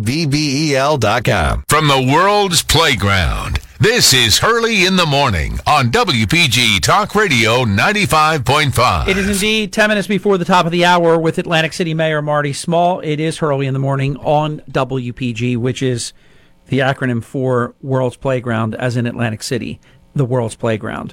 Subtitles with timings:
[0.00, 1.64] WVBEL.com.
[1.68, 9.08] From the world's playground, this is Hurley in the Morning on WPG Talk Radio 95.5.
[9.08, 12.22] It is indeed 10 minutes before the top of the hour with Atlantic City Mayor
[12.22, 13.00] Marty Small.
[13.00, 16.14] It is Hurley in the Morning on WPG, which is
[16.68, 19.80] the acronym for World's Playground, as in Atlantic City,
[20.14, 21.12] the world's playground.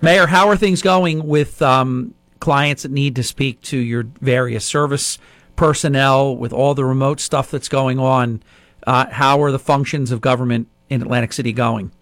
[0.00, 4.64] Mayor, how are things going with um, clients that need to speak to your various
[4.64, 5.18] service
[5.62, 8.42] personnel, with all the remote stuff that's going on,
[8.84, 11.92] uh, how are the functions of government in Atlantic City going?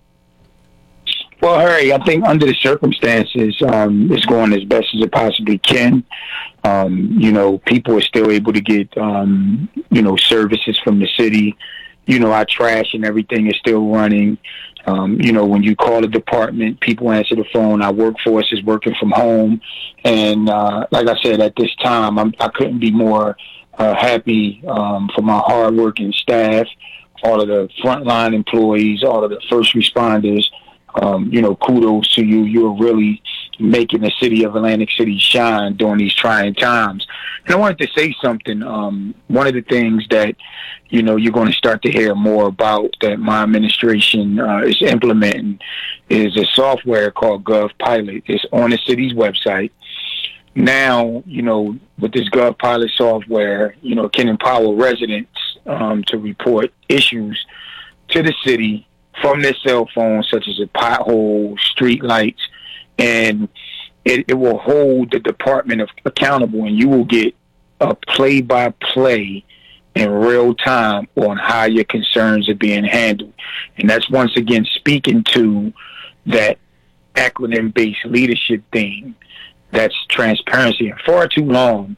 [1.42, 5.58] Well, Harry, I think under the circumstances, um, it's going as best as it possibly
[5.58, 6.04] can.
[6.64, 11.08] Um, you know, people are still able to get, um, you know, services from the
[11.18, 11.54] city.
[12.06, 14.38] You know, our trash and everything is still running.
[14.86, 17.82] Um, you know, when you call a department, people answer the phone.
[17.82, 19.60] Our workforce is working from home,
[20.04, 23.36] and uh, like I said, at this time, I'm, I could not be more
[23.78, 26.66] uh, happy um, for my hardworking staff,
[27.22, 30.44] all of the frontline employees, all of the first responders.
[31.00, 32.44] Um, you know, kudos to you.
[32.44, 33.22] You're really
[33.60, 37.06] making the city of Atlantic City shine during these trying times.
[37.44, 38.62] And I wanted to say something.
[38.62, 40.34] Um, one of the things that
[40.88, 44.82] you know you're going to start to hear more about that my administration uh, is
[44.82, 45.60] implementing
[46.08, 48.22] is a software called GovPilot.
[48.26, 49.70] It's on the city's website.
[50.54, 55.30] Now, you know, with this GovPilot software, you know, can empower residents
[55.66, 57.38] um, to report issues
[58.08, 58.88] to the city
[59.20, 62.40] from their cell phone, such as a pothole, street lights,
[63.00, 63.48] and
[64.04, 67.34] it, it will hold the department of, accountable, and you will get
[67.80, 69.42] a play by play
[69.96, 73.32] in real time on how your concerns are being handled.
[73.78, 75.72] And that's once again speaking to
[76.26, 76.58] that
[77.14, 79.14] acronym based leadership thing
[79.72, 80.90] that's transparency.
[80.90, 81.96] And far too long,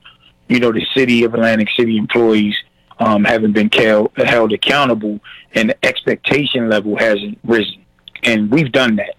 [0.48, 2.56] you know, the city of Atlantic City employees
[3.00, 5.18] um, haven't been cal- held accountable
[5.54, 7.84] and the expectation level hasn't risen.
[8.22, 9.16] And we've done that.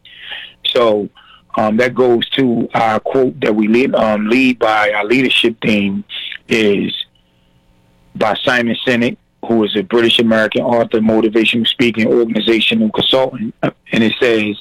[0.68, 1.10] So
[1.56, 6.04] um, that goes to our quote that we lead, um, lead by our leadership theme
[6.48, 6.92] is
[8.16, 14.14] by Simon Sinek, who is a British American author, motivational speaking, organizational consultant, and it
[14.20, 14.56] says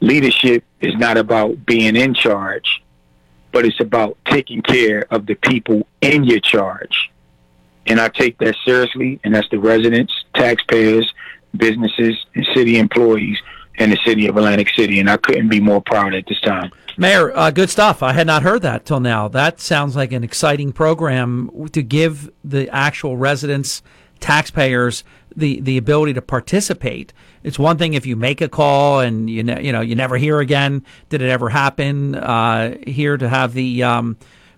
[0.00, 2.82] leadership is not about being in charge,
[3.52, 7.10] but it's about taking care of the people in your charge.
[7.86, 11.10] And I take that seriously, and that's the residents, taxpayers,
[11.56, 13.38] businesses, and city employees
[13.78, 16.72] in the city of Atlantic City, and I couldn't be more proud at this time.
[16.96, 18.02] Mayor, uh, good stuff.
[18.02, 19.28] I had not heard that till now.
[19.28, 23.82] That sounds like an exciting program to give the actual residents,
[24.18, 27.12] taxpayers, the, the ability to participate.
[27.44, 30.16] It's one thing if you make a call and you ne- you know you never
[30.16, 30.84] hear again.
[31.10, 32.16] Did it ever happen?
[32.16, 34.16] Uh, here to have the um,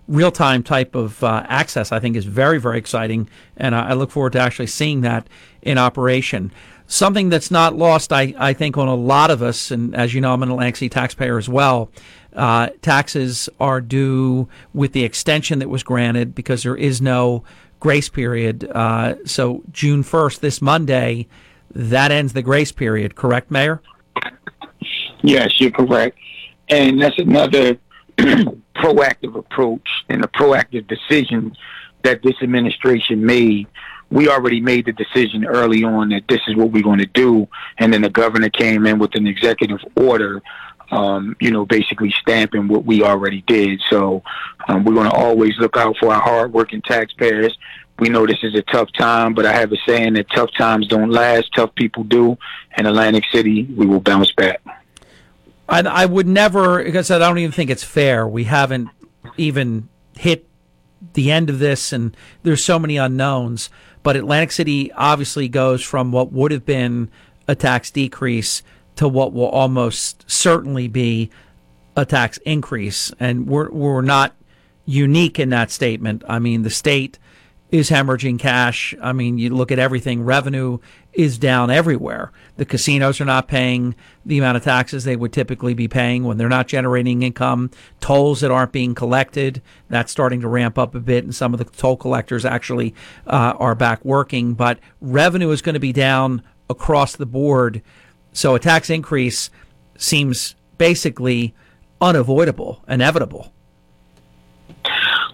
[0.08, 3.28] real time type of uh, access, I think, is very very exciting,
[3.58, 5.26] and I, I look forward to actually seeing that
[5.60, 6.52] in operation
[6.90, 9.70] something that's not lost, I, I think, on a lot of us.
[9.70, 11.88] And as you know, I'm an Lansky taxpayer as well.
[12.34, 17.44] Uh, taxes are due with the extension that was granted because there is no
[17.78, 18.68] grace period.
[18.74, 21.26] Uh, so June 1st, this Monday,
[21.72, 23.80] that ends the grace period, correct, Mayor?
[25.22, 26.18] Yes, you're correct.
[26.68, 27.78] And that's another
[28.74, 31.56] proactive approach and a proactive decision
[32.02, 33.66] that this administration made
[34.10, 37.48] we already made the decision early on that this is what we're going to do.
[37.78, 40.42] And then the governor came in with an executive order,
[40.90, 43.80] um, you know, basically stamping what we already did.
[43.88, 44.22] So
[44.66, 47.56] um, we're going to always look out for our hardworking taxpayers.
[48.00, 50.88] We know this is a tough time, but I have a saying that tough times
[50.88, 52.36] don't last, tough people do.
[52.76, 54.60] In Atlantic City, we will bounce back.
[55.68, 58.26] I, I would never, because I said, I don't even think it's fair.
[58.26, 58.88] We haven't
[59.36, 60.48] even hit
[61.14, 63.70] the end of this, and there's so many unknowns.
[64.02, 67.10] But Atlantic City obviously goes from what would have been
[67.48, 68.62] a tax decrease
[68.96, 71.30] to what will almost certainly be
[71.96, 73.12] a tax increase.
[73.20, 74.34] And we're, we're not
[74.86, 76.22] unique in that statement.
[76.28, 77.18] I mean, the state
[77.70, 78.94] is hemorrhaging cash.
[79.02, 80.78] I mean, you look at everything revenue
[81.12, 82.30] is down everywhere.
[82.56, 86.36] The casinos are not paying the amount of taxes they would typically be paying when
[86.38, 87.70] they're not generating income.
[88.00, 91.58] Tolls that aren't being collected, that's starting to ramp up a bit, and some of
[91.58, 92.94] the toll collectors actually
[93.26, 94.54] uh, are back working.
[94.54, 97.82] But revenue is going to be down across the board.
[98.32, 99.50] So a tax increase
[99.96, 101.54] seems basically
[102.00, 103.52] unavoidable, inevitable.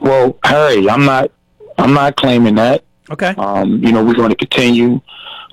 [0.00, 1.31] Well, Harry, I'm not
[1.78, 2.84] I'm not claiming that.
[3.11, 3.34] Okay.
[3.37, 5.00] Um, you know, we're going to continue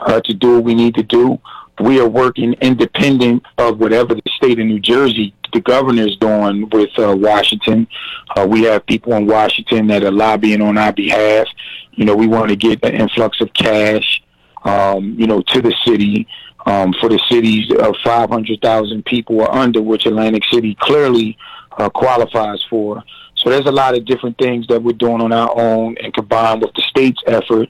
[0.06, 1.40] uh, to do what we need to do.
[1.82, 6.70] We are working independent of whatever the state of New Jersey, the governor is doing
[6.70, 7.88] with uh, Washington.
[8.36, 11.48] Uh, we have people in Washington that are lobbying on our behalf.
[11.94, 14.22] You know, we want to get an influx of cash,
[14.66, 16.28] um, you know, to the city
[16.66, 21.38] um, for the cities of 500,000 people or under, which Atlantic City clearly
[21.78, 23.04] uh, qualifies for.
[23.38, 26.62] So there's a lot of different things that we're doing on our own and combined
[26.62, 27.68] with the state's effort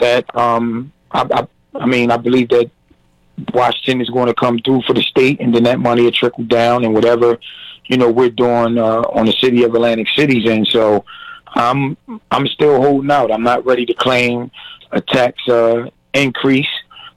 [0.00, 1.48] that um, I, I,
[1.80, 2.70] I mean, I believe that
[3.52, 6.44] Washington is going to come through for the state, and then that money will trickle
[6.44, 7.38] down, and whatever
[7.86, 11.04] you know we're doing uh, on the city of Atlantic Cities, and so
[11.54, 11.96] I'm
[12.30, 13.30] I'm still holding out.
[13.30, 14.50] I'm not ready to claim
[14.90, 16.66] a tax uh, increase.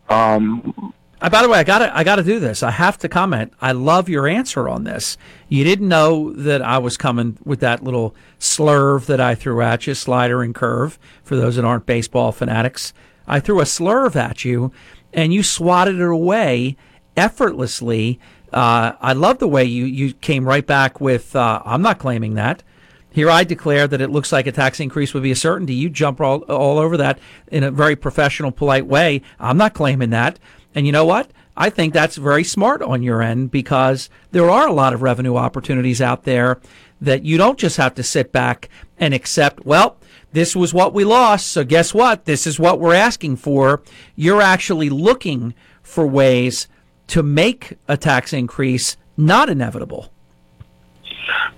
[0.10, 2.64] Um, uh, by the way, I got I got to do this.
[2.64, 3.54] I have to comment.
[3.62, 5.18] I love your answer on this.
[5.48, 9.88] You didn't know that I was coming with that little slurve that I threw at
[9.88, 11.00] you, slider and curve.
[11.24, 12.94] For those that aren't baseball fanatics,
[13.30, 14.74] I threw a slurve at you,
[15.14, 16.76] and you swatted it away
[17.16, 18.20] effortlessly.
[18.52, 22.34] Uh, I love the way you, you came right back with, uh, I'm not claiming
[22.34, 22.64] that.
[23.12, 25.74] Here I declare that it looks like a tax increase would be a certainty.
[25.74, 29.22] You jump all, all over that in a very professional, polite way.
[29.40, 30.40] I'm not claiming that.
[30.76, 31.30] And you know what?
[31.58, 35.36] I think that's very smart on your end because there are a lot of revenue
[35.36, 36.62] opportunities out there
[37.02, 39.98] that you don't just have to sit back and accept, well,
[40.32, 41.48] this was what we lost.
[41.48, 42.26] So guess what?
[42.26, 43.82] This is what we're asking for.
[44.16, 46.68] You're actually looking for ways
[47.08, 50.12] to make a tax increase not inevitable.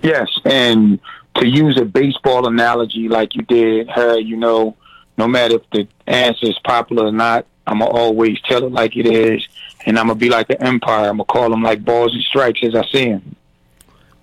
[0.02, 0.98] Yes, and
[1.36, 3.88] to use a baseball analogy like you did,
[4.26, 4.76] you know,
[5.16, 8.72] no matter if the answer is popular or not, I'm going to always tell it
[8.72, 9.46] like it is,
[9.86, 11.02] and I'm going to be like the umpire.
[11.10, 13.36] I'm going to call them like balls and strikes as I see them.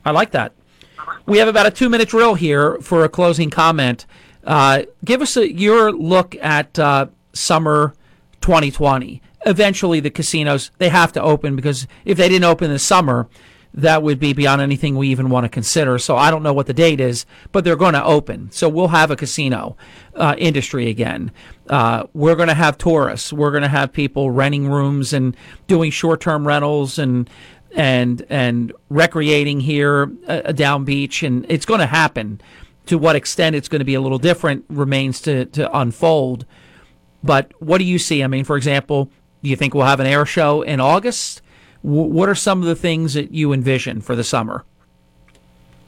[0.04, 0.52] I like that.
[1.26, 4.06] We have about a two minute drill here for a closing comment.
[4.46, 7.94] Uh, give us a, your look at uh, summer
[8.42, 9.22] 2020.
[9.46, 13.28] Eventually, the casinos they have to open because if they didn't open this summer,
[13.74, 15.98] that would be beyond anything we even want to consider.
[16.00, 18.52] So I don't know what the date is, but they're going to open.
[18.52, 19.78] So we'll have a casino
[20.16, 21.32] uh, industry again.
[21.70, 23.32] Uh, we're going to have tourists.
[23.32, 25.38] We're going to have people renting rooms and
[25.68, 27.30] doing short-term rentals and
[27.76, 32.42] and and recreating here uh, down beach, and it's going to happen
[32.90, 36.46] to what extent it's going to be a little different remains to, to unfold.
[37.24, 38.24] But what do you see?
[38.24, 39.12] I mean, for example,
[39.44, 41.42] do you think we'll have an air show in August?
[41.84, 44.66] W- what are some of the things that you envision for the summer?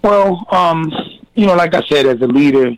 [0.03, 0.91] Well, um,
[1.33, 2.71] you know, like I said, as a leader,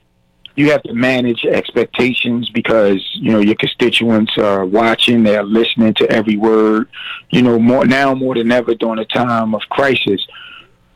[0.56, 6.10] you have to manage expectations because you know your constituents are watching, they're listening to
[6.10, 6.88] every word.
[7.32, 10.26] You know, more now more than ever during a time of crisis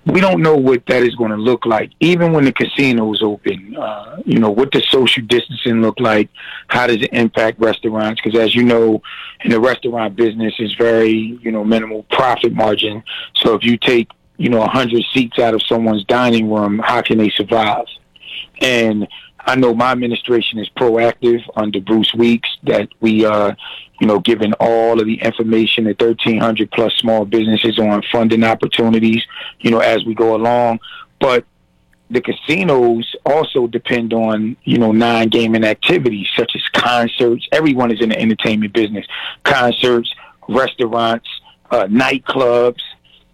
[0.07, 3.75] we don't know what that is going to look like, even when the casinos open.
[3.75, 6.30] Uh, you know, what does social distancing look like?
[6.69, 8.21] How does it impact restaurants?
[8.24, 9.01] Because as you know,
[9.44, 13.04] in the restaurant business, it's very you know minimal profit margin.
[13.36, 17.01] So if you take you know a hundred seats out of someone's dining room, how
[17.01, 17.86] can they survive?
[18.62, 19.07] And
[19.42, 23.54] I know my administration is proactive under Bruce Weeks that we uh,
[23.99, 29.23] you know, giving all of the information to 1,300 plus small businesses on funding opportunities,
[29.59, 30.79] you know, as we go along.
[31.19, 31.45] But
[32.11, 37.45] the casinos also depend on you know non-gaming activities such as concerts.
[37.51, 39.05] Everyone is in the entertainment business:
[39.44, 40.09] concerts,
[40.47, 41.27] restaurants,
[41.71, 42.79] uh, nightclubs.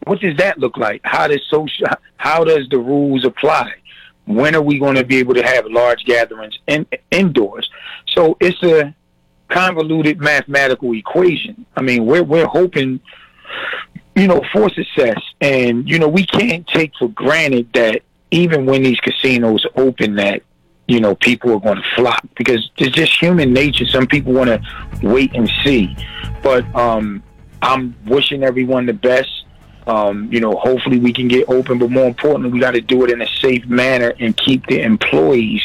[0.06, 1.02] What does that look like?
[1.04, 1.86] How does social?
[2.18, 3.74] How does the rules apply?
[4.26, 7.70] When are we going to be able to have large gatherings in, indoors?
[8.08, 8.96] So it's a
[9.50, 11.66] convoluted mathematical equation.
[11.76, 13.00] I mean, we're we're hoping,
[14.16, 18.02] you know, for success, and you know, we can't take for granted that
[18.32, 20.42] even when these casinos open, that
[20.88, 23.86] you know, people are going to flock because it's just human nature.
[23.86, 24.62] Some people want to
[25.08, 25.96] wait and see,
[26.42, 27.24] but um,
[27.62, 29.30] I'm wishing everyone the best.
[29.86, 33.04] Um, you know, hopefully we can get open, but more importantly, we got to do
[33.04, 35.62] it in a safe manner and keep the employees'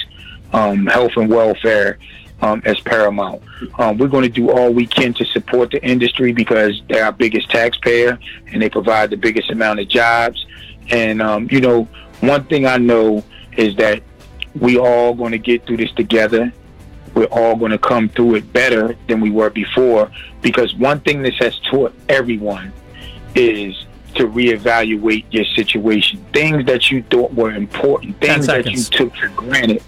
[0.53, 1.99] um, health and welfare
[2.41, 3.43] um, as paramount.
[3.79, 7.13] Um, we're going to do all we can to support the industry because they're our
[7.13, 8.19] biggest taxpayer
[8.53, 10.45] and they provide the biggest amount of jobs.
[10.91, 11.85] And, um, you know,
[12.21, 13.25] one thing I know
[13.57, 14.03] is that
[14.59, 16.53] we all going to get through this together.
[17.15, 21.23] We're all going to come through it better than we were before because one thing
[21.23, 22.73] this has taught everyone
[23.35, 26.25] is to reevaluate your situation.
[26.33, 29.83] Things that you thought were important, things that you took for granted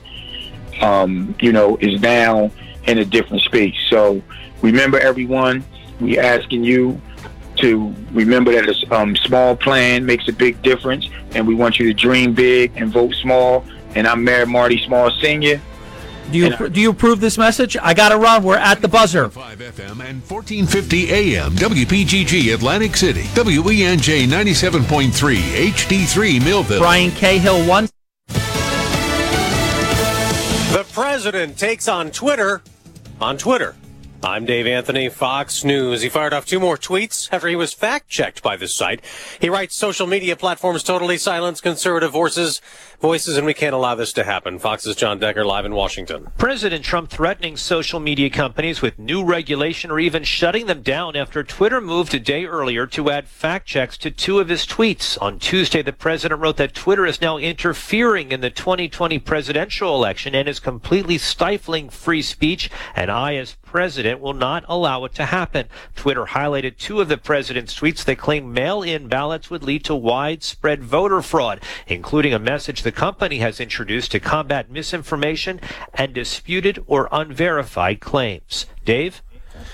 [0.80, 2.50] um, you know, is now
[2.86, 3.74] in a different space.
[3.88, 4.22] So
[4.62, 5.64] remember, everyone,
[6.00, 7.00] we asking you
[7.56, 11.86] to remember that a um, small plan makes a big difference, and we want you
[11.86, 13.64] to dream big and vote small.
[13.94, 15.60] And I'm Mayor Marty Small Senior.
[16.30, 17.76] Do you do you approve this message?
[17.76, 18.44] I got to run.
[18.44, 19.28] We're at the buzzer.
[19.30, 26.78] 5 FM and 1450 AM WPGG Atlantic City WENJ 97.3 HD3 Millville.
[26.78, 27.88] Brian Cahill one.
[30.72, 32.62] The president takes on Twitter
[33.20, 33.74] on Twitter.
[34.22, 36.02] I'm Dave Anthony, Fox News.
[36.02, 39.00] He fired off two more tweets after he was fact checked by the site.
[39.40, 42.60] He writes social media platforms totally silence conservative voices,
[43.00, 44.58] voices, and we can't allow this to happen.
[44.58, 46.28] Fox's Jon Decker live in Washington.
[46.36, 51.42] President Trump threatening social media companies with new regulation or even shutting them down after
[51.42, 55.16] Twitter moved a day earlier to add fact checks to two of his tweets.
[55.22, 60.34] On Tuesday, the president wrote that Twitter is now interfering in the 2020 presidential election
[60.34, 65.26] and is completely stifling free speech, and I, as president will not allow it to
[65.26, 65.64] happen.
[65.94, 70.82] Twitter highlighted two of the president's tweets that claim mail-in ballots would lead to widespread
[70.82, 75.60] voter fraud, including a message the company has introduced to combat misinformation
[75.94, 78.66] and disputed or unverified claims.
[78.84, 79.22] Dave?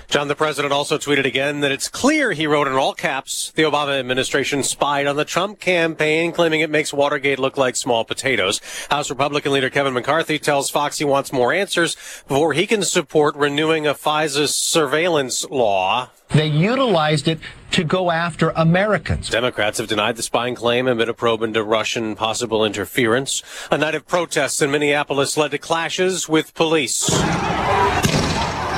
[0.09, 3.63] John, the president also tweeted again that it's clear, he wrote in all caps, the
[3.63, 8.61] Obama administration spied on the Trump campaign, claiming it makes Watergate look like small potatoes.
[8.91, 11.95] House Republican leader Kevin McCarthy tells Fox he wants more answers
[12.27, 16.11] before he can support renewing a FISA surveillance law.
[16.31, 17.39] They utilized it
[17.73, 19.29] to go after Americans.
[19.31, 23.43] Democrats have denied the spying claim amid a probe into Russian possible interference.
[23.71, 27.09] A night of protests in Minneapolis led to clashes with police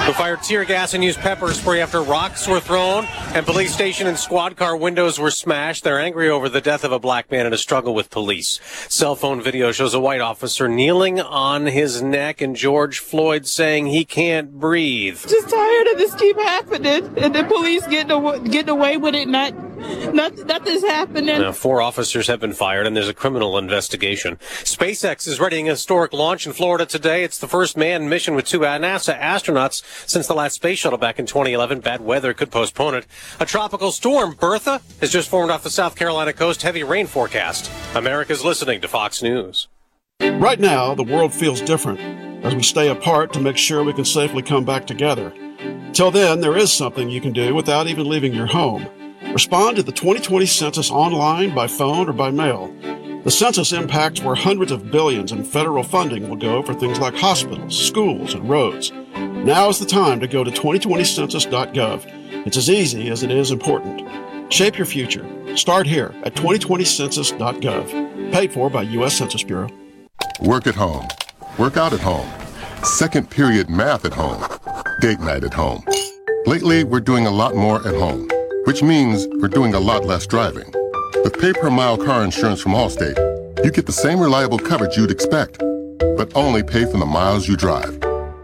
[0.09, 4.07] who fired tear gas and used pepper spray after rocks were thrown and police station
[4.07, 5.85] and squad car windows were smashed.
[5.85, 8.59] They're angry over the death of a black man in a struggle with police.
[8.89, 13.85] Cell phone video shows a white officer kneeling on his neck and George Floyd saying
[13.89, 15.19] he can't breathe.
[15.29, 19.53] Just tired of this keep happening and the police getting, getting away with it not
[20.13, 21.41] Nothing, nothing's happening.
[21.41, 24.37] Now, four officers have been fired, and there's a criminal investigation.
[24.65, 27.23] SpaceX is readying a historic launch in Florida today.
[27.23, 31.19] It's the first manned mission with two NASA astronauts since the last space shuttle back
[31.19, 31.81] in 2011.
[31.81, 33.07] Bad weather could postpone it.
[33.39, 36.63] A tropical storm, Bertha, has just formed off the South Carolina coast.
[36.63, 37.71] Heavy rain forecast.
[37.95, 39.69] America's listening to Fox News.
[40.21, 42.01] Right now, the world feels different
[42.45, 45.33] as we stay apart to make sure we can safely come back together.
[45.93, 48.89] Till then, there is something you can do without even leaving your home.
[49.33, 52.75] Respond to the 2020 census online, by phone, or by mail.
[53.25, 57.15] The census impacts where hundreds of billions in federal funding will go for things like
[57.15, 58.91] hospitals, schools, and roads.
[59.17, 62.47] Now is the time to go to 2020census.gov.
[62.47, 64.03] It's as easy as it is important.
[64.53, 65.27] Shape your future.
[65.59, 68.33] Start here at 2020census.gov.
[68.33, 69.15] Paid for by U.S.
[69.17, 69.69] Census Bureau.
[70.41, 71.07] Work at home.
[71.59, 72.29] Work out at home.
[72.83, 74.43] Second period math at home.
[75.03, 75.85] Date night at home.
[76.47, 78.31] Lately, we're doing a lot more at home
[78.67, 80.73] which means we're doing a lot less driving.
[81.23, 85.11] With pay per mile car insurance from Allstate, you get the same reliable coverage you'd
[85.11, 87.99] expect, but only pay for the miles you drive.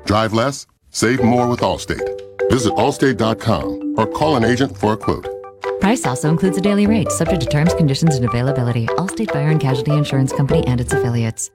[0.04, 2.10] Drive less, save more with Allstate.
[2.50, 5.28] Visit allstate.com or call an agent for a quote.
[5.80, 8.86] Price also includes a daily rate subject to terms, conditions, and availability.
[8.86, 11.50] Allstate Fire and Casualty Insurance Company and its affiliates.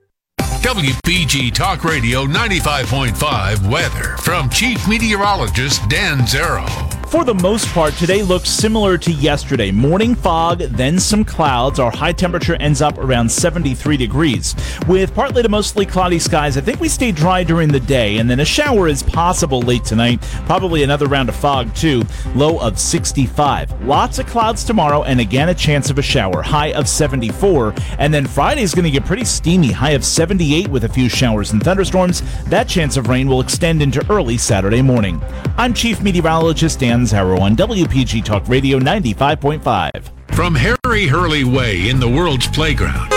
[0.60, 6.68] WPG Talk Radio 95.5 weather from Chief Meteorologist Dan Zarrow.
[7.08, 9.72] For the most part, today looks similar to yesterday.
[9.72, 11.80] Morning fog, then some clouds.
[11.80, 14.54] Our high temperature ends up around 73 degrees.
[14.88, 18.30] With partly to mostly cloudy skies, I think we stay dry during the day, and
[18.30, 20.22] then a shower is possible late tonight.
[20.46, 22.04] Probably another round of fog, too.
[22.36, 23.86] Low of 65.
[23.88, 26.44] Lots of clouds tomorrow, and again a chance of a shower.
[26.44, 27.74] High of 74.
[27.98, 29.72] And then Friday's going to get pretty steamy.
[29.72, 32.24] High of 70 with a few showers and thunderstorms.
[32.46, 35.22] That chance of rain will extend into early Saturday morning.
[35.58, 39.92] I'm Chief Meteorologist Dan Zarrow on WPG Talk Radio 95.5.
[40.34, 43.14] From Harry Hurley Way in the world's playground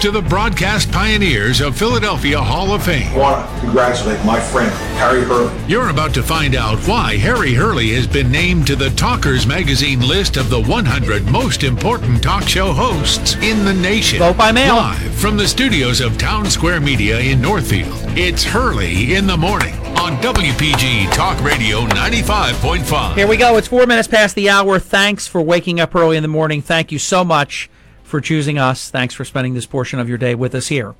[0.00, 3.08] to the broadcast pioneers of Philadelphia Hall of Fame.
[3.14, 5.52] I want to congratulate my friend, Harry Hurley.
[5.66, 10.00] You're about to find out why Harry Hurley has been named to the Talkers Magazine
[10.06, 14.20] list of the 100 most important talk show hosts in the nation.
[14.20, 14.76] Vote by mail.
[14.76, 19.74] Live from the studios of Town Square Media in Northfield, it's Hurley in the Morning
[19.98, 23.16] on WPG Talk Radio 95.5.
[23.16, 23.56] Here we go.
[23.56, 24.78] It's four minutes past the hour.
[24.78, 26.62] Thanks for waking up early in the morning.
[26.62, 27.68] Thank you so much
[28.08, 28.90] for choosing us.
[28.90, 30.94] Thanks for spending this portion of your day with us here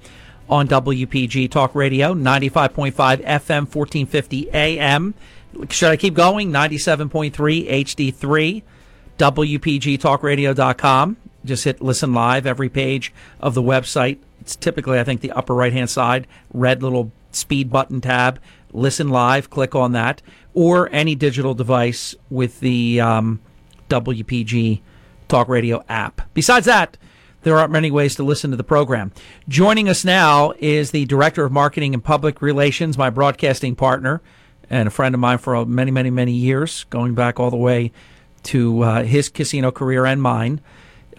[0.48, 5.14] on WPG Talk Radio, 95.5 FM, 1450 AM.
[5.70, 6.52] Should I keep going?
[6.52, 7.32] 97.3
[8.12, 8.62] HD3,
[9.18, 11.16] WPGTalkRadio.com.
[11.44, 14.18] Just hit listen live every page of the website.
[14.42, 18.38] It's typically, I think, the upper right hand side, red little speed button tab.
[18.74, 20.20] Listen live, click on that,
[20.52, 23.40] or any digital device with the um,
[23.88, 24.82] WPG
[25.28, 26.22] Talk Radio app.
[26.34, 26.96] Besides that,
[27.42, 29.12] there are not many ways to listen to the program.
[29.48, 34.20] Joining us now is the Director of Marketing and Public Relations, my broadcasting partner,
[34.68, 37.92] and a friend of mine for many, many, many years, going back all the way
[38.44, 40.60] to uh, his casino career and mine,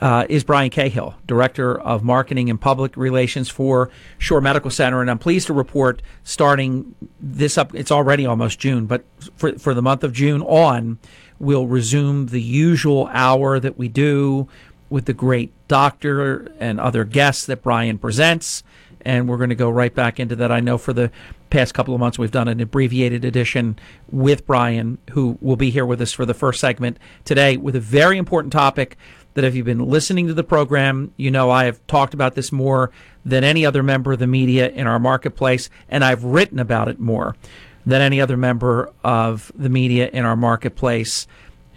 [0.02, 5.02] uh, is Brian Cahill, Director of Marketing and Public Relations for Shore Medical Center.
[5.02, 9.04] And I'm pleased to report starting this up, it's already almost June, but
[9.36, 11.00] for, for the month of June on,
[11.40, 14.50] We'll resume the usual hour that we do
[14.90, 18.62] with the great doctor and other guests that Brian presents.
[19.02, 20.52] And we're going to go right back into that.
[20.52, 21.10] I know for the
[21.50, 23.80] past couple of months, we've done an abbreviated edition
[24.12, 27.80] with Brian, who will be here with us for the first segment today with a
[27.80, 28.98] very important topic
[29.36, 32.52] that if you've been listening to the program, you know I have talked about this
[32.52, 32.92] more
[33.24, 37.00] than any other member of the media in our marketplace, and I've written about it
[37.00, 37.38] more
[37.86, 41.28] than any other member of the media in our marketplace,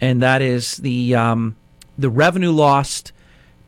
[0.01, 1.55] and that is the um,
[1.97, 3.11] the revenue lost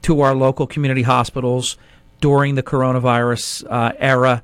[0.02, 1.78] to our local community hospitals
[2.22, 4.44] during the coronavirus uh, era,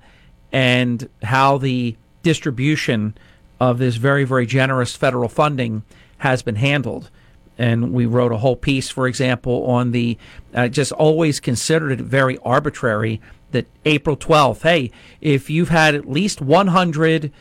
[0.51, 3.15] and how the distribution
[3.59, 5.83] of this very very generous federal funding
[6.17, 7.09] has been handled.
[7.57, 10.17] And we wrote a whole piece, for example, on the
[10.55, 13.21] uh, just always considered it very arbitrary
[13.51, 17.31] that April 12th, hey, if you've had at least 100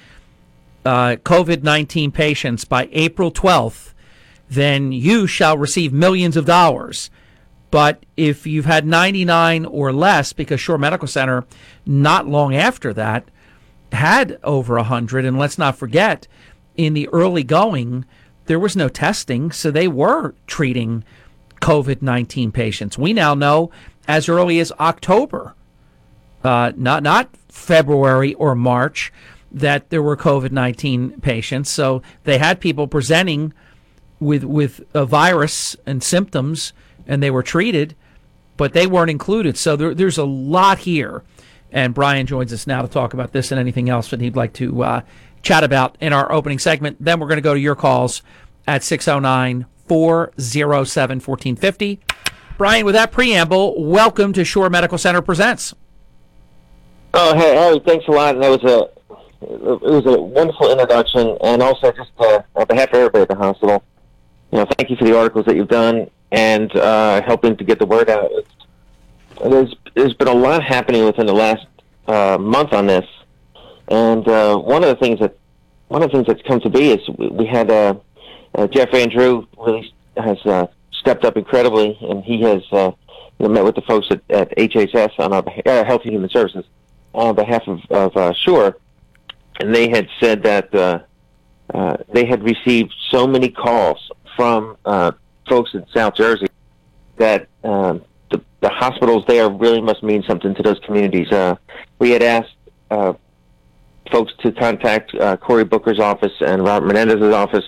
[0.84, 3.92] uh, COVID 19 patients by April 12th,
[4.48, 7.10] then you shall receive millions of dollars.
[7.70, 11.44] But if you've had 99 or less, because Shore Medical Center,
[11.86, 13.24] not long after that,
[13.92, 16.26] had over 100, and let's not forget,
[16.76, 18.06] in the early going,
[18.46, 21.04] there was no testing, so they were treating
[21.62, 22.98] COVID 19 patients.
[22.98, 23.70] We now know
[24.08, 25.54] as early as October,
[26.42, 29.12] uh, not, not February or March,
[29.52, 31.70] that there were COVID 19 patients.
[31.70, 33.52] So they had people presenting
[34.20, 36.72] with, with a virus and symptoms,
[37.06, 37.96] and they were treated,
[38.56, 39.56] but they weren't included.
[39.56, 41.22] So there, there's a lot here.
[41.72, 44.52] And Brian joins us now to talk about this and anything else that he'd like
[44.54, 45.00] to uh,
[45.42, 46.96] chat about in our opening segment.
[47.00, 48.22] Then we're going to go to your calls
[48.66, 52.00] at 609 407 1450.
[52.58, 55.72] Brian, with that preamble, welcome to Shore Medical Center Presents.
[57.14, 58.38] Oh, hey, thanks a lot.
[58.38, 58.99] That was a
[59.42, 63.34] it was a wonderful introduction, and also just uh, on behalf of everybody at the
[63.36, 63.82] hospital,
[64.52, 67.78] you know, thank you for the articles that you've done and uh, helping to get
[67.78, 68.30] the word out.
[69.42, 71.66] There's there's been a lot happening within the last
[72.06, 73.06] uh, month on this,
[73.88, 75.36] and uh, one of the things that
[75.88, 77.94] one of the things that's come to be is we, we had uh,
[78.56, 82.90] uh, Jeff Van Drew really has uh, stepped up incredibly, and he has uh,
[83.38, 86.28] you know, met with the folks at, at HHS on our, uh, Health and Human
[86.28, 86.64] Services
[87.14, 88.76] on behalf of, of uh, Shore
[89.60, 91.00] and they had said that uh,
[91.74, 95.12] uh, they had received so many calls from uh,
[95.48, 96.46] folks in South Jersey
[97.18, 101.30] that um, the, the hospitals there really must mean something to those communities.
[101.30, 101.56] Uh,
[101.98, 102.54] we had asked
[102.90, 103.12] uh,
[104.10, 107.66] folks to contact uh, Cory Booker's office and Robert Menendez's office,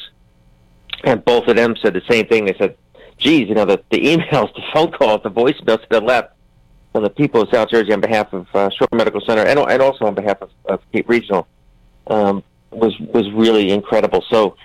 [1.05, 2.47] and both of them said the same thing.
[2.47, 2.75] They said,
[3.19, 6.33] geez, you know, the, the emails, the phone calls, the voicemails that the left
[6.93, 9.83] from the people of South Jersey on behalf of uh, Shore Medical Center and, and
[9.83, 11.47] also on behalf of, of Cape Regional
[12.07, 14.25] um, was was really incredible.
[14.31, 14.57] So,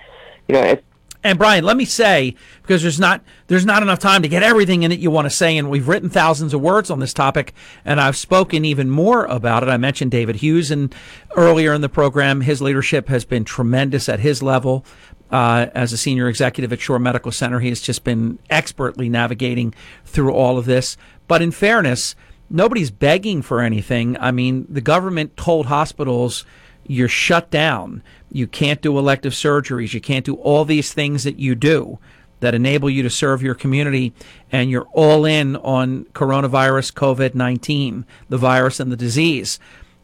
[0.48, 0.84] you know, it,
[1.24, 4.84] and Brian, let me say because there's not there's not enough time to get everything
[4.84, 7.54] in it you want to say, and we've written thousands of words on this topic,
[7.86, 9.70] and I've spoken even more about it.
[9.70, 10.94] I mentioned David Hughes, and
[11.36, 14.86] earlier in the program, his leadership has been tremendous at his level.
[15.30, 19.74] Uh, as a senior executive at Shore Medical Center, he has just been expertly navigating
[20.06, 20.96] through all of this.
[21.28, 22.16] But in fairness,
[22.50, 24.16] nobody's begging for anything.
[24.22, 26.46] I mean, the government told hospitals
[26.88, 28.02] you're shut down.
[28.32, 29.94] You can't do elective surgeries.
[29.94, 32.00] You can't do all these things that you do
[32.40, 34.14] that enable you to serve your community.
[34.52, 39.60] And you're all in on coronavirus, COVID 19, the virus and the disease.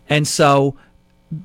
[0.10, 0.76] And so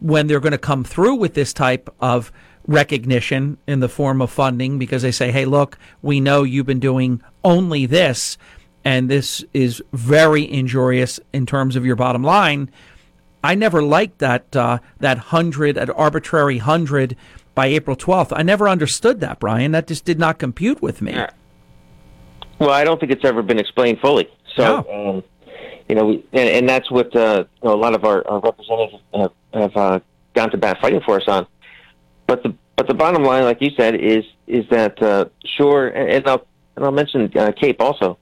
[0.01, 2.33] when they're going to come through with this type of
[2.67, 6.81] recognition in the form of funding, because they say, hey, look, we know you've been
[6.81, 8.37] doing only this,
[8.85, 12.71] and this is very injurious in terms of your bottom line
[13.43, 17.17] I never liked that uh, that hundred, that arbitrary hundred
[17.55, 18.33] by April twelfth.
[18.35, 19.73] I never understood that, Brian.
[19.73, 21.13] That just did not compute with me.
[22.59, 24.29] Well, I don't think it's ever been explained fully.
[24.57, 25.09] So, no.
[25.17, 25.25] um,
[25.89, 28.41] you know, we, and, and that's what uh, you know, a lot of our, our
[28.41, 30.01] representatives have, have uh,
[30.35, 31.47] gone to bat fighting for us on.
[32.27, 36.11] But the but the bottom line, like you said, is is that uh, Shore, and,
[36.11, 38.19] and I'll and I'll mention uh, Cape also.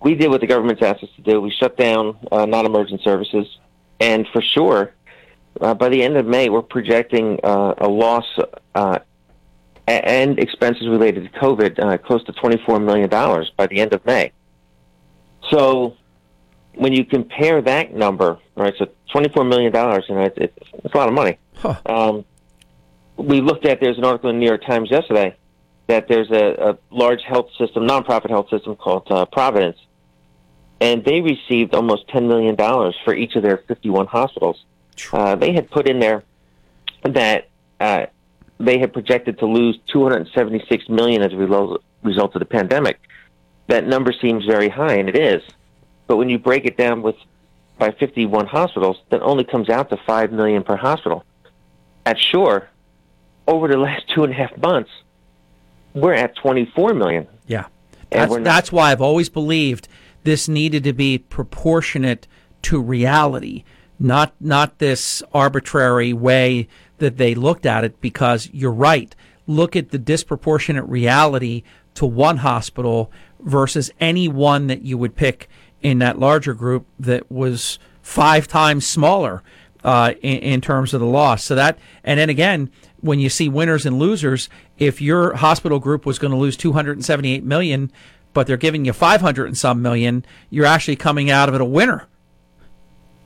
[0.00, 1.40] We did what the government's asked us to do.
[1.40, 3.46] We shut down uh, non-emergent services
[4.00, 4.94] and for sure,
[5.60, 8.24] uh, by the end of May, we're projecting uh, a loss
[8.74, 8.98] uh,
[9.86, 13.08] and expenses related to COVID uh, close to $24 million
[13.56, 14.32] by the end of May.
[15.50, 15.96] So
[16.74, 19.72] when you compare that number, right, so $24 million,
[20.08, 20.38] you know, it's,
[20.74, 21.38] it's a lot of money.
[21.54, 21.80] Huh.
[21.86, 22.24] Um,
[23.16, 25.34] we looked at, there's an article in the New York Times yesterday
[25.88, 29.78] that there's a, a large health system, nonprofit health system called uh, Providence
[30.80, 32.56] and they received almost $10 million
[33.04, 34.64] for each of their 51 hospitals.
[35.12, 36.22] Uh, they had put in there
[37.02, 37.48] that
[37.80, 38.06] uh,
[38.58, 43.00] they had projected to lose 276 million as a result, of the pandemic.
[43.68, 45.42] That number seems very high, and it is.
[46.06, 47.16] But when you break it down with
[47.78, 51.24] by 51 hospitals, that only comes out to 5 million per hospital.
[52.06, 52.68] At Shore,
[53.46, 54.90] over the last two and a half months,
[55.94, 57.28] we're at 24 million.
[57.46, 57.66] Yeah,
[58.10, 59.86] that's, that's why I've always believed–
[60.24, 62.26] this needed to be proportionate
[62.62, 63.64] to reality,
[63.98, 68.00] not not this arbitrary way that they looked at it.
[68.00, 69.14] Because you're right,
[69.46, 71.62] look at the disproportionate reality
[71.94, 75.48] to one hospital versus any one that you would pick
[75.82, 79.42] in that larger group that was five times smaller
[79.84, 81.44] uh, in, in terms of the loss.
[81.44, 86.04] So that, and then again, when you see winners and losers, if your hospital group
[86.04, 87.92] was going to lose 278 million,
[88.38, 91.64] but they're giving you 500 and some million, you're actually coming out of it a
[91.64, 92.06] winner.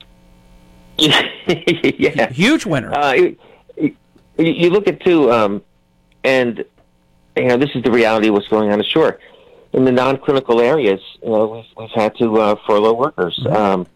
[0.97, 2.31] yeah.
[2.31, 2.91] Huge winner.
[2.91, 3.37] Uh, you,
[4.39, 5.63] you, look at, too, um,
[6.23, 6.65] and,
[7.37, 9.19] you know, this is the reality of what's going on ashore.
[9.71, 13.37] In the non clinical areas, you know, we've, we've had to uh, furlough workers.
[13.37, 13.55] Mm-hmm.
[13.55, 13.87] Um,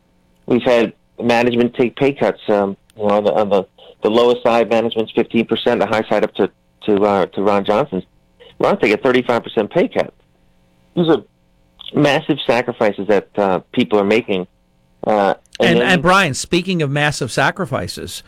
[0.45, 2.47] we've had management take pay cuts.
[2.47, 3.63] Um, you know, on the, on the,
[4.03, 6.51] the lowest side, management's 15%, the high side up to,
[6.83, 8.03] to, uh, to Ron Johnson's.
[8.59, 10.13] Ron take a 35% pay cut
[10.97, 11.23] these are
[11.93, 14.47] massive sacrifices that uh, people are making.
[15.05, 15.87] Uh, and, and, then...
[15.87, 18.23] and Brian, speaking of massive sacrifices,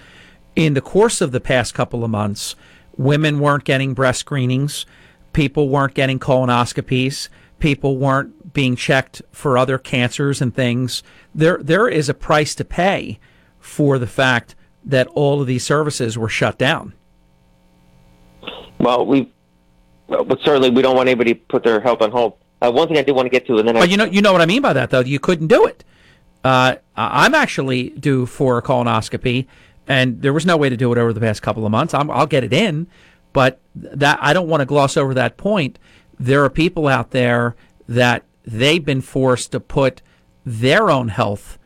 [0.55, 2.55] in the course of the past couple of months,
[2.97, 4.85] women weren't getting breast screenings,
[5.33, 7.27] people weren't getting colonoscopies,
[7.57, 11.01] people weren't being checked for other cancers and things.
[11.33, 13.19] There, there is a price to pay
[13.59, 14.55] for the fact
[14.85, 16.93] that all of these services were shut down.
[18.79, 19.33] Well, we,
[20.07, 22.37] but certainly we don't want anybody to put their health on hold.
[22.61, 23.85] Uh, one thing I did want to get to, and then but I...
[23.85, 24.99] you know you know what I mean by that though.
[24.99, 25.83] You couldn't do it.
[26.43, 29.47] Uh, I'm actually due for a colonoscopy,
[29.87, 31.93] and there was no way to do it over the past couple of months.
[31.93, 32.87] i will get it in,
[33.33, 35.79] but that I don't want to gloss over that point.
[36.19, 37.55] There are people out there
[37.87, 40.01] that they've been forced to put
[40.45, 41.57] their own health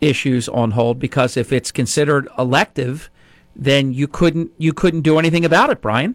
[0.00, 3.10] issues on hold because if it's considered elective,
[3.56, 6.14] then you couldn't you couldn't do anything about it, Brian.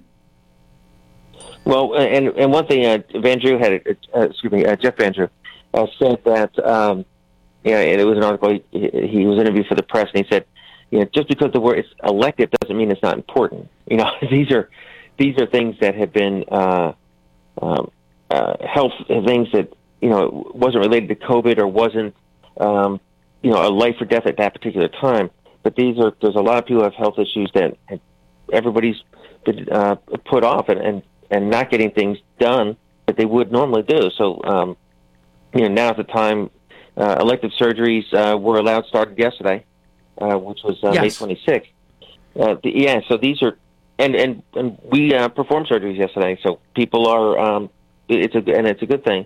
[1.66, 3.74] Well, and and one thing, uh, Van Drew had,
[4.14, 5.28] uh, uh, excuse me, uh, Jeff Van Drew
[5.74, 7.06] uh, said that, um,
[7.64, 8.60] you know, and it was an article.
[8.72, 10.46] He, he was interviewed for the press, and he said,
[10.92, 13.68] you know, just because the word is elective doesn't mean it's not important.
[13.88, 14.70] You know, these are
[15.18, 16.94] these are things that have been uh,
[17.62, 17.92] um,
[18.32, 19.68] uh, health things that
[20.02, 22.16] you know wasn't related to COVID or wasn't
[22.60, 23.00] um,
[23.44, 25.30] you know a life or death at that particular time.
[25.62, 27.78] But these are there's a lot of people who have health issues that
[28.52, 28.96] everybody's
[29.46, 29.98] been uh,
[30.28, 34.10] put off, and, and and not getting things done that they would normally do.
[34.18, 34.78] So, um,
[35.54, 36.50] you know, now's the time.
[36.98, 39.66] Uh, elective surgeries uh, were allowed started yesterday,
[40.18, 41.22] uh, which was uh, yes.
[41.22, 41.68] May 26th.
[42.40, 43.58] Uh, the, yeah, so these are,
[43.98, 47.38] and and and we uh, performed surgeries yesterday, so people are.
[47.40, 47.70] Um,
[48.10, 49.26] it's a and it's a good thing.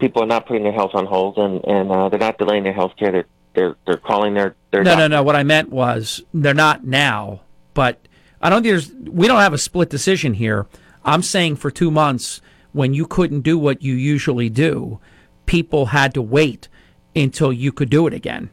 [0.00, 2.72] People are not putting their health on hold, and and uh, they're not delaying their
[2.72, 3.12] health care.
[3.12, 4.82] They're they're they're calling their their.
[4.82, 5.08] No, doctor.
[5.08, 5.22] no, no.
[5.22, 8.00] What I meant was they're not now, but
[8.42, 8.90] I don't think there's.
[9.12, 10.66] We don't have a split decision here.
[11.04, 12.40] I'm saying for two months,
[12.72, 14.98] when you couldn't do what you usually do,
[15.46, 16.68] people had to wait
[17.14, 18.50] until you could do it again.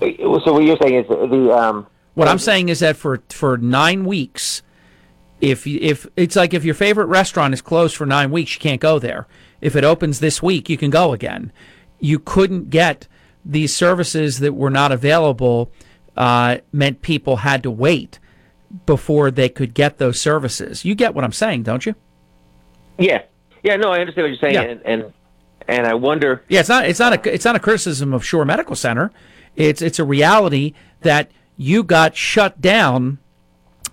[0.00, 4.04] So what you're saying is the um, what I'm saying is that for for nine
[4.04, 4.62] weeks,
[5.40, 8.80] if if it's like if your favorite restaurant is closed for nine weeks, you can't
[8.80, 9.28] go there.
[9.60, 11.52] If it opens this week, you can go again.
[12.00, 13.06] You couldn't get
[13.44, 15.70] these services that were not available.
[16.16, 18.18] Uh, meant people had to wait
[18.86, 20.84] before they could get those services.
[20.84, 21.94] You get what I'm saying, don't you?
[22.98, 23.22] Yeah.
[23.62, 24.62] Yeah, no, I understand what you're saying yeah.
[24.62, 25.12] and, and
[25.68, 28.44] and I wonder Yeah, it's not it's not a it's not a criticism of Shore
[28.44, 29.12] Medical Center.
[29.54, 33.18] It's it's a reality that you got shut down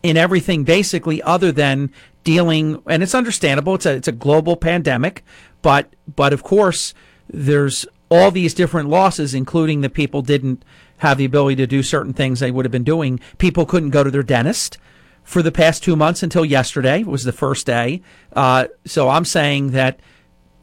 [0.02, 1.92] in everything basically other than
[2.24, 5.24] dealing and it's understandable it's a it's a global pandemic
[5.62, 6.94] but but of course
[7.30, 10.64] there's all these different losses including the people didn't
[11.00, 13.20] have the ability to do certain things they would have been doing.
[13.40, 14.78] People couldn't go to their dentist
[15.24, 18.02] for the past two months until yesterday was the first day.
[18.34, 20.00] Uh, so I'm saying that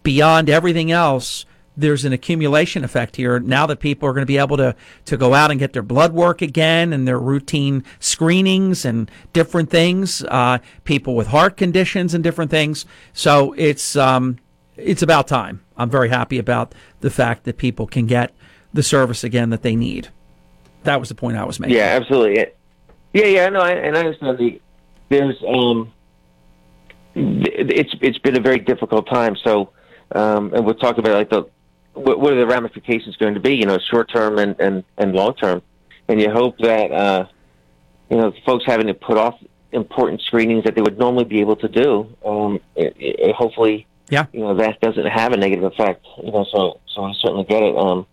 [0.02, 1.44] beyond everything else,
[1.78, 5.14] there's an accumulation effect here now that people are going to be able to to
[5.18, 10.22] go out and get their blood work again and their routine screenings and different things
[10.28, 14.38] uh, people with heart conditions and different things so it's um,
[14.78, 18.34] it's about time i'm very happy about the fact that people can get
[18.72, 20.08] the service again that they need
[20.86, 21.76] that was the point I was making.
[21.76, 22.46] Yeah, absolutely.
[23.12, 24.60] Yeah, yeah, no, I, and I understand the
[25.08, 25.92] there's um,
[27.14, 29.36] it's it's been a very difficult time.
[29.36, 29.70] So,
[30.12, 31.44] um, and we'll talk about like the
[31.94, 33.54] what, what are the ramifications going to be?
[33.56, 35.60] You know, short term and and and long term,
[36.08, 37.26] and you hope that uh,
[38.10, 39.34] you know folks having to put off
[39.72, 42.14] important screenings that they would normally be able to do.
[42.24, 46.06] Um, it, it, hopefully, yeah, you know that doesn't have a negative effect.
[46.22, 47.76] You know, so so I certainly get it.
[47.76, 48.06] Um,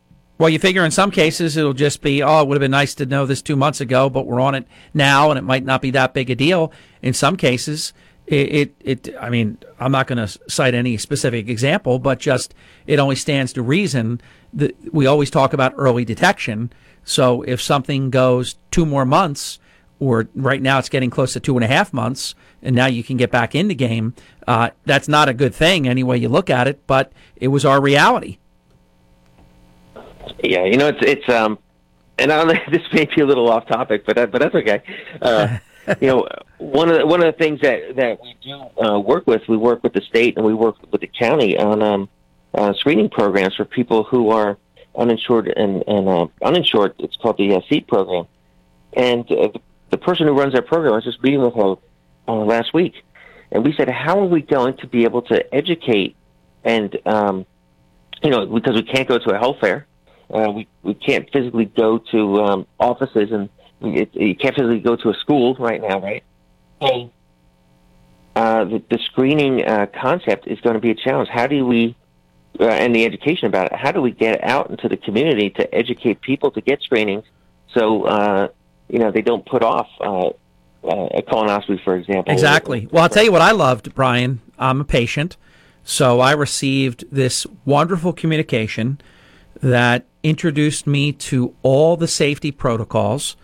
[0.44, 2.94] well, you figure in some cases it'll just be, oh, it would have been nice
[2.96, 5.82] to know this two months ago, but we're on it now, and it might not
[5.82, 6.70] be that big a deal.
[7.02, 7.94] In some cases,
[8.28, 8.76] it, it,
[9.08, 12.54] it I mean, I'm not going to cite any specific example, but just
[12.88, 14.20] it only stands to reason
[14.54, 16.74] that we always talk about early detection.
[17.06, 19.60] So if something goes two more months,
[20.02, 23.02] or right now it's getting close to two and a half months, and now you
[23.02, 24.14] can get back in the game.
[24.46, 27.64] Uh, that's not a good thing any way you look at it, but it was
[27.64, 28.40] our reality
[30.44, 31.58] yeah, you know it's it's um,
[32.18, 34.82] and I don't, this may be a little off topic, but that, but that's okay.
[35.22, 35.58] Uh,
[36.02, 36.28] you know,
[36.60, 39.58] one of the, one of the things that that we do uh, work with, we
[39.58, 42.10] work with the state and we work with the county on um,
[42.54, 44.58] uh, screening programs for people who are
[44.96, 46.94] uninsured and and uh, uninsured.
[47.00, 48.26] It's called the uh, CEED program,
[48.94, 51.76] and uh, the, the person who runs that program I was just meeting with her
[52.28, 52.96] uh, last week,
[53.52, 56.16] and we said, how are we going to be able to educate
[56.64, 57.46] and um,
[58.24, 59.86] you know because we can't go to a health fair
[60.34, 63.50] uh, we we can't physically go to um, offices, and
[63.82, 66.24] it, you can't physically go to a school right now, right?
[66.82, 67.12] So
[68.36, 71.30] uh, the, the screening uh, concept is going to be a challenge.
[71.30, 71.96] How do we
[72.60, 73.78] uh, and the education about it?
[73.78, 77.26] How do we get out into the community to educate people to get screenings
[77.74, 78.48] so uh,
[78.90, 80.32] you know they don't put off uh, uh
[80.84, 82.34] a colonoscopy, for example?
[82.34, 82.88] Exactly.
[82.92, 84.42] Well, I'll tell you what I loved, Brian.
[84.58, 85.38] I'm a patient,
[85.84, 89.00] so I received this wonderful communication
[89.62, 93.36] that introduced me to all the safety protocols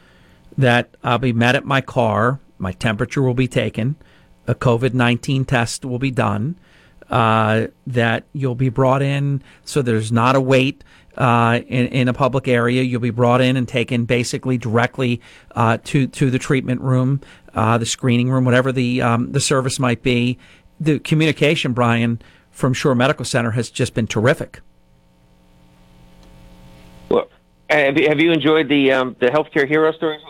[0.58, 3.96] that I'll be met at my car, my temperature will be taken,
[4.48, 6.58] a COVID 19 test will be done,
[7.10, 10.84] uh, that you'll be brought in so there's not a wait.
[11.18, 15.20] Uh, in, in, a public area, you'll be brought in and taken basically directly
[15.56, 17.20] uh, to to the treatment room,
[17.56, 20.38] uh, the screening room, whatever the um, the service might be.
[20.80, 24.62] The communication, Brian, from Shore Medical Center has just been terrific.
[27.10, 27.28] Well,
[27.70, 30.22] have you, have you enjoyed the um, the healthcare hero stories?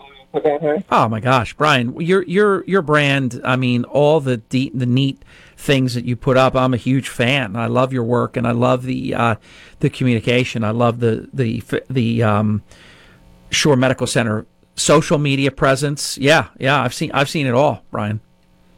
[0.92, 3.42] Oh my gosh, Brian, your your your brand.
[3.44, 5.22] I mean, all the de- the neat
[5.58, 6.56] things that you put up.
[6.56, 7.56] I'm a huge fan.
[7.56, 9.36] I love your work, and I love the uh,
[9.80, 10.64] the communication.
[10.64, 12.64] I love the the the um,
[13.52, 16.18] Shore Medical Center social media presence.
[16.18, 16.82] Yeah, yeah.
[16.82, 18.22] I've seen I've seen it all, Brian.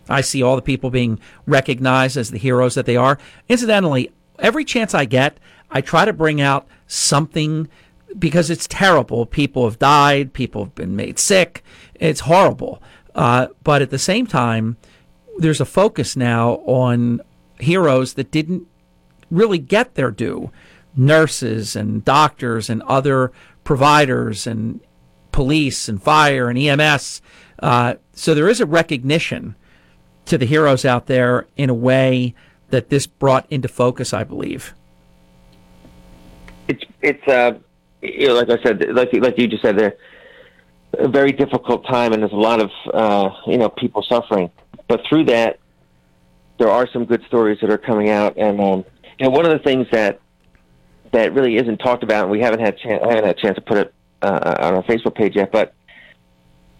[0.09, 3.17] I see all the people being recognized as the heroes that they are.
[3.49, 5.37] Incidentally, every chance I get,
[5.69, 7.67] I try to bring out something
[8.17, 9.25] because it's terrible.
[9.25, 11.63] People have died, people have been made sick.
[11.95, 12.81] It's horrible.
[13.15, 14.77] Uh, but at the same time,
[15.37, 17.21] there's a focus now on
[17.59, 18.67] heroes that didn't
[19.29, 20.51] really get their due
[20.95, 23.31] nurses and doctors and other
[23.63, 24.81] providers and
[25.31, 27.21] police and fire and EMS.
[27.59, 29.55] Uh, so there is a recognition
[30.25, 32.35] to the heroes out there in a way
[32.69, 34.73] that this brought into focus, I believe.
[36.67, 37.59] It's it's a uh,
[38.01, 39.95] you know, like I said, like like you just said, there
[40.97, 44.49] a very difficult time, and there's a lot of uh, you know people suffering.
[44.87, 45.59] But through that,
[46.59, 48.85] there are some good stories that are coming out, and um,
[49.19, 50.19] you know, one of the things that
[51.11, 53.55] that really isn't talked about, and we haven't had chance, I haven't had a chance
[53.55, 55.73] to put it uh, uh, on our Facebook page yet, but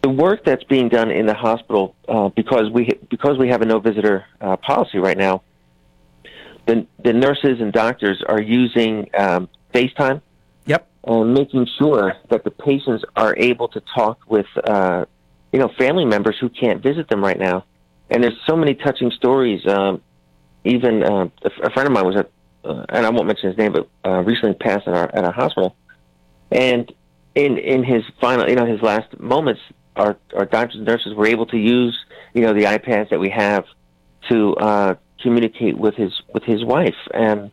[0.01, 3.65] the work that's being done in the hospital uh, because we because we have a
[3.65, 5.43] no visitor uh, policy right now,
[6.65, 10.21] the the nurses and doctors are using um, FaceTime
[11.03, 15.05] and making sure that the patients are able to talk with, uh,
[15.51, 17.65] you know, family members who can't visit them right now.
[18.09, 19.65] And there's so many touching stories.
[19.67, 20.01] Um,
[20.63, 22.29] even uh, a friend of mine was at,
[22.63, 25.31] uh, and I won't mention his name, but uh, recently passed at our at our
[25.31, 25.75] hospital.
[26.51, 26.91] And
[27.33, 29.61] in in his final, you know, his last moments,
[29.95, 31.97] our our doctors and nurses were able to use,
[32.35, 33.65] you know, the iPads that we have
[34.29, 37.49] to uh, communicate with his with his wife and.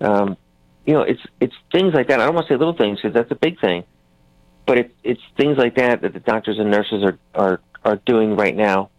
[0.00, 0.36] Um,
[0.86, 2.20] you know, it's it's things like that.
[2.20, 3.84] I don't want to say little things because that's a big thing,
[4.66, 8.36] but it's it's things like that that the doctors and nurses are are are doing
[8.36, 8.90] right now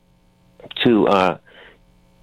[0.83, 1.37] to uh,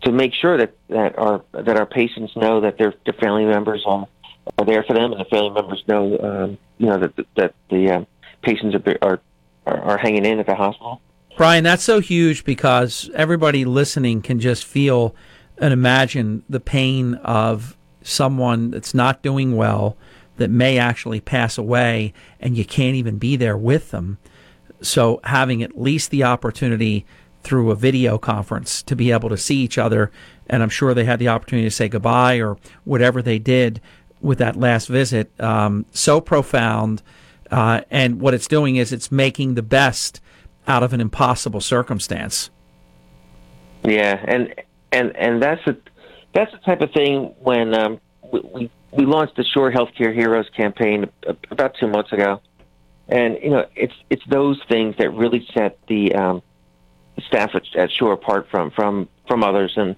[0.03, 3.83] to make sure that that our that our patients know that their their family members
[3.87, 4.07] are
[4.59, 7.91] are there for them, and the family members know um, you know that that the
[7.91, 8.07] um,
[8.43, 9.21] patients are, are
[9.67, 11.01] are hanging in at the hospital.
[11.39, 15.17] Brian, that's so huge because everybody listening can just feel
[15.57, 19.97] and imagine the pain of someone that's not doing well
[20.37, 24.19] that may actually pass away and you can't even be there with them.
[24.81, 27.07] So having at least the opportunity
[27.43, 30.11] through a video conference to be able to see each other
[30.47, 33.81] and I'm sure they had the opportunity to say goodbye or whatever they did
[34.21, 35.31] with that last visit.
[35.41, 37.03] Um, so profound.
[37.51, 40.21] Uh, and what it's doing is it's making the best
[40.69, 42.51] out of an impossible circumstance.
[43.85, 44.55] Yeah, and
[44.93, 45.79] and and that's the
[46.35, 48.01] that's the type of thing when um,
[48.33, 51.07] we, we we launched the Shore Healthcare Heroes campaign
[51.51, 52.41] about two months ago,
[53.09, 56.43] and you know it's it's those things that really set the um,
[57.29, 59.97] staff at, at Shore apart from from from others, and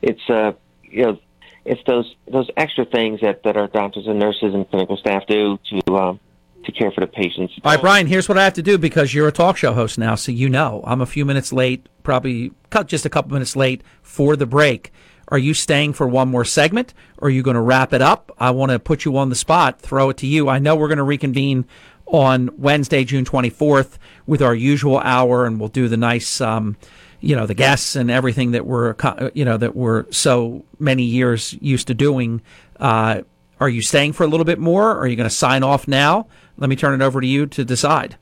[0.00, 0.52] it's uh
[0.84, 1.18] you know
[1.64, 5.58] it's those those extra things that that our doctors and nurses and clinical staff do
[5.84, 5.96] to.
[5.96, 6.20] Um,
[6.64, 7.52] to care for the patients.
[7.64, 8.06] All right, Brian.
[8.06, 10.48] Here's what I have to do because you're a talk show host now, so you
[10.48, 12.52] know I'm a few minutes late, probably
[12.86, 14.92] just a couple minutes late for the break.
[15.32, 16.92] Are you staying for one more segment?
[17.16, 18.30] Or are you going to wrap it up?
[18.38, 20.50] I want to put you on the spot, throw it to you.
[20.50, 21.64] I know we're going to reconvene
[22.04, 26.40] on Wednesday, June 24th, with our usual hour, and we'll do the nice.
[26.40, 26.76] Um,
[27.24, 28.96] you know the guests and everything that we're
[29.32, 32.42] you know that we're so many years used to doing
[32.80, 33.20] uh,
[33.60, 34.98] are you staying for a little bit more?
[34.98, 36.26] are you going to sign off now?
[36.56, 38.18] Let me turn it over to you to decide.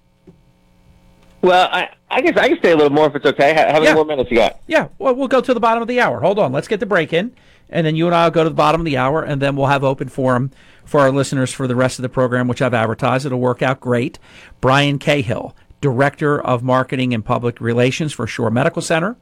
[1.40, 3.54] Well, I, I guess I can stay a little more if it's okay.
[3.54, 3.94] How, many yeah.
[3.94, 4.60] more minutes you got?
[4.66, 6.20] Yeah, well, we'll go to the bottom of the hour.
[6.20, 7.32] Hold on, let's get the break in,
[7.68, 9.54] and then you and I will go to the bottom of the hour, and then
[9.54, 10.50] we'll have open forum
[10.84, 13.26] for our listeners for the rest of the program, which I've advertised.
[13.26, 14.18] It'll work out great.
[14.60, 19.16] Brian Cahill, Director of Marketing and Public Relations for Shore Medical Center,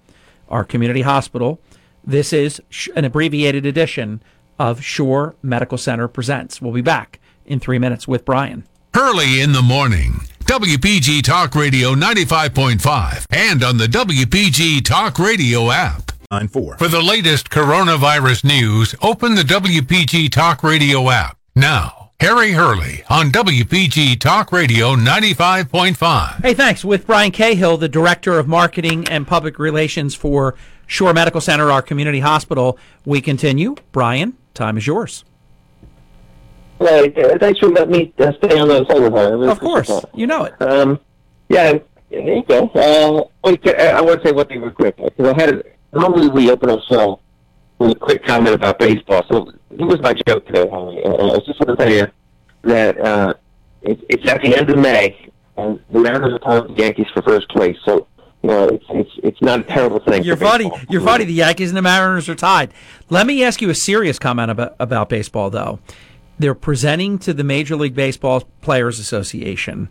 [0.48, 1.60] our community hospital.
[2.02, 2.58] This is
[2.96, 4.22] an abbreviated edition
[4.58, 6.62] of Shore Medical Center Presents.
[6.62, 8.64] We'll be back in three minutes with Brian.
[8.96, 10.20] Early in the morning.
[10.48, 16.10] WPG Talk Radio 95.5 and on the WPG Talk Radio app.
[16.50, 22.12] For the latest coronavirus news, open the WPG Talk Radio app now.
[22.18, 26.40] Harry Hurley on WPG Talk Radio 95.5.
[26.40, 26.82] Hey, thanks.
[26.82, 30.54] With Brian Cahill, the Director of Marketing and Public Relations for
[30.86, 33.74] Shore Medical Center, our community hospital, we continue.
[33.92, 35.24] Brian, time is yours.
[36.80, 37.12] Right.
[37.40, 39.50] Thanks for letting me uh, stay on the phone with her.
[39.50, 39.90] of course.
[40.14, 40.54] You know it.
[40.60, 41.00] Um,
[41.48, 41.78] yeah,
[42.10, 42.68] there you go.
[42.68, 44.96] Uh, wait, uh, I want to say one thing real quick.
[44.96, 45.62] Because I had
[45.92, 47.20] normally we open our show
[47.80, 49.24] with a quick comment about baseball.
[49.28, 51.04] So it was my joke today, Holly.
[51.04, 52.06] Uh, uh I just want to tell you
[52.62, 53.34] that uh,
[53.82, 57.06] it, it's at the end of May, and the Mariners are tied with the Yankees
[57.12, 57.76] for first place.
[57.84, 58.06] So
[58.44, 60.22] you know, it's it's it's not a terrible thing.
[60.22, 62.72] Your buddy, your buddy, The Yankees and the Mariners are tied.
[63.10, 65.80] Let me ask you a serious comment about about baseball, though
[66.38, 69.88] they're presenting to the Major League Baseball Players Association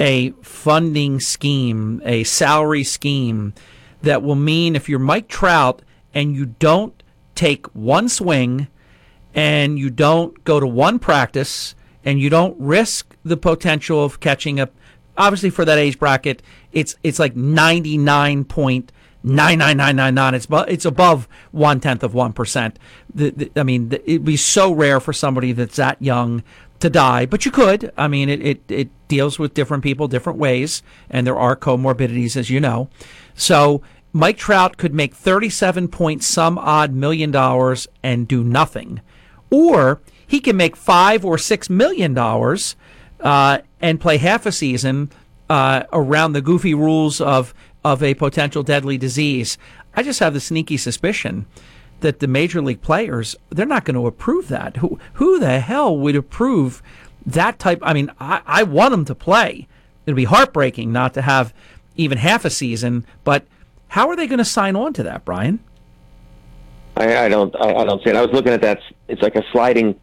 [0.00, 3.54] a funding scheme, a salary scheme
[4.02, 5.82] that will mean if you're Mike Trout
[6.12, 7.00] and you don't
[7.36, 8.66] take one swing
[9.36, 14.58] and you don't go to one practice and you don't risk the potential of catching
[14.60, 14.72] up
[15.16, 18.90] obviously for that age bracket it's it's like 99 point
[19.24, 20.34] 99999.
[20.34, 22.74] It's, bu- it's above one tenth of 1%.
[23.14, 26.42] The, the, I mean, the, it'd be so rare for somebody that's that young
[26.80, 27.90] to die, but you could.
[27.96, 32.36] I mean, it, it, it deals with different people different ways, and there are comorbidities,
[32.36, 32.90] as you know.
[33.34, 33.82] So
[34.12, 39.00] Mike Trout could make 37 point some odd million dollars and do nothing,
[39.50, 42.76] or he can make five or six million dollars
[43.20, 45.10] uh, and play half a season
[45.48, 47.54] uh, around the goofy rules of
[47.84, 49.58] of a potential deadly disease.
[49.94, 51.46] I just have the sneaky suspicion
[52.00, 54.78] that the major league players they're not going to approve that.
[54.78, 56.82] Who who the hell would approve
[57.26, 57.78] that type?
[57.82, 59.68] I mean, I, I want them to play.
[60.06, 61.54] It'd be heartbreaking not to have
[61.96, 63.46] even half a season, but
[63.88, 65.60] how are they going to sign on to that, Brian?
[66.96, 68.16] I, I don't I, I, don't see it.
[68.16, 68.80] I was looking at that.
[69.08, 69.98] It's like a sliding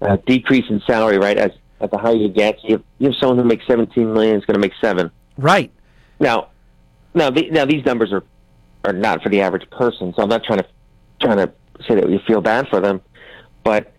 [0.00, 1.36] uh, decrease in salary, right?
[1.36, 4.36] As at the higher you get, you have, you have someone who makes seventeen million
[4.36, 5.10] is going to make seven.
[5.36, 5.70] Right
[6.20, 6.48] now,
[7.14, 8.24] now, the, now these numbers are
[8.84, 10.66] are not for the average person, so I'm not trying to
[11.22, 11.52] trying to
[11.88, 13.00] say that you feel bad for them,
[13.62, 13.92] but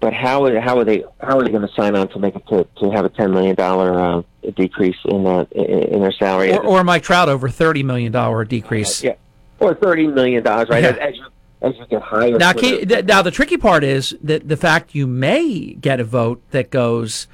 [0.00, 2.66] but how how are they how are they going to sign on to make to,
[2.80, 4.22] to have a ten million dollar uh,
[4.56, 6.52] decrease in that in their salary?
[6.54, 9.04] Or, or Mike Trout over thirty million dollar decrease?
[9.04, 9.14] Uh, yeah,
[9.58, 10.82] or thirty million dollars, right?
[10.82, 10.90] Yeah.
[10.90, 11.24] As, as, you,
[11.62, 12.38] as, you, get higher.
[12.38, 12.52] Now,
[13.00, 17.26] now the tricky part is that the fact you may get a vote that goes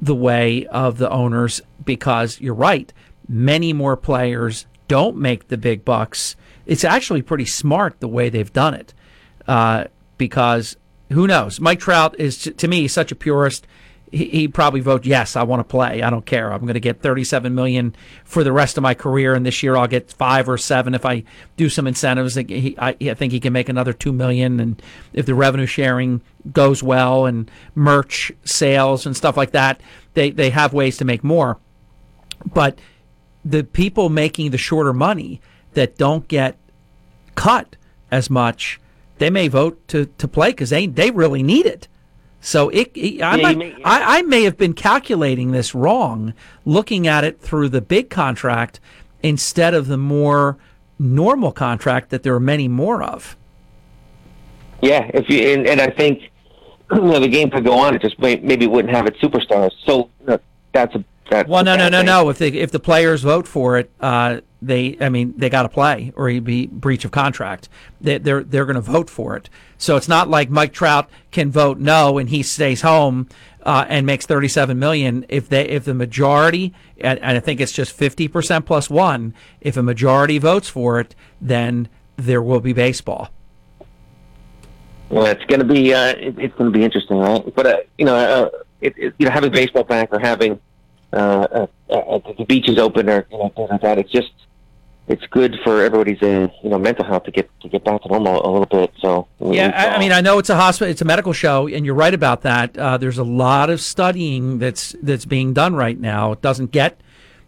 [0.00, 2.92] the way of the owners because you're right
[3.28, 6.34] many more players don't make the big bucks.
[6.64, 8.94] It's actually pretty smart the way they've done it
[9.46, 9.84] uh,
[10.16, 10.76] because
[11.12, 11.60] who knows?
[11.60, 13.66] Mike Trout is, to me, such a purist.
[14.10, 15.36] He, probably vote yes.
[15.36, 16.00] I want to play.
[16.02, 16.50] I don't care.
[16.50, 19.76] I'm going to get 37 million for the rest of my career, and this year
[19.76, 21.24] I'll get five or seven if I
[21.58, 22.38] do some incentives.
[22.38, 22.44] I,
[22.98, 24.80] I think he can make another two million, and
[25.12, 29.78] if the revenue sharing goes well and merch sales and stuff like that,
[30.14, 31.58] they they have ways to make more.
[32.50, 32.78] But
[33.44, 35.40] the people making the shorter money
[35.74, 36.56] that don't get
[37.34, 37.76] cut
[38.10, 38.80] as much,
[39.18, 41.88] they may vote to, to play because they, they really need it.
[42.40, 43.76] So it, it I, yeah, might, may, yeah.
[43.84, 46.34] I, I may have been calculating this wrong,
[46.64, 48.80] looking at it through the big contract
[49.22, 50.56] instead of the more
[50.98, 53.36] normal contract that there are many more of.
[54.80, 56.22] Yeah, if you and, and I think
[56.92, 57.96] you know, the game could go on.
[57.96, 59.72] It just may, maybe wouldn't have its superstars.
[59.84, 60.10] So
[60.72, 62.30] that's a that's well, no, no, no, no.
[62.30, 65.68] If the if the players vote for it, uh, they, I mean, they got to
[65.68, 67.68] play or he'd be breach of contract.
[68.00, 69.50] They, are they're, they're going to vote for it.
[69.76, 73.28] So it's not like Mike Trout can vote no and he stays home
[73.62, 75.26] uh, and makes thirty seven million.
[75.28, 79.34] If they if the majority and, and I think it's just fifty percent plus one.
[79.60, 83.28] If a majority votes for it, then there will be baseball.
[85.10, 87.54] Well, it's going to be uh, it, it's going to be interesting, right?
[87.54, 88.50] But uh, you know, uh,
[88.80, 90.58] it, it, you know, having baseball back or having
[91.12, 91.66] uh, at, uh,
[92.14, 93.98] at uh, the beaches open or you know things like that.
[93.98, 94.30] It's just
[95.06, 98.08] it's good for everybody's uh, you know mental health to get to get back to
[98.08, 98.92] normal a little bit.
[99.00, 101.86] So yeah, I, I, mean I know it's a hospital, it's a medical show, and
[101.86, 102.76] you're right about that.
[102.76, 106.32] Uh, there's a lot of studying that's that's being done right now.
[106.32, 107.00] It doesn't get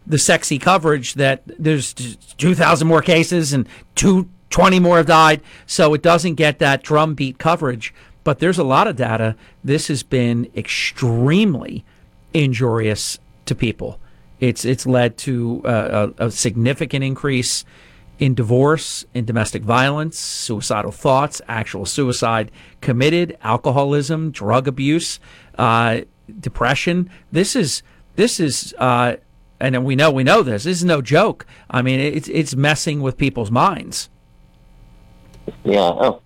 [0.06, 4.28] the sexy coverage that there's 2,000 more cases and two.
[4.50, 7.94] 20 more have died, so it doesn't get that drumbeat coverage.
[8.24, 9.36] But there's a lot of data.
[9.62, 11.84] This has been extremely
[12.34, 13.20] injurious
[13.51, 14.01] to people.
[14.38, 17.64] It's it's led to uh, a, a significant increase
[18.18, 25.20] in divorce, in domestic violence, suicidal thoughts, actual suicide committed, alcoholism, drug abuse,
[25.59, 26.01] uh,
[26.40, 27.11] depression.
[27.30, 27.82] This is
[28.16, 29.16] this is, uh,
[29.61, 30.64] and we know we know this.
[30.64, 31.44] This is no joke.
[31.68, 34.09] I mean, it's it's messing with people's minds.
[35.64, 35.80] Yeah.
[35.80, 36.22] Oh,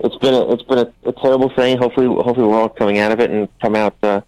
[0.00, 1.78] it's been a, it's been a, a terrible thing.
[1.78, 4.22] Hopefully, hopefully we're all coming out of it and come out uh,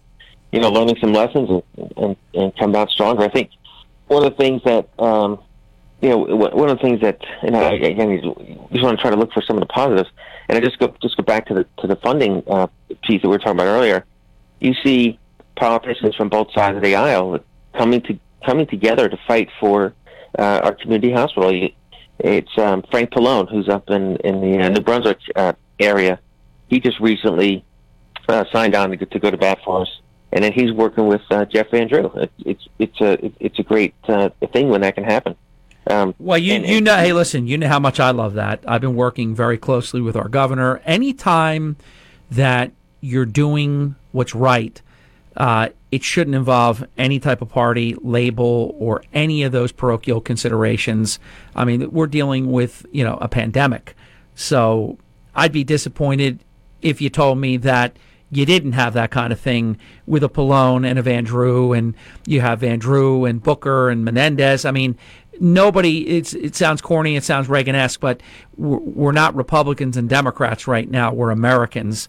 [0.51, 3.23] you know, learning some lessons and, and, and come out stronger.
[3.23, 3.51] I think
[4.07, 5.39] one of the things that, um,
[6.01, 9.11] you know, one of the things that, and I, again, you just want to try
[9.11, 10.09] to look for some of the positives.
[10.49, 12.67] And I just go just go back to the to the funding uh,
[13.03, 14.03] piece that we were talking about earlier.
[14.59, 15.17] You see
[15.55, 17.39] politicians from both sides of the aisle
[17.77, 19.93] coming to coming together to fight for
[20.37, 21.69] uh, our community hospital.
[22.19, 26.19] it's um, Frank Pallone, who's up in in the uh, New Brunswick uh, area.
[26.67, 27.63] He just recently
[28.27, 29.89] uh, signed on to, to go to bat for us
[30.33, 32.05] and then he's working with uh, Jeff Van Drew.
[32.15, 35.35] It, it's it's a it's a great uh, thing when that can happen.
[35.87, 38.61] Um, well, you and, you know, hey, listen, you know how much I love that.
[38.67, 40.77] I've been working very closely with our governor.
[40.85, 41.75] Anytime
[42.31, 42.71] that
[43.01, 44.79] you're doing what's right,
[45.35, 51.19] uh, it shouldn't involve any type of party label or any of those parochial considerations.
[51.55, 53.95] I mean, we're dealing with you know a pandemic,
[54.35, 54.97] so
[55.35, 56.39] I'd be disappointed
[56.81, 57.95] if you told me that
[58.31, 59.77] you didn't have that kind of thing
[60.07, 61.93] with a Pallone and a Van Drew, and
[62.25, 64.63] you have Van Drew and Booker and Menendez.
[64.65, 64.97] I mean,
[65.39, 66.07] nobody.
[66.17, 68.23] It's it sounds corny, it sounds Reagan-esque, but
[68.57, 71.11] we're, we're not Republicans and Democrats right now.
[71.13, 72.07] We're Americans,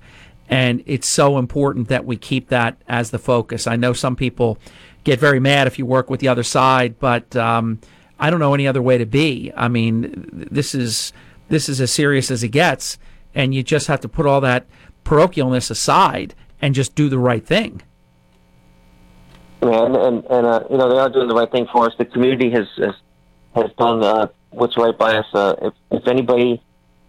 [0.49, 3.67] and it's so important that we keep that as the focus.
[3.67, 4.59] I know some people
[5.05, 7.81] get very mad if you work with the other side, but um,
[8.21, 9.53] I don't know any other way to be.
[9.57, 11.13] I mean, this is
[11.49, 12.97] this is as serious as it gets,
[13.35, 14.67] and you just have to put all that
[15.05, 17.83] parochialness aside and just do the right thing.
[19.63, 21.93] Yeah, and and, and uh, you know they are doing the right thing for us.
[21.99, 22.95] The community has has,
[23.55, 25.27] has done uh, what's right by us.
[25.33, 26.61] Uh, if, if anybody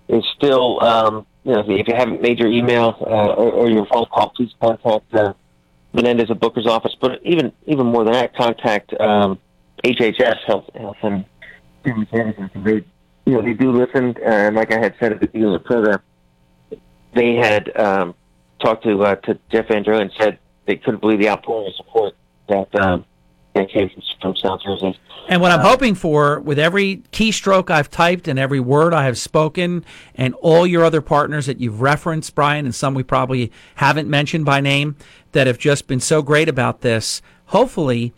[0.08, 3.70] is still, um, you know, if, if you haven't made your email uh, or, or,
[3.70, 5.34] your phone call, please contact uh,
[5.94, 6.96] Menendez at Booker's office.
[7.00, 9.39] But even even more than that, contact um,
[9.84, 11.26] HHS Health Health and
[11.84, 12.50] Human Services.
[12.56, 12.86] They
[13.26, 15.68] you know they do listen, and like I had said at the beginning of the
[15.68, 16.02] program
[17.14, 18.16] they had um,
[18.59, 21.76] talked to uh, to Jeff Van Drew and said they couldn't believe the outpouring of
[21.76, 22.16] support
[22.49, 23.05] that um,
[23.53, 23.89] that came
[24.22, 24.97] from South Jersey.
[25.30, 29.18] And what I'm hoping for with every keystroke I've typed and every word I have
[29.18, 29.86] spoken,
[30.16, 34.43] and all your other partners that you've referenced, Brian, and some we probably haven't mentioned
[34.45, 34.97] by name,
[35.32, 37.22] that have just been so great about this.
[37.47, 38.11] Hopefully,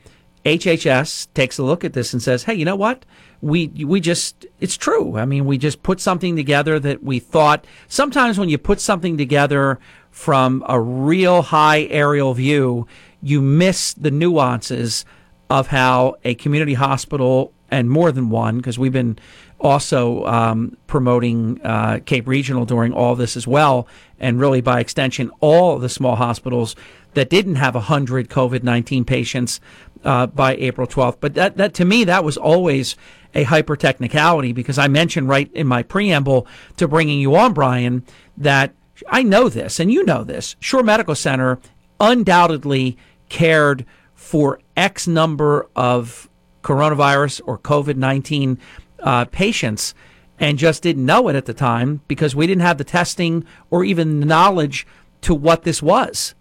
[0.46, 3.06] HHS takes a look at this and says, "Hey, you know what?"
[3.42, 5.18] we we just it's true.
[5.18, 7.66] I mean, we just put something together that we thought.
[7.88, 9.80] Sometimes when you put something together
[10.12, 12.88] from a real high aerial view,
[13.22, 15.06] you miss the nuances
[15.50, 19.18] of how a community hospital and more than one, because we've been
[19.60, 23.88] also um, promoting uh, Cape Regional during all this as well,
[24.20, 26.76] and really by extension, all the small hospitals
[27.16, 29.60] that didn't have 100 COVID 19 patients
[30.06, 31.18] uh, by April 12th.
[31.20, 32.96] But that, that to me, that was always
[33.34, 36.46] a hyper technicality because I mentioned right in my preamble
[36.78, 38.06] to bringing you on, Brian,
[38.38, 38.74] that
[39.10, 40.56] I know this and you know this.
[40.60, 41.60] Shore Medical Center
[42.00, 42.98] undoubtedly
[43.30, 43.84] cared
[44.14, 46.30] for X number of
[46.64, 48.58] coronavirus or COVID 19
[49.00, 49.94] uh, patients
[50.40, 53.84] and just didn't know it at the time because we didn't have the testing or
[53.84, 54.86] even knowledge
[55.22, 56.36] to what this was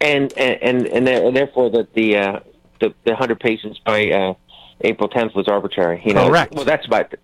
[0.00, 2.40] and and and, and therefore that the uh,
[2.80, 4.34] the, the hundred patients by uh,
[4.82, 6.00] April 10th was arbitrary.
[6.04, 6.54] You know, Correct.
[6.54, 7.14] Well, that's about.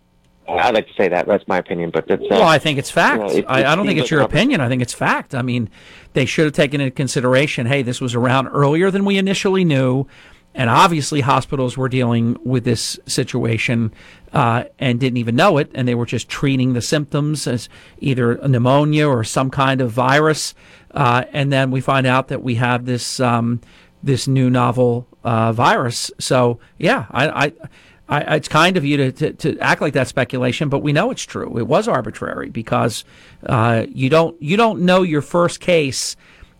[0.49, 2.21] I like to say that that's my opinion, but that's.
[2.23, 3.21] Uh, well, I think it's fact.
[3.23, 4.61] You know, it, I, I, don't think it's your opinion.
[4.61, 5.35] I think it's fact.
[5.37, 5.71] I mean,
[6.15, 7.67] they should have taken into consideration.
[7.67, 10.07] Hey, this was around earlier than we initially knew.
[10.55, 13.93] And obviously, hospitals were dealing with this situation
[14.35, 17.69] uh, and didn't even know it, and they were just treating the symptoms as
[18.01, 20.55] either pneumonia or some kind of virus.
[20.91, 23.61] Uh, and then we find out that we have this um,
[24.03, 26.11] this new novel uh, virus.
[26.19, 27.53] So yeah, I, I,
[28.09, 31.13] I, it's kind of you to, to, to, act like that speculation, but we know
[31.13, 31.57] it's true.
[31.57, 33.05] It was arbitrary because
[33.47, 36.15] uh, you don't you don't know your first case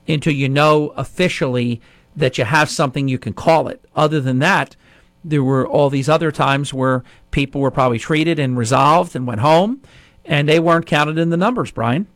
[0.09, 1.83] until you know officially
[2.17, 3.85] that you have something you can call it.
[3.97, 4.77] Other than that,
[5.25, 9.41] there were all these other times where people were probably treated and resolved and went
[9.41, 9.81] home,
[10.25, 12.07] and they weren't counted in the numbers, Brian.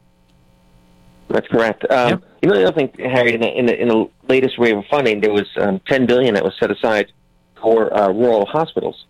[1.29, 1.85] That's correct.
[1.91, 2.23] Um, yep.
[2.43, 4.85] You know, the other thing, Harry, in the, in the, in the latest wave of
[4.87, 7.11] funding, there was um, $10 that was set aside
[7.61, 9.07] for uh, rural hospitals.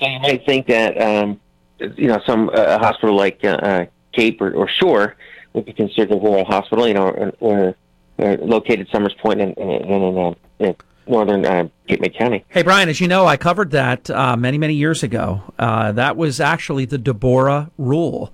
[0.00, 1.40] So you might think that, um,
[1.78, 5.16] you know, some uh, hospital like uh, uh, Cape or, or Shore
[5.52, 7.74] would be considered a rural hospital, you know, or, or
[8.18, 10.72] located Somers Point in, in, in, in uh,
[11.06, 12.44] northern uh, May County.
[12.48, 15.42] Hey, Brian, as you know, I covered that uh, many, many years ago.
[15.58, 18.32] Uh, that was actually the Deborah rule.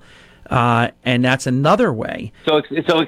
[0.51, 2.31] Uh, and that's another way.
[2.47, 3.07] So, so,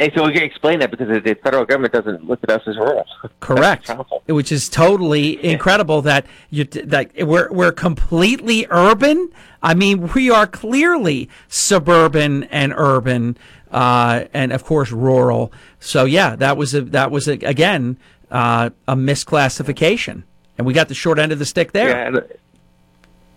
[0.00, 3.04] so explain that because the federal government doesn't look at us as rural.
[3.40, 3.92] Correct,
[4.26, 9.30] which is totally incredible that you that we're we're completely urban.
[9.62, 13.38] I mean, we are clearly suburban and urban
[13.74, 15.52] uh, and of course rural.
[15.80, 17.98] So yeah, that was a, that was a, again
[18.30, 20.22] uh, a misclassification,
[20.56, 21.88] and we got the short end of the stick there.
[22.14, 22.20] Yeah,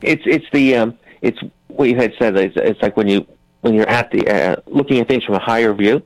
[0.02, 2.38] it's it's the um, it's what you had said.
[2.38, 3.26] It's, it's, like when you
[3.62, 6.04] when you're at the uh, looking at things from a higher view,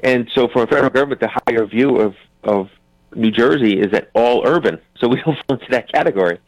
[0.00, 2.68] and so for a federal government, the higher view of of
[3.14, 6.40] New Jersey is that all urban, so we don't fall into that category.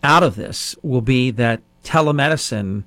[0.03, 2.83] out of this will be that telemedicine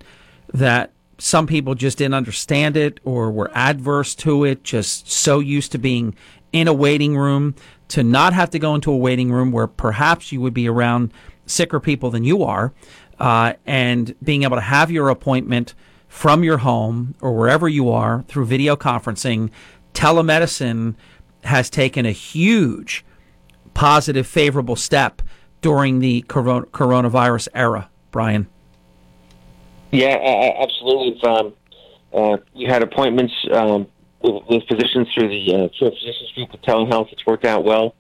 [0.53, 5.73] that some people just didn't understand it or were adverse to it, just so used
[5.73, 6.15] to being
[6.53, 7.55] in a waiting room,
[7.89, 11.13] to not have to go into a waiting room where perhaps you would be around
[11.47, 12.73] sicker people than you are,
[13.19, 15.75] uh, and being able to have your appointment
[16.09, 19.51] from your home or wherever you are through video conferencing,
[19.95, 20.95] telemedicine
[21.45, 23.05] has taken a huge
[23.75, 25.21] positive, favorable step
[25.63, 28.49] during the corona- coronavirus era, Brian.
[29.97, 31.19] Yeah, uh, absolutely.
[31.19, 31.55] If, um,
[32.13, 33.87] uh, we had appointments um,
[34.21, 37.11] with, with physicians through the uh, through physicians group with telehealth.
[37.13, 37.95] It's worked out well.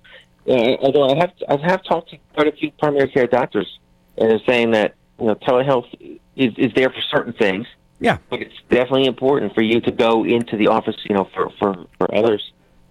[0.46, 3.78] Uh, although I have I have talked to quite a few primary care doctors,
[4.18, 5.88] and they're saying that you know telehealth
[6.36, 7.66] is, is there for certain things.
[7.98, 11.48] Yeah, but it's definitely important for you to go into the office, you know, for
[11.58, 12.42] for for others.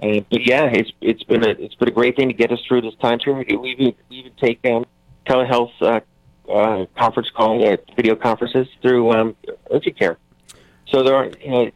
[0.01, 2.59] Uh, but yeah, it's it's been a it's been a great thing to get us
[2.67, 3.55] through this time period.
[3.59, 4.85] We even we even take um,
[5.27, 5.99] telehealth uh,
[6.49, 9.35] uh, conference call, or video conferences through um,
[9.71, 10.17] urgent care.
[10.89, 11.71] So there are, you know,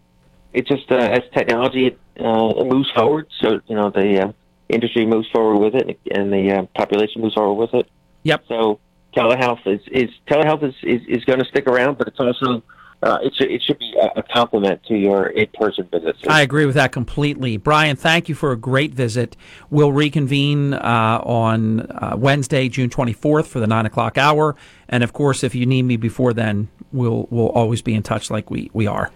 [0.53, 4.31] it's just uh, as technology uh, moves forward, so you know the uh,
[4.67, 7.89] industry moves forward with it, and the uh, population moves forward with it.
[8.23, 8.45] Yep.
[8.47, 8.79] So
[9.15, 12.63] telehealth is, is telehealth is, is, is going to stick around, but it's also
[13.01, 16.19] uh, it, should, it should be a compliment to your in-person visits.
[16.27, 17.55] I agree with that completely.
[17.55, 19.37] Brian, thank you for a great visit.
[19.69, 24.55] We'll reconvene uh, on uh, Wednesday, June 24th for the 9 o'clock hour.
[24.89, 28.29] And, of course, if you need me before then, we'll, we'll always be in touch
[28.29, 29.11] like we, we are.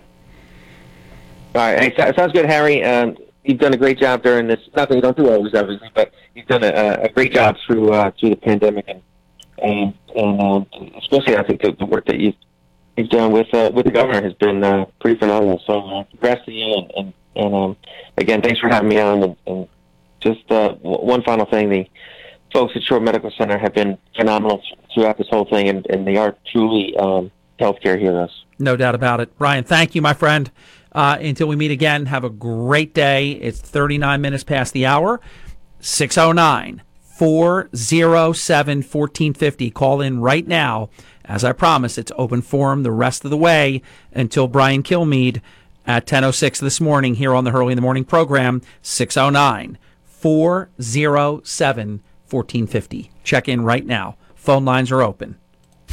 [1.55, 1.93] All right.
[1.93, 2.81] Hey, sounds good, Harry.
[2.86, 4.61] Um, you've done a great job during this.
[4.77, 7.91] Not that you don't do always, obviously, but you've done a, a great job through
[7.93, 9.03] uh, through the pandemic and
[9.61, 10.65] and, and um,
[10.97, 12.34] especially I think the, the work that you've
[12.95, 15.61] he's done with uh, with the governor has been uh, pretty phenomenal.
[15.65, 17.77] So uh, congrats to you, and, and, and um,
[18.17, 19.23] again, thanks for having me on.
[19.23, 19.67] And, and
[20.21, 21.87] just uh, w- one final thing, the
[22.51, 24.61] folks at Shore Medical Center have been phenomenal
[24.93, 28.31] throughout this whole thing, and, and they are truly um, healthcare heroes.
[28.59, 29.63] No doubt about it, Brian.
[29.63, 30.51] Thank you, my friend.
[30.91, 33.31] Uh, until we meet again, have a great day.
[33.31, 35.19] It's 39 minutes past the hour.
[35.79, 36.83] 609
[37.17, 39.71] 407 1450.
[39.71, 40.89] Call in right now
[41.26, 43.82] as I promised, it's open forum the rest of the way
[44.13, 45.41] until Brian Kilmeade
[45.86, 51.88] at 10.06 this morning here on the Hurley in the Morning program, 609 407
[52.30, 53.11] 1450.
[53.24, 54.17] Check in right now.
[54.36, 55.38] Phone lines are open.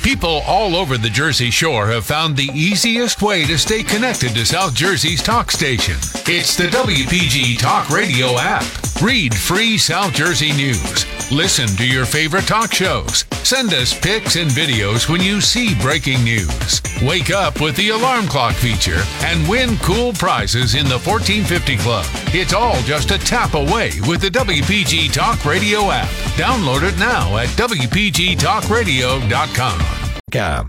[0.00, 4.46] People all over the Jersey Shore have found the easiest way to stay connected to
[4.46, 5.96] South Jersey's talk station.
[6.26, 8.64] It's the WPG Talk Radio app.
[9.02, 11.04] Read free South Jersey news.
[11.30, 13.24] Listen to your favorite talk shows.
[13.44, 16.82] Send us pics and videos when you see breaking news.
[17.02, 22.04] Wake up with the alarm clock feature and win cool prizes in the 1450 Club.
[22.34, 26.08] It's all just a tap away with the WPG Talk Radio app.
[26.36, 29.80] Download it now at WPGTalkRadio.com.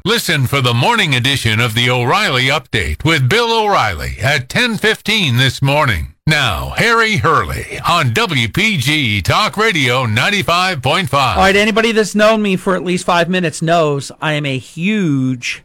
[0.05, 5.61] Listen for the morning edition of the O'Reilly Update with Bill O'Reilly at 10:15 this
[5.61, 6.15] morning.
[6.25, 11.13] Now, Harry Hurley on WPG Talk Radio 95.5.
[11.37, 14.57] All right, anybody that's known me for at least 5 minutes knows I am a
[14.57, 15.61] huge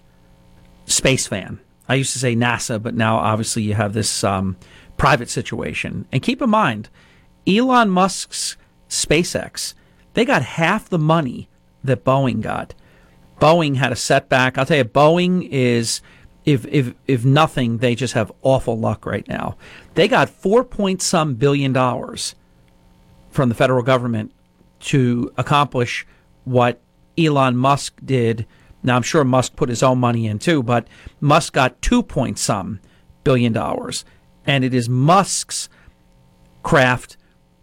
[0.84, 1.58] space fan.
[1.88, 4.56] I used to say NASA, but now obviously you have this um,
[4.98, 6.06] private situation.
[6.12, 6.90] And keep in mind,
[7.46, 8.58] Elon Musk's
[8.90, 9.72] SpaceX,
[10.12, 11.48] they got half the money
[11.82, 12.74] that Boeing got
[13.40, 14.58] Boeing had a setback.
[14.58, 16.00] I'll tell you, Boeing is
[16.44, 19.56] if if if nothing, they just have awful luck right now.
[19.94, 22.34] They got four point some billion dollars
[23.30, 24.32] from the federal government
[24.78, 26.06] to accomplish
[26.44, 26.80] what
[27.18, 28.46] Elon Musk did.
[28.82, 30.86] Now I'm sure Musk put his own money in too, but
[31.20, 32.80] Musk got two point some
[33.24, 34.04] billion dollars,
[34.46, 35.68] and it is Musk's
[36.62, 37.16] craft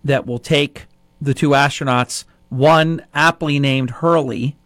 [0.03, 0.85] that will take
[1.19, 4.57] the two astronauts, one aptly named Hurley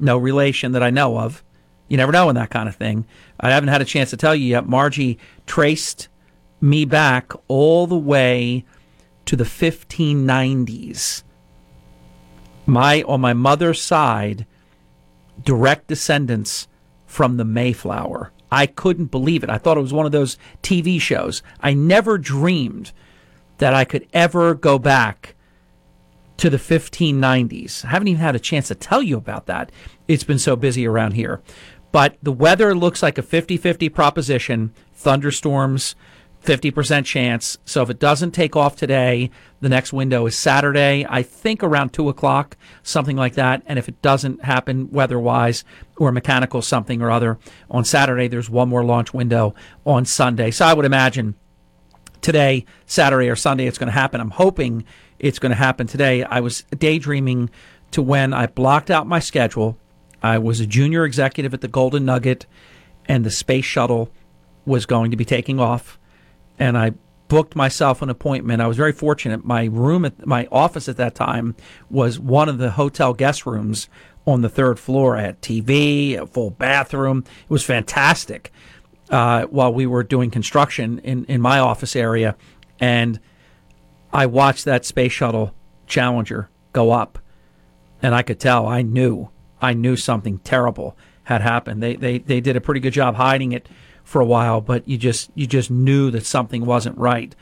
[0.00, 1.42] no relation that I know of.
[1.88, 3.06] You never know in that kind of thing.
[3.40, 4.66] I haven't had a chance to tell you yet.
[4.66, 6.08] Margie traced
[6.60, 8.64] me back all the way
[9.26, 11.22] to the 1590s.
[12.66, 14.44] My on my mother's side,
[15.42, 16.68] direct descendants
[17.06, 18.32] from the Mayflower.
[18.50, 19.50] I couldn't believe it.
[19.50, 21.42] I thought it was one of those TV shows.
[21.60, 22.92] I never dreamed
[23.58, 25.34] that I could ever go back
[26.38, 27.84] to the 1590s.
[27.84, 29.70] I haven't even had a chance to tell you about that.
[30.06, 31.42] It's been so busy around here.
[31.92, 35.94] But the weather looks like a 50 50 proposition thunderstorms,
[36.44, 37.58] 50% chance.
[37.64, 39.30] So if it doesn't take off today,
[39.60, 43.62] the next window is Saturday, I think around 2 o'clock, something like that.
[43.66, 45.64] And if it doesn't happen weather wise
[45.96, 47.38] or mechanical something or other
[47.70, 50.50] on Saturday, there's one more launch window on Sunday.
[50.50, 51.34] So I would imagine
[52.20, 54.20] today, Saturday, or Sunday, it's going to happen.
[54.20, 54.84] I'm hoping
[55.18, 56.22] it's going to happen today.
[56.22, 57.50] I was daydreaming
[57.92, 59.78] to when I blocked out my schedule.
[60.22, 62.46] I was a junior executive at the Golden Nugget,
[63.06, 64.12] and the space shuttle
[64.64, 65.98] was going to be taking off.
[66.58, 66.92] And I
[67.28, 68.62] booked myself an appointment.
[68.62, 69.44] I was very fortunate.
[69.44, 71.54] My room at my office at that time
[71.90, 73.88] was one of the hotel guest rooms
[74.26, 75.16] on the third floor.
[75.16, 77.24] I had TV, a full bathroom.
[77.42, 78.52] It was fantastic.
[79.08, 82.36] Uh, while we were doing construction in, in my office area,
[82.78, 83.18] and
[84.12, 85.54] I watched that space shuttle
[85.86, 87.18] Challenger go up,
[88.02, 88.66] and I could tell.
[88.66, 89.30] I knew.
[89.60, 91.82] I knew something terrible had happened.
[91.82, 93.68] They they they did a pretty good job hiding it
[94.04, 97.34] for a while, but you just you just knew that something wasn't right.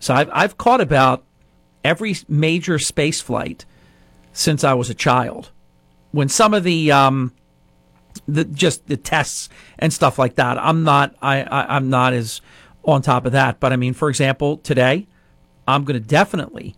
[0.00, 1.24] So I've I've caught about
[1.84, 3.64] every major space flight
[4.32, 5.50] since I was a child.
[6.12, 7.32] When some of the um,
[8.26, 9.48] the just the tests
[9.78, 12.40] and stuff like that, I'm not I, I I'm not as
[12.84, 13.58] on top of that.
[13.60, 15.06] But I mean, for example, today
[15.68, 16.74] I'm going to definitely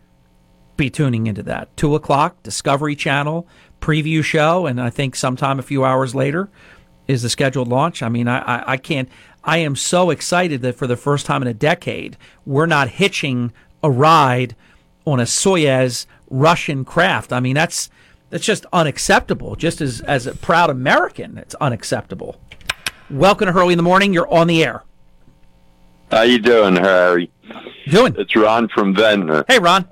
[0.77, 1.75] be tuning into that.
[1.77, 3.47] Two o'clock, Discovery Channel
[3.81, 6.51] preview show, and I think sometime a few hours later
[7.07, 8.03] is the scheduled launch.
[8.03, 9.09] I mean, I, I, I can't.
[9.45, 13.53] I am so excited that for the first time in a decade, we're not hitching
[13.83, 14.57] a ride
[15.07, 17.33] on a Soyuz Russian craft.
[17.33, 17.91] I mean, that's
[18.31, 19.55] that's just unacceptable.
[19.55, 22.41] Just as as a proud American, it's unacceptable.
[23.09, 24.13] Welcome to Hurley in the morning.
[24.13, 24.83] You're on the air.
[26.11, 27.31] How you doing, Harry?
[27.89, 28.15] Doing.
[28.19, 29.45] It's Ron from Ventnor.
[29.47, 29.87] Hey, Ron.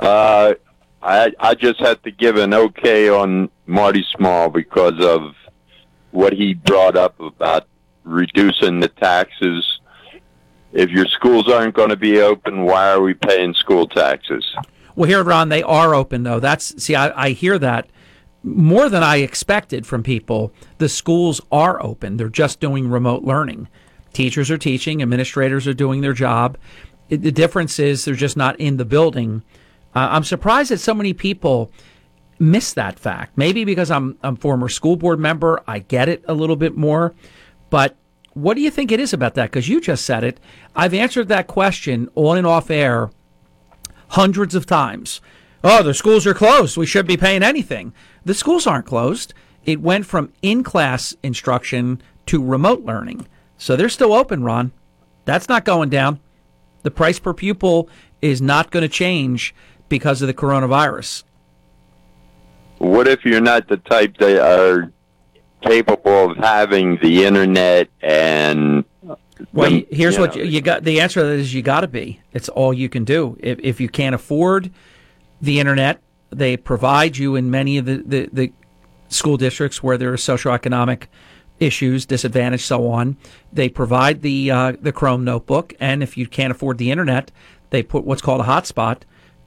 [0.00, 0.54] Uh,
[1.02, 5.34] I I just had to give an okay on Marty Small because of
[6.10, 7.66] what he brought up about
[8.02, 9.78] reducing the taxes.
[10.72, 14.44] If your schools aren't going to be open, why are we paying school taxes?
[14.96, 16.40] Well, here, Ron, they are open though.
[16.40, 17.88] That's see, I, I hear that
[18.42, 20.50] more than I expected from people.
[20.78, 23.68] The schools are open; they're just doing remote learning.
[24.12, 26.56] Teachers are teaching, administrators are doing their job.
[27.08, 29.42] It, the difference is they're just not in the building.
[29.94, 31.70] Uh, I'm surprised that so many people
[32.38, 33.36] miss that fact.
[33.36, 37.14] Maybe because I'm a former school board member, I get it a little bit more.
[37.70, 37.96] But
[38.32, 39.50] what do you think it is about that?
[39.50, 40.40] Because you just said it.
[40.74, 43.10] I've answered that question on and off air
[44.10, 45.20] hundreds of times.
[45.62, 46.76] Oh, the schools are closed.
[46.76, 47.92] We should be paying anything.
[48.24, 49.34] The schools aren't closed.
[49.64, 53.26] It went from in class instruction to remote learning.
[53.60, 54.72] So they're still open, Ron.
[55.26, 56.18] That's not going down.
[56.82, 57.90] The price per pupil
[58.22, 59.54] is not going to change
[59.90, 61.24] because of the coronavirus.
[62.78, 64.90] What if you're not the type that are
[65.62, 69.18] capable of having the internet and well,
[69.70, 70.84] them, here's you what you, you got.
[70.84, 72.18] The answer is you got to be.
[72.32, 73.36] It's all you can do.
[73.40, 74.70] If, if you can't afford
[75.42, 76.00] the internet,
[76.30, 78.52] they provide you in many of the, the, the
[79.10, 81.08] school districts where there are socioeconomic
[81.60, 83.16] issues, disadvantage, so on.
[83.52, 87.30] They provide the uh, the Chrome notebook, and if you can't afford the internet,
[87.68, 89.02] they put what's called a hotspot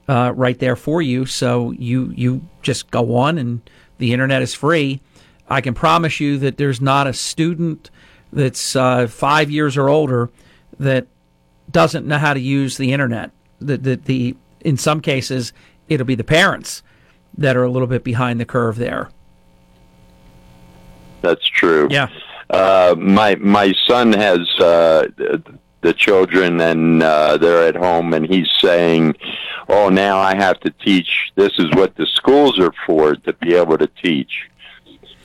[0.08, 1.26] uh, right there for you.
[1.26, 3.62] So you you just go on, and
[3.98, 5.02] the internet is free.
[5.50, 7.90] I can promise you that there's not a student
[8.32, 10.30] that's uh, five years or older
[10.80, 11.08] that
[11.70, 13.32] doesn't know how to use the internet.
[13.60, 15.52] That the, the in some cases
[15.90, 16.82] it'll be the parents
[17.38, 19.10] that are a little bit behind the curve there.
[21.24, 21.88] That's true.
[21.90, 22.10] Yeah.
[22.50, 25.08] Uh, my my son has uh,
[25.82, 29.16] the children, and uh, they're at home, and he's saying,
[29.70, 31.32] "Oh, now I have to teach.
[31.36, 34.50] This is what the schools are for to be able to teach."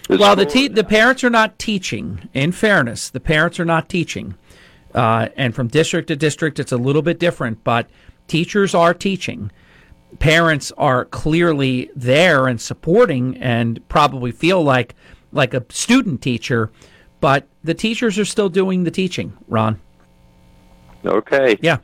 [0.09, 2.29] The well, the te- the parents are not teaching.
[2.33, 4.37] In fairness, the parents are not teaching,
[4.95, 7.65] uh, and from district to district, it's a little bit different.
[7.65, 7.89] But
[8.29, 9.51] teachers are teaching.
[10.21, 14.95] Parents are clearly there and supporting, and probably feel like
[15.33, 16.71] like a student teacher,
[17.21, 19.81] but the teachers are still doing the teaching, Ron.
[21.05, 21.59] Okay.
[21.61, 21.79] Yeah.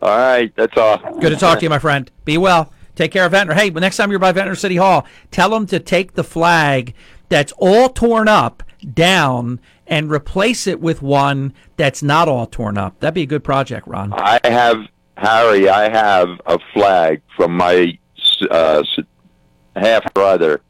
[0.00, 0.52] All right.
[0.56, 0.98] That's all.
[1.20, 2.10] Good to talk to you, my friend.
[2.24, 2.72] Be well.
[2.94, 3.54] Take care of Ventnor.
[3.54, 6.94] Hey, next time you're by Ventnor City Hall, tell them to take the flag
[7.28, 8.62] that's all torn up
[8.94, 13.00] down and replace it with one that's not all torn up.
[13.00, 14.12] That'd be a good project, Ron.
[14.12, 14.78] I have
[15.16, 15.68] Harry.
[15.68, 17.98] I have a flag from my
[18.50, 18.82] uh,
[19.76, 20.60] half brother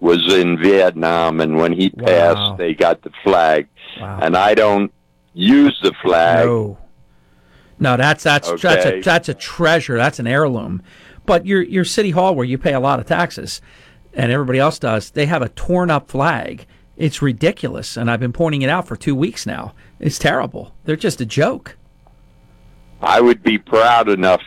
[0.00, 2.56] was in Vietnam, and when he passed, wow.
[2.56, 3.68] they got the flag.
[4.00, 4.18] Wow.
[4.22, 4.92] And I don't
[5.34, 6.46] use the flag.
[6.46, 6.78] No,
[7.78, 8.60] no that's that's okay.
[8.62, 9.96] that's a that's a treasure.
[9.96, 10.82] That's an heirloom.
[11.26, 13.60] But your your city hall, where you pay a lot of taxes,
[14.14, 16.64] and everybody else does, they have a torn up flag.
[16.96, 19.72] It's ridiculous, and I've been pointing it out for two weeks now.
[20.00, 20.74] It's terrible.
[20.84, 21.76] They're just a joke.
[23.00, 24.42] I would be proud enough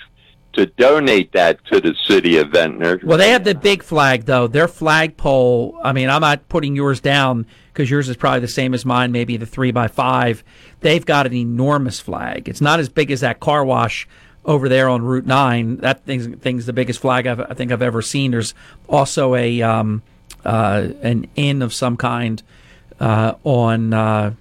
[0.53, 2.99] to donate that to the city of Ventnor.
[3.03, 4.47] Well, they have the big flag though.
[4.47, 5.79] Their flagpole.
[5.83, 9.11] I mean, I'm not putting yours down because yours is probably the same as mine,
[9.11, 10.43] maybe the three by five.
[10.81, 12.49] They've got an enormous flag.
[12.49, 14.07] It's not as big as that car wash
[14.43, 15.77] over there on Route Nine.
[15.77, 18.31] That thing's, thing's the biggest flag I've, i think I've ever seen.
[18.31, 18.53] There's
[18.89, 20.03] also a um,
[20.43, 22.41] uh, an inn of some kind
[22.99, 24.33] uh, on uh,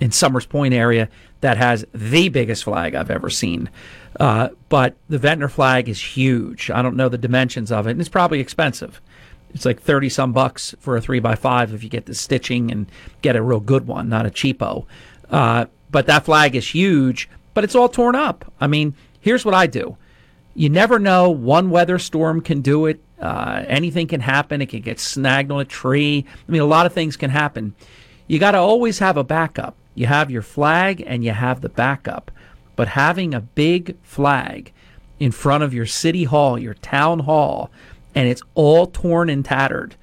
[0.00, 1.08] in Somers Point area
[1.42, 3.68] that has the biggest flag I've ever seen.
[4.20, 6.70] Uh, but the Ventnor flag is huge.
[6.70, 9.00] I don't know the dimensions of it, and it's probably expensive.
[9.52, 12.86] It's like 30 some bucks for a 3x5 if you get the stitching and
[13.22, 14.86] get a real good one, not a cheapo.
[15.30, 18.52] Uh, but that flag is huge, but it's all torn up.
[18.60, 19.96] I mean, here's what I do
[20.56, 21.28] you never know.
[21.30, 24.62] One weather storm can do it, uh, anything can happen.
[24.62, 26.24] It can get snagged on a tree.
[26.48, 27.74] I mean, a lot of things can happen.
[28.28, 29.76] You got to always have a backup.
[29.96, 32.30] You have your flag and you have the backup.
[32.76, 34.72] But having a big flag
[35.20, 37.70] in front of your city hall, your town hall,
[38.14, 39.96] and it's all torn and tattered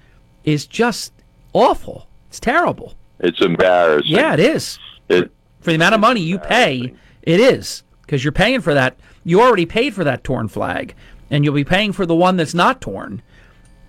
[0.44, 1.14] is just
[1.54, 2.08] awful.
[2.30, 2.96] It's terrible.
[3.20, 4.16] It's embarrassing.
[4.16, 4.80] Yeah, it is.
[5.10, 8.98] It, for the amount of money you pay, it is because you're paying for that.
[9.24, 10.96] You already paid for that torn flag,
[11.30, 13.22] and you'll be paying for the one that's not torn.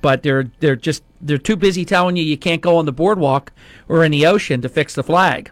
[0.02, 3.52] But they're they're just they're too busy telling you you can't go on the boardwalk
[3.88, 5.50] or in the ocean to fix the flag.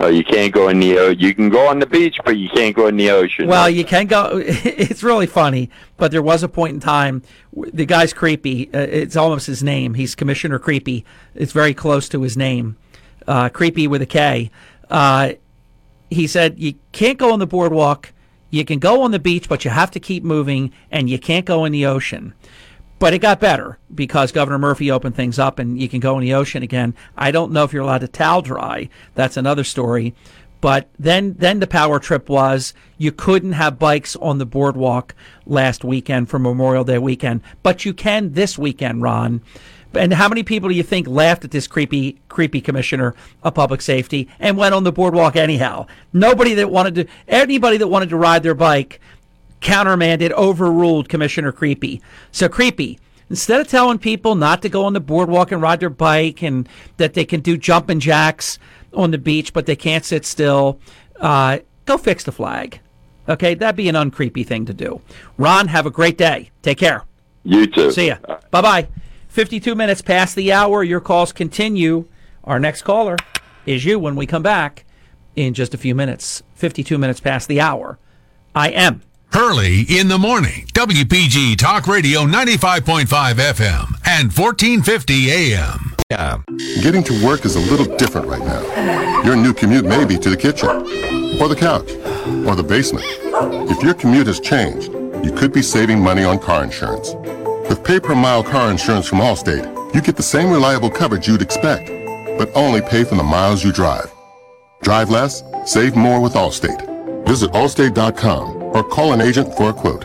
[0.00, 1.18] Oh, you can't go in the ocean.
[1.18, 3.48] You can go on the beach, but you can't go in the ocean.
[3.48, 4.38] Well, you can go.
[4.88, 7.22] It's really funny, but there was a point in time.
[7.72, 8.68] The guy's creepy.
[8.72, 9.94] Uh, it's almost his name.
[9.94, 11.04] He's Commissioner Creepy.
[11.34, 12.76] It's very close to his name.
[13.26, 14.50] Uh, creepy with a K.
[14.88, 15.32] Uh,
[16.10, 18.12] he said, You can't go on the boardwalk.
[18.50, 21.44] You can go on the beach, but you have to keep moving, and you can't
[21.44, 22.34] go in the ocean.
[22.98, 26.22] But it got better because Governor Murphy opened things up and you can go in
[26.24, 26.94] the ocean again.
[27.16, 28.88] I don't know if you're allowed to towel dry.
[29.14, 30.14] That's another story.
[30.60, 35.14] But then, then the power trip was you couldn't have bikes on the boardwalk
[35.46, 39.40] last weekend for Memorial Day weekend, but you can this weekend, Ron.
[39.94, 43.80] And how many people do you think laughed at this creepy, creepy commissioner of public
[43.80, 45.86] safety and went on the boardwalk anyhow?
[46.12, 49.00] Nobody that wanted to, anybody that wanted to ride their bike
[49.60, 52.00] countermanded, overruled Commissioner Creepy.
[52.32, 52.98] So, Creepy,
[53.30, 56.68] instead of telling people not to go on the boardwalk and ride their bike and
[56.96, 58.58] that they can do jumping jacks
[58.94, 60.78] on the beach, but they can't sit still,
[61.20, 62.80] uh, go fix the flag.
[63.28, 65.00] Okay, that'd be an uncreepy thing to do.
[65.36, 66.50] Ron, have a great day.
[66.62, 67.04] Take care.
[67.44, 67.90] You too.
[67.90, 68.16] See ya.
[68.50, 68.88] Bye bye.
[69.28, 70.82] 52 minutes past the hour.
[70.82, 72.06] Your calls continue.
[72.44, 73.16] Our next caller
[73.66, 74.86] is you when we come back
[75.36, 76.42] in just a few minutes.
[76.54, 77.98] 52 minutes past the hour.
[78.54, 79.02] I am
[79.34, 83.04] Early in the morning, WPG Talk Radio 95.5
[83.34, 85.94] FM and 1450 AM.
[86.10, 86.38] Yeah.
[86.82, 89.22] Getting to work is a little different right now.
[89.24, 90.68] Your new commute may be to the kitchen,
[91.40, 91.90] or the couch,
[92.48, 93.04] or the basement.
[93.70, 94.92] If your commute has changed,
[95.24, 97.12] you could be saving money on car insurance.
[97.68, 101.42] With pay per mile car insurance from Allstate, you get the same reliable coverage you'd
[101.42, 101.88] expect,
[102.38, 104.10] but only pay for the miles you drive.
[104.82, 107.26] Drive less, save more with Allstate.
[107.28, 110.04] Visit allstate.com or call an agent for a quote.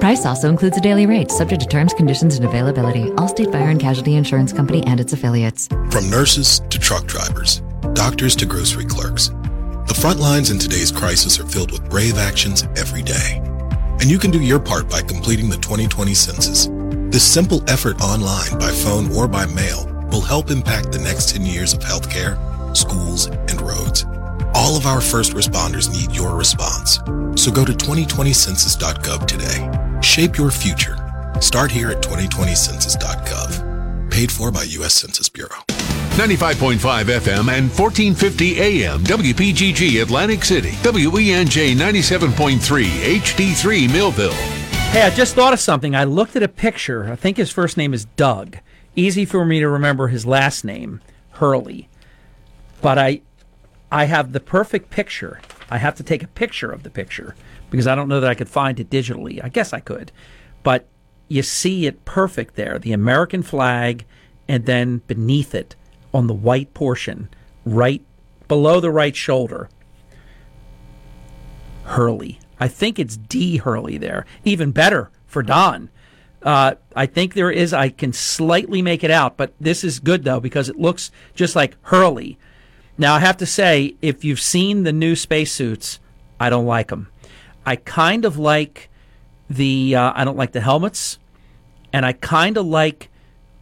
[0.00, 3.10] Price also includes a daily rate, subject to terms, conditions, and availability.
[3.10, 5.66] Allstate Fire and Casualty Insurance Company and its affiliates.
[5.90, 7.60] From nurses to truck drivers,
[7.92, 9.28] doctors to grocery clerks,
[9.88, 13.42] the front lines in today's crisis are filled with brave actions every day.
[14.00, 16.68] And you can do your part by completing the 2020 census.
[17.12, 21.44] This simple effort online, by phone, or by mail will help impact the next 10
[21.44, 22.38] years of healthcare,
[22.74, 23.28] schools,
[24.70, 26.98] all of our first responders need your response.
[27.42, 29.68] So go to 2020census.gov today.
[30.00, 30.96] Shape your future.
[31.40, 34.10] Start here at 2020census.gov.
[34.12, 34.94] Paid for by U.S.
[34.94, 35.56] Census Bureau.
[36.16, 40.68] 95.5 FM and 1450 AM WPGG Atlantic City.
[40.84, 44.30] WENJ 97.3 HD3 Millville.
[44.92, 45.96] Hey, I just thought of something.
[45.96, 47.10] I looked at a picture.
[47.10, 48.58] I think his first name is Doug.
[48.94, 51.00] Easy for me to remember his last name,
[51.32, 51.88] Hurley.
[52.80, 53.22] But I
[53.92, 55.40] I have the perfect picture.
[55.70, 57.34] I have to take a picture of the picture
[57.70, 59.42] because I don't know that I could find it digitally.
[59.42, 60.12] I guess I could,
[60.62, 60.86] but
[61.28, 64.04] you see it perfect there the American flag,
[64.48, 65.76] and then beneath it
[66.12, 67.28] on the white portion,
[67.64, 68.04] right
[68.48, 69.68] below the right shoulder,
[71.84, 72.40] Hurley.
[72.58, 74.26] I think it's D Hurley there.
[74.44, 75.88] Even better for Don.
[76.42, 80.24] Uh, I think there is, I can slightly make it out, but this is good
[80.24, 82.38] though because it looks just like Hurley
[83.00, 86.00] now, I have to say, if you've seen the new spacesuits,
[86.38, 87.08] I don't like them.
[87.64, 88.90] I kind of like
[89.48, 91.18] the uh, I don't like the helmets,
[91.94, 93.08] and I kind of like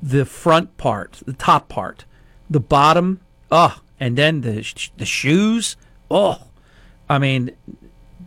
[0.03, 2.05] the front part, the top part,
[2.51, 3.21] the bottom.
[3.49, 4.53] Oh, and then the
[4.97, 5.77] the shoes.
[6.11, 6.43] Oh,
[7.09, 7.53] I mean,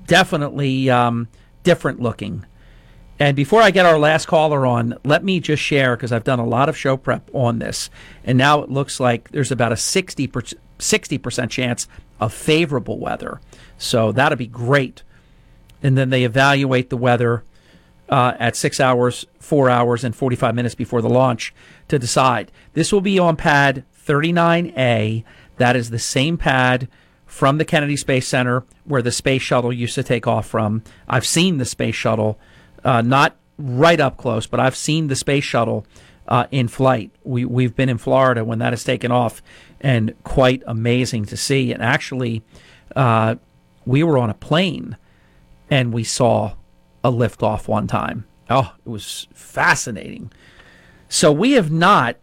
[0.08, 1.28] definitely um,
[1.64, 2.46] different looking.
[3.20, 6.40] And before I get our last caller on, let me just share because I've done
[6.40, 7.90] a lot of show prep on this,
[8.24, 10.62] and now it looks like there's about a sixty percent.
[10.82, 11.88] 60% chance
[12.20, 13.40] of favorable weather.
[13.78, 15.04] So that'll be great.
[15.82, 17.44] And then they evaluate the weather
[18.10, 21.54] uh, at six hours, four hours, and 45 minutes before the launch
[21.88, 22.52] to decide.
[22.74, 25.24] This will be on pad 39A.
[25.58, 26.90] That is the same pad
[27.26, 30.84] from the Kennedy Space Center where the space shuttle used to take off from.
[31.08, 32.38] I've seen the space shuttle,
[32.84, 35.86] uh, not right up close, but I've seen the space shuttle
[36.32, 37.12] uh, in flight.
[37.26, 39.44] We, we've been in Florida when that has taken off,
[39.82, 41.74] and quite amazing to see.
[41.74, 42.42] And actually,
[42.96, 43.36] uh,
[43.86, 44.96] we were on a plane
[45.70, 46.54] and we saw
[47.04, 48.24] a liftoff one time.
[48.50, 50.32] Oh, it was fascinating.
[51.10, 52.16] So we have not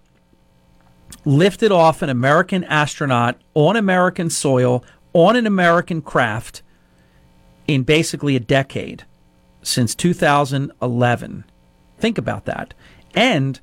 [1.26, 4.82] lifted off an American astronaut on American soil
[5.12, 6.62] on an American craft
[7.66, 9.04] in basically a decade
[9.62, 11.44] since 2011.
[11.98, 12.72] Think about that.
[13.14, 13.60] And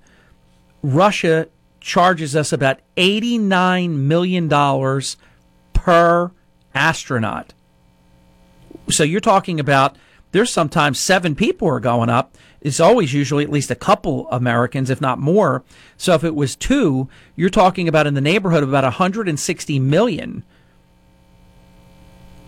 [0.94, 1.48] Russia
[1.82, 5.02] charges us about $89 million
[5.74, 6.32] per
[6.76, 7.54] astronaut.
[8.92, 9.96] So you're talking about
[10.32, 12.38] there's sometimes seven people are going up.
[12.62, 15.64] It's always usually at least a couple Americans, if not more.
[15.98, 20.44] So if it was two, you're talking about in the neighborhood of about 160 million.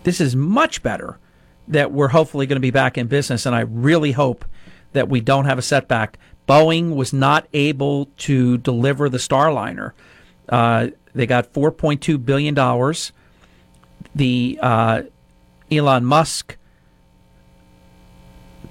[0.04, 1.18] This is much better
[1.66, 4.44] that we're hopefully going to be back in business, and I really hope
[4.92, 6.18] that we don't have a setback
[6.48, 9.92] Boeing was not able to deliver the Starliner.
[10.48, 12.54] Uh, they got $4.2 billion.
[14.14, 15.02] The uh,
[15.70, 16.56] Elon Musk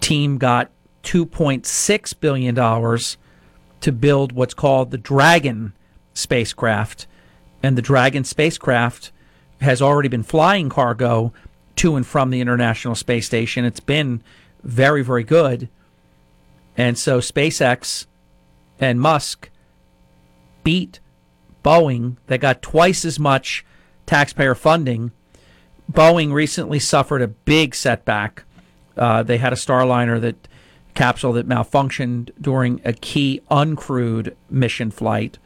[0.02, 0.72] team got
[1.04, 2.56] $2.6 billion
[3.82, 5.74] to build what's called the Dragon
[6.16, 7.06] spacecraft.
[7.62, 9.12] And the Dragon spacecraft
[9.62, 11.32] has already been flying cargo
[11.76, 13.66] to and from the International Space Station.
[13.66, 14.24] It's been
[14.64, 15.70] very, very good.
[16.78, 18.06] And so SpaceX
[18.80, 19.50] and Musk
[20.64, 21.00] beat
[21.66, 23.66] Boeing that got twice as much
[24.06, 25.12] taxpayer funding.
[25.92, 28.44] Boeing recently suffered a big setback.
[28.96, 30.48] Uh, they had a Starliner that
[30.94, 35.40] capsule that malfunctioned during a key uncrewed mission flight.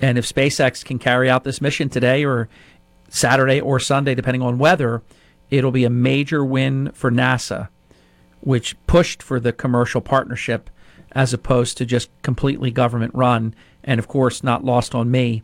[0.00, 2.48] And if SpaceX can carry out this mission today or
[3.08, 5.02] Saturday or Sunday, depending on weather,
[5.50, 7.68] it'll be a major win for NASA
[8.42, 10.68] which pushed for the commercial partnership
[11.12, 13.54] as opposed to just completely government run.
[13.84, 15.42] And of course, not lost on me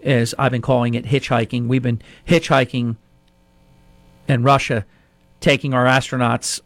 [0.00, 1.68] is I've been calling it hitchhiking.
[1.68, 2.96] We've been hitchhiking
[4.28, 4.84] and Russia,
[5.40, 6.60] taking our astronauts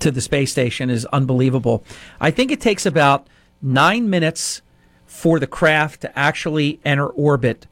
[0.00, 1.84] to the space station is unbelievable.
[2.20, 3.26] I think it takes about
[3.62, 4.62] nine minutes
[5.06, 7.66] for the craft to actually enter orbit.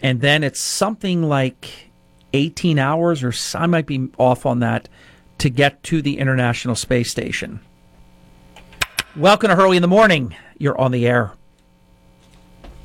[0.00, 1.90] And then it's something like
[2.32, 4.88] 18 hours, or I might be off on that
[5.38, 7.60] to get to the International Space Station.
[9.16, 10.34] Welcome to Hurley in the Morning.
[10.58, 11.32] You're on the air.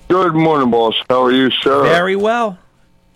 [0.08, 0.96] Good morning, boss.
[1.10, 1.84] How are you, sir?
[1.84, 2.58] Very well.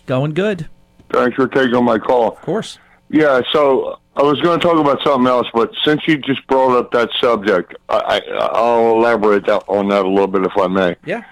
[0.06, 0.68] Going good.
[1.12, 2.28] Thanks for taking my call.
[2.28, 2.78] Of course.
[3.10, 6.76] Yeah, so I was going to talk about something else, but since you just brought
[6.76, 10.96] up that subject, I, will elaborate that, on that a little bit if I may.
[11.04, 11.22] Yeah.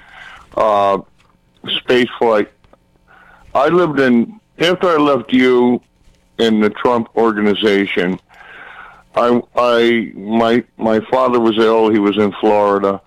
[0.56, 0.98] Uh,
[1.78, 2.50] space flight.
[3.54, 5.80] I lived in, after I left you
[6.42, 8.18] in the Trump organization.
[9.14, 11.90] I, I, my, my father was ill.
[11.90, 13.00] He was in Florida,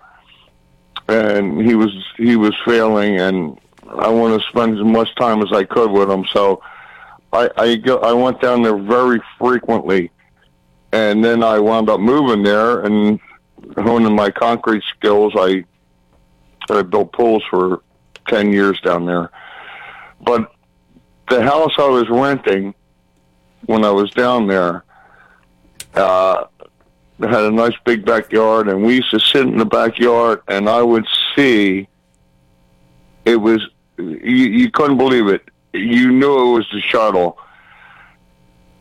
[1.08, 3.60] and he was he was failing, and
[3.90, 6.26] I want to spend as much time as I could with him.
[6.32, 6.62] So,
[7.34, 10.12] I, I go, I went down there very frequently,
[10.92, 13.20] and then I wound up moving there and
[13.76, 15.34] honing my concrete skills.
[15.36, 15.66] I,
[16.70, 17.82] I built pools for
[18.28, 19.32] ten years down there,
[20.22, 20.52] but
[21.30, 22.76] the house I was renting
[23.68, 24.84] when I was down there.
[25.94, 26.46] Uh,
[27.22, 30.82] had a nice big backyard, and we used to sit in the backyard, and I
[30.84, 31.06] would
[31.36, 31.88] see.
[33.24, 33.60] It was
[33.98, 35.42] you, you couldn't believe it.
[35.74, 37.38] You knew it was the shuttle.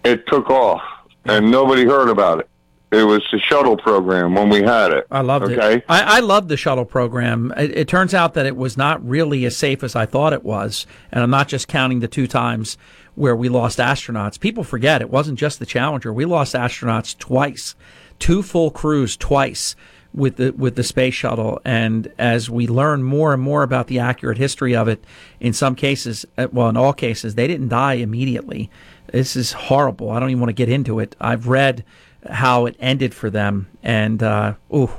[0.05, 0.82] It took off,
[1.24, 2.49] and nobody heard about it.
[2.91, 5.07] It was the shuttle program when we had it.
[5.11, 5.76] I loved okay?
[5.78, 5.85] it.
[5.89, 7.53] I, I loved the shuttle program.
[7.57, 10.45] It, it turns out that it was not really as safe as I thought it
[10.45, 12.76] was, and I'm not just counting the two times
[13.15, 14.39] where we lost astronauts.
[14.39, 16.12] People forget it wasn't just the Challenger.
[16.12, 17.75] We lost astronauts twice,
[18.19, 19.77] two full crews twice
[20.12, 21.61] with the with the space shuttle.
[21.65, 25.05] And as we learn more and more about the accurate history of it,
[25.41, 28.71] in some cases, uh, well, in all cases, they didn't die immediately.
[29.12, 30.11] This is horrible.
[30.11, 31.15] I don't even want to get into it.
[31.21, 31.85] I've read
[32.29, 34.91] how it ended for them, and uh, ooh,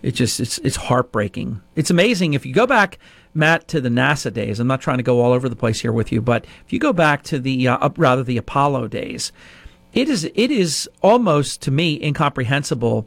[0.00, 1.60] it just it's it's heartbreaking.
[1.76, 2.98] It's amazing if you go back
[3.34, 4.60] Matt, to the NASA days.
[4.60, 6.78] I'm not trying to go all over the place here with you, but if you
[6.78, 9.32] go back to the uh, rather the Apollo days,
[9.92, 13.06] it is it is almost to me incomprehensible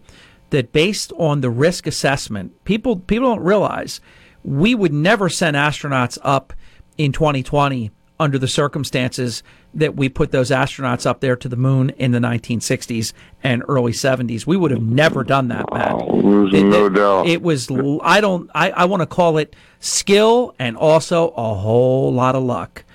[0.49, 4.01] that based on the risk assessment, people people don't realize
[4.43, 6.53] we would never send astronauts up
[6.97, 9.43] in 2020 under the circumstances
[9.75, 13.11] that we put those astronauts up there to the moon in the 1960s
[13.43, 14.47] and early 70s.
[14.47, 15.91] We would have never done that, Matt.
[15.93, 17.27] Oh, it, no it, doubt.
[17.27, 17.69] It was,
[18.01, 22.43] I don't, I, I want to call it skill and also a whole lot of
[22.43, 22.85] luck.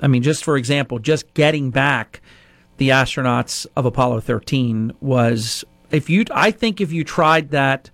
[0.00, 2.20] I mean, just for example, just getting back
[2.76, 7.90] the astronauts of Apollo 13 was, if you, I think if you tried that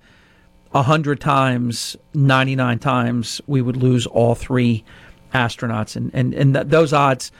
[0.72, 4.84] 100 times, 99 times, we would lose all three
[5.32, 5.96] astronauts.
[5.96, 7.32] And, and, and th- those odds,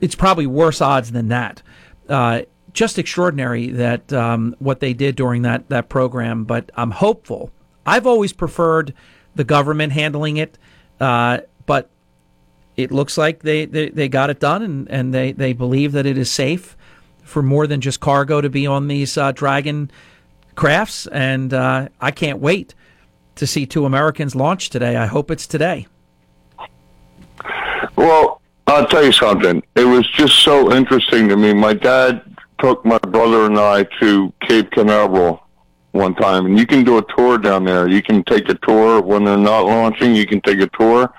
[0.00, 1.62] it's probably worse odds than that.
[2.08, 2.42] Uh,
[2.72, 6.44] just extraordinary that um, what they did during that that program.
[6.44, 7.50] But I'm hopeful.
[7.86, 8.94] I've always preferred
[9.34, 10.58] the government handling it,
[11.00, 11.90] uh, but
[12.76, 16.06] it looks like they, they, they, got it done and, and they, they believe that
[16.06, 16.76] it is safe
[17.22, 19.90] for more than just cargo to be on these uh, Dragon
[20.54, 21.06] crafts.
[21.08, 22.74] And uh, I can't wait
[23.36, 24.96] to see two Americans launch today.
[24.96, 25.86] I hope it's today.
[27.96, 28.37] Well,
[28.68, 29.62] I'll tell you something.
[29.76, 31.54] It was just so interesting to me.
[31.54, 32.20] My dad
[32.60, 35.42] took my brother and I to Cape Canaveral
[35.92, 37.88] one time, and you can do a tour down there.
[37.88, 40.14] You can take a tour when they're not launching.
[40.14, 41.10] You can take a tour,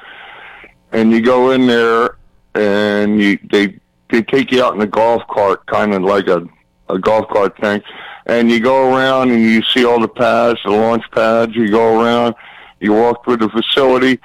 [0.91, 2.17] and you go in there,
[2.53, 3.79] and you they
[4.11, 6.47] they take you out in a golf cart, kind of like a
[6.89, 7.81] a golf cart thing,
[8.27, 11.55] and you go around and you see all the pads, the launch pads.
[11.55, 12.35] You go around,
[12.79, 14.19] you walk through the facility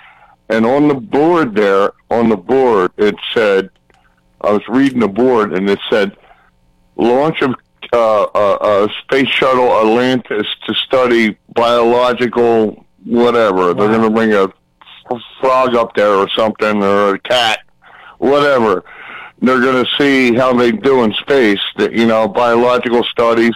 [0.49, 3.71] and on the board there, on the board, it said,
[4.41, 6.17] I was reading the board, and it said,
[6.97, 7.55] launch of
[7.93, 8.25] uh, uh,
[8.61, 13.69] uh, space shuttle Atlantis to study biological whatever.
[13.73, 13.75] Wow.
[13.75, 14.53] They're going to bring a
[15.41, 17.61] frog up there or something, or a cat,
[18.19, 18.85] whatever.
[19.41, 23.53] They're going to see how they do in space, that, you know, biological studies.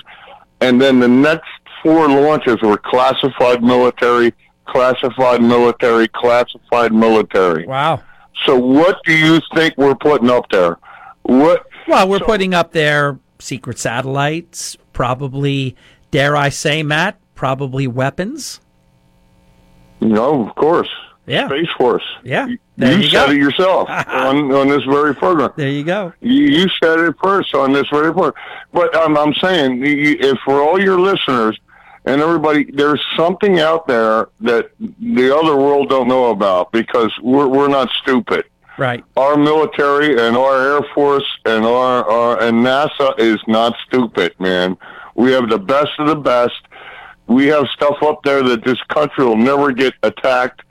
[0.60, 1.48] And then the next
[1.82, 4.32] four launches were classified military–
[4.68, 7.66] classified military, classified military.
[7.66, 8.02] Wow.
[8.46, 10.78] So what do you think we're putting up there?
[11.22, 11.66] What?
[11.88, 15.74] Well, we're so, putting up there secret satellites, probably,
[16.10, 18.60] dare I say, Matt, probably weapons.
[20.00, 20.88] No, of course.
[21.26, 21.48] Yeah.
[21.48, 22.04] Space Force.
[22.24, 22.48] Yeah.
[22.76, 23.32] There you, you said go.
[23.32, 25.50] it yourself on, on this very program.
[25.56, 26.12] There you go.
[26.20, 28.32] You, you said it first on this very program.
[28.72, 31.58] But I'm saying, if for all your listeners,
[32.08, 37.46] and everybody there's something out there that the other world don't know about because we're
[37.46, 38.44] we're not stupid
[38.78, 44.34] right our military and our air force and our, our and nasa is not stupid
[44.40, 44.76] man
[45.16, 46.60] we have the best of the best
[47.26, 50.62] we have stuff up there that this country will never get attacked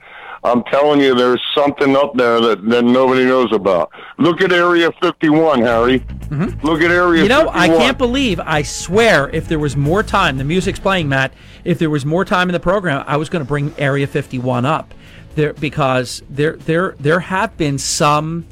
[0.44, 3.90] I'm telling you, there's something up there that, that nobody knows about.
[4.18, 5.98] Look at Area 51, Harry.
[6.00, 6.64] Mm-hmm.
[6.64, 7.56] Look at Area You know, 51.
[7.60, 11.32] I can't believe, I swear, if there was more time, the music's playing, Matt,
[11.64, 14.64] if there was more time in the program, I was going to bring Area 51
[14.64, 14.94] up.
[15.34, 18.46] There, because there, there, there have been some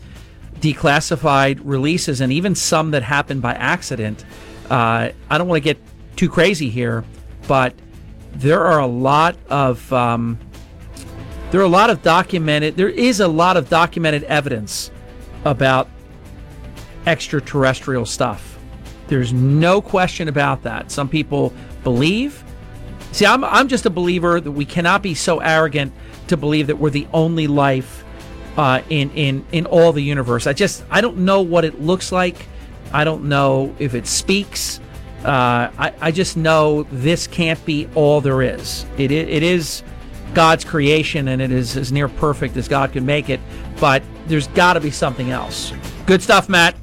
[0.61, 4.25] declassified releases and even some that happened by accident.
[4.71, 5.79] Uh, I don't want to get
[6.17, 7.05] too crazy here,
[7.49, 7.75] but
[8.35, 9.93] there are a lot of.
[9.93, 10.39] Um,
[11.51, 14.91] there are a lot of documented there is a lot of documented evidence
[15.45, 15.89] about
[17.07, 18.59] extraterrestrial stuff
[19.09, 21.53] there's no question about that some people
[21.85, 22.43] believe
[23.13, 25.93] see i'm, I'm just a believer that we cannot be so arrogant
[26.29, 28.05] to believe that we're the only life
[28.57, 32.11] uh, in in in all the universe i just i don't know what it looks
[32.11, 32.47] like
[32.93, 34.81] i don't know if it speaks
[35.25, 38.85] uh, I, I just know this can't be all there is.
[38.97, 39.83] It, it, it is
[40.35, 43.41] God's creation and it is as near perfect as God could make it,
[43.81, 45.73] but there's got to be something else.
[46.07, 46.77] Good stuff, Matt.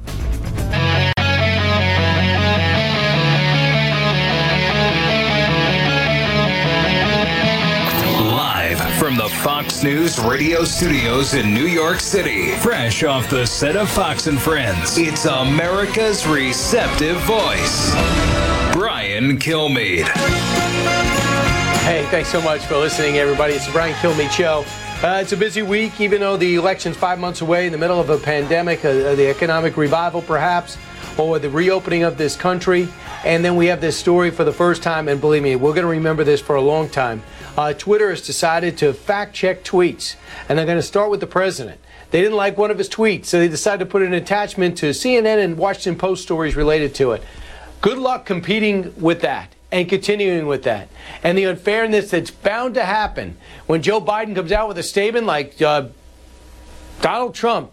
[8.98, 12.52] from the Fox News radio studios in New York City.
[12.52, 17.90] Fresh off the set of Fox and Friends, it's America's receptive voice,
[18.72, 20.10] Brian Kilmeade.
[21.84, 23.52] Hey, thanks so much for listening, everybody.
[23.52, 24.64] It's the Brian Kilmeade Show.
[25.06, 28.00] Uh, it's a busy week, even though the election's five months away in the middle
[28.00, 30.78] of a pandemic, uh, uh the economic revival perhaps,
[31.18, 32.88] or the reopening of this country.
[33.26, 35.84] And then we have this story for the first time, and believe me, we're going
[35.84, 37.22] to remember this for a long time.
[37.54, 40.14] Uh, Twitter has decided to fact check tweets,
[40.48, 41.78] and they're going to start with the president.
[42.12, 44.86] They didn't like one of his tweets, so they decided to put an attachment to
[44.86, 47.22] CNN and Washington Post stories related to it.
[47.82, 50.88] Good luck competing with that and continuing with that.
[51.24, 53.36] And the unfairness that's bound to happen
[53.66, 55.88] when Joe Biden comes out with a statement like uh,
[57.02, 57.72] Donald Trump,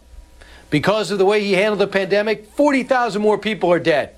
[0.72, 4.16] because of the way he handled the pandemic, 40,000 more people are dead.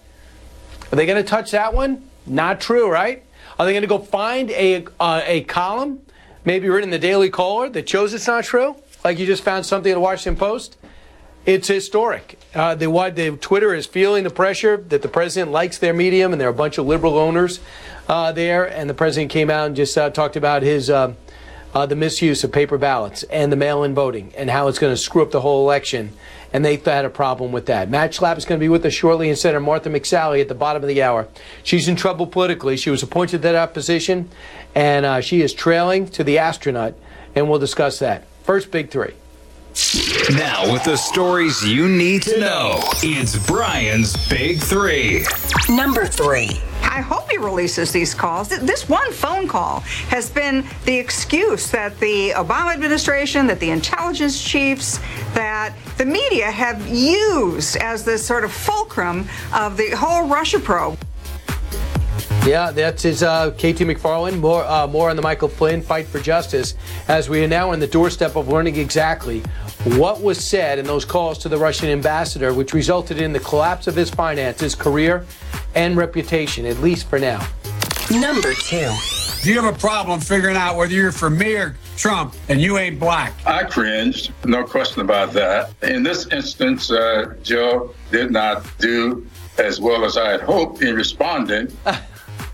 [0.91, 2.07] Are they going to touch that one?
[2.26, 3.22] Not true, right?
[3.60, 5.99] Are they going to go find a, uh, a column,
[6.45, 8.77] maybe written in the Daily Caller, that shows it's not true?
[9.03, 10.77] Like you just found something in the Washington Post?
[11.45, 12.39] It's historic.
[12.55, 16.39] Uh, the, the, Twitter is feeling the pressure that the president likes their medium, and
[16.39, 17.59] there are a bunch of liberal owners
[18.07, 18.63] uh, there.
[18.63, 21.13] And the president came out and just uh, talked about his uh,
[21.73, 24.97] uh, the misuse of paper ballots and the mail-in voting, and how it's going to
[24.97, 26.13] screw up the whole election.
[26.53, 27.89] And they had a problem with that.
[27.89, 30.55] Matt Schlapp is going to be with us shortly, and Senator Martha McSally at the
[30.55, 31.27] bottom of the hour.
[31.63, 32.77] She's in trouble politically.
[32.77, 34.29] She was appointed to that position,
[34.75, 36.93] and uh, she is trailing to the astronaut,
[37.35, 38.25] and we'll discuss that.
[38.43, 39.15] First, big three.
[40.35, 45.25] Now, with the stories you need to know, it's Brian's Big Three.
[45.67, 46.61] Number three.
[46.83, 48.49] I hope he releases these calls.
[48.49, 49.79] This one phone call
[50.09, 54.99] has been the excuse that the Obama administration, that the intelligence chiefs,
[55.33, 60.99] that the media have used as this sort of fulcrum of the whole Russia probe.
[62.45, 64.40] Yeah, that is uh, KT McFarland.
[64.40, 66.76] More, uh, more on the Michael Flynn fight for justice
[67.07, 69.40] as we are now on the doorstep of learning exactly
[69.85, 73.88] what was said in those calls to the Russian ambassador, which resulted in the collapse
[73.88, 75.26] of his finances, career,
[75.76, 77.45] and reputation, at least for now.
[78.11, 78.94] Number two.
[79.41, 82.77] Do you have a problem figuring out whether you're for me or Trump and you
[82.77, 83.34] ain't black?
[83.45, 85.72] I cringed, no question about that.
[85.84, 89.27] In this instance, uh, Joe did not do
[89.57, 91.71] as well as I had hoped in responding.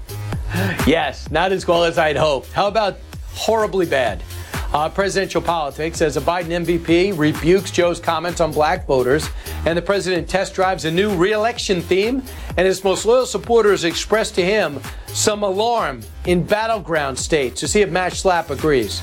[0.88, 2.52] yes, not as well as I had hoped.
[2.52, 2.98] How about
[3.34, 4.24] horribly bad?
[4.72, 9.28] Uh, presidential politics as a Biden MVP rebukes Joe's comments on black voters,
[9.66, 12.22] and the president test drives a new reelection theme,
[12.56, 17.60] and his most loyal supporters express to him some alarm in battleground states.
[17.62, 19.02] To see if Matt Schlapp agrees.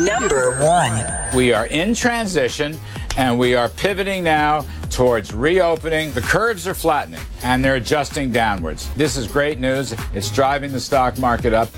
[0.00, 1.04] Number one.
[1.36, 2.78] We are in transition
[3.16, 6.12] and we are pivoting now towards reopening.
[6.12, 8.88] The curves are flattening and they're adjusting downwards.
[8.94, 9.94] This is great news.
[10.14, 11.68] It's driving the stock market up.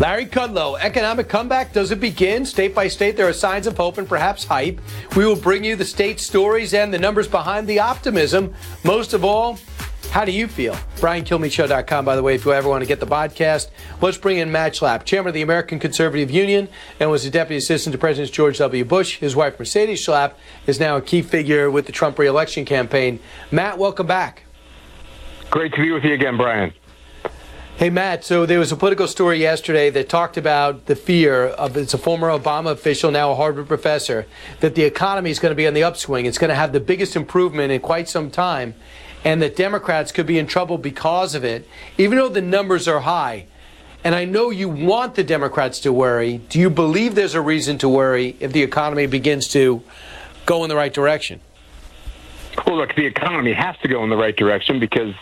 [0.00, 2.44] Larry Kudlow, economic comeback, does it begin?
[2.44, 4.80] State by state, there are signs of hope and perhaps hype.
[5.16, 8.54] We will bring you the state stories and the numbers behind the optimism.
[8.82, 9.58] Most of all,
[10.14, 10.74] how do you feel?
[10.98, 13.66] BrianKilmeadshow.com, by the way, if you ever want to get the podcast.
[14.00, 16.68] Let's bring in Matt Schlapp, chairman of the American Conservative Union
[17.00, 18.84] and was the deputy assistant to President George W.
[18.84, 19.18] Bush.
[19.18, 20.34] His wife, Mercedes Schlapp,
[20.68, 23.18] is now a key figure with the Trump reelection campaign.
[23.50, 24.44] Matt, welcome back.
[25.50, 26.72] Great to be with you again, Brian.
[27.76, 28.22] Hey, Matt.
[28.22, 31.98] So there was a political story yesterday that talked about the fear of it's a
[31.98, 34.26] former Obama official, now a Harvard professor,
[34.60, 36.24] that the economy is going to be on the upswing.
[36.24, 38.76] It's going to have the biggest improvement in quite some time
[39.24, 43.00] and that Democrats could be in trouble because of it, even though the numbers are
[43.00, 43.46] high.
[44.04, 46.36] And I know you want the Democrats to worry.
[46.50, 49.82] Do you believe there's a reason to worry if the economy begins to
[50.44, 51.40] go in the right direction?
[52.66, 55.14] Well, look, the economy has to go in the right direction because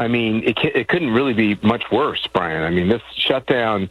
[0.00, 2.62] I mean, it, it couldn't really be much worse, Brian.
[2.64, 3.90] I mean, this shutdown,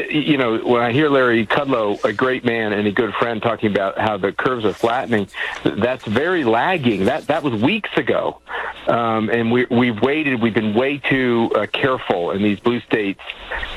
[0.00, 3.70] you know, when I hear Larry Kudlow, a great man and a good friend, talking
[3.70, 5.28] about how the curves are flattening,
[5.62, 7.04] that's very lagging.
[7.04, 8.40] That that was weeks ago,
[8.88, 10.42] um, and we we've waited.
[10.42, 13.20] We've been way too uh, careful in these blue states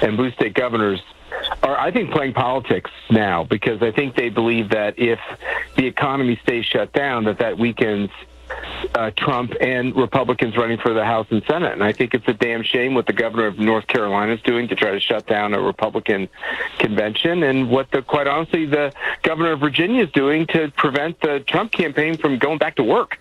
[0.02, 1.00] and blue state governors
[1.62, 5.20] are, I think, playing politics now because I think they believe that if
[5.76, 8.10] the economy stays shut down, that that weakens
[8.96, 11.74] uh, Trump and Republicans running for the House and Senate.
[11.74, 14.68] And I think it's a damn shame what the governor of North Carolina is doing
[14.70, 16.30] to try to shut down a Republican
[16.80, 18.94] convention and what the, quite honestly, the
[19.24, 23.20] governor of Virginia is doing to prevent the Trump campaign from going back to work.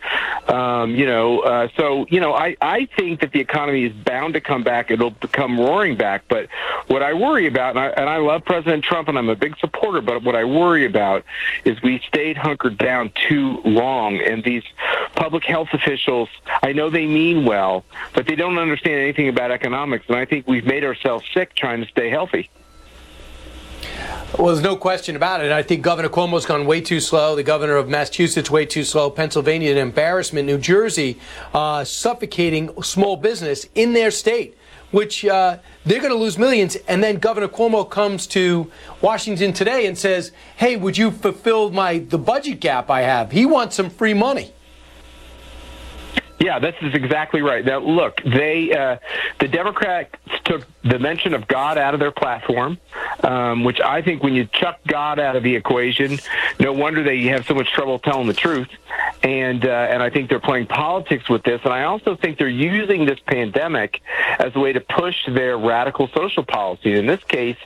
[0.49, 4.35] Um, you know, uh, so, you know, I, I think that the economy is bound
[4.35, 4.91] to come back.
[4.91, 6.25] It'll come roaring back.
[6.29, 6.49] But
[6.87, 9.59] what I worry about, and I, and I love President Trump and I'm a big
[9.59, 11.25] supporter, but what I worry about
[11.65, 14.63] is we stayed hunkered down too long and these
[15.17, 16.29] public health officials,
[16.63, 17.85] I know they mean well,
[18.15, 20.07] but they don't understand anything about economics.
[20.09, 22.51] And I think we've made ourselves sick trying to stay healthy.
[24.39, 25.51] Well, there's no question about it.
[25.53, 27.35] I think Governor Cuomo's gone way too slow.
[27.35, 29.11] The governor of Massachusetts way too slow.
[29.11, 30.47] Pennsylvania an embarrassment.
[30.47, 31.19] New Jersey
[31.55, 34.57] uh, suffocating small business in their state,
[34.91, 36.77] which uh, they're going to lose millions.
[36.89, 38.71] And then Governor Cuomo comes to
[39.01, 43.47] Washington today and says, "Hey, would you fulfill my the budget gap I have?" He
[43.47, 44.53] wants some free money.
[46.39, 47.65] Yeah, this is exactly right.
[47.65, 48.99] Now, look, they uh,
[49.41, 50.15] the Democrats
[50.45, 52.79] took the mention of God out of their platform,
[53.25, 56.19] um, which I think when you chuck God out of the equation,
[56.61, 58.69] no wonder they have so much trouble telling the truth.
[59.23, 61.61] And uh, and I think they're playing politics with this.
[61.65, 64.01] And I also think they're using this pandemic
[64.39, 66.93] as a way to push their radical social policy.
[66.95, 67.57] In this case,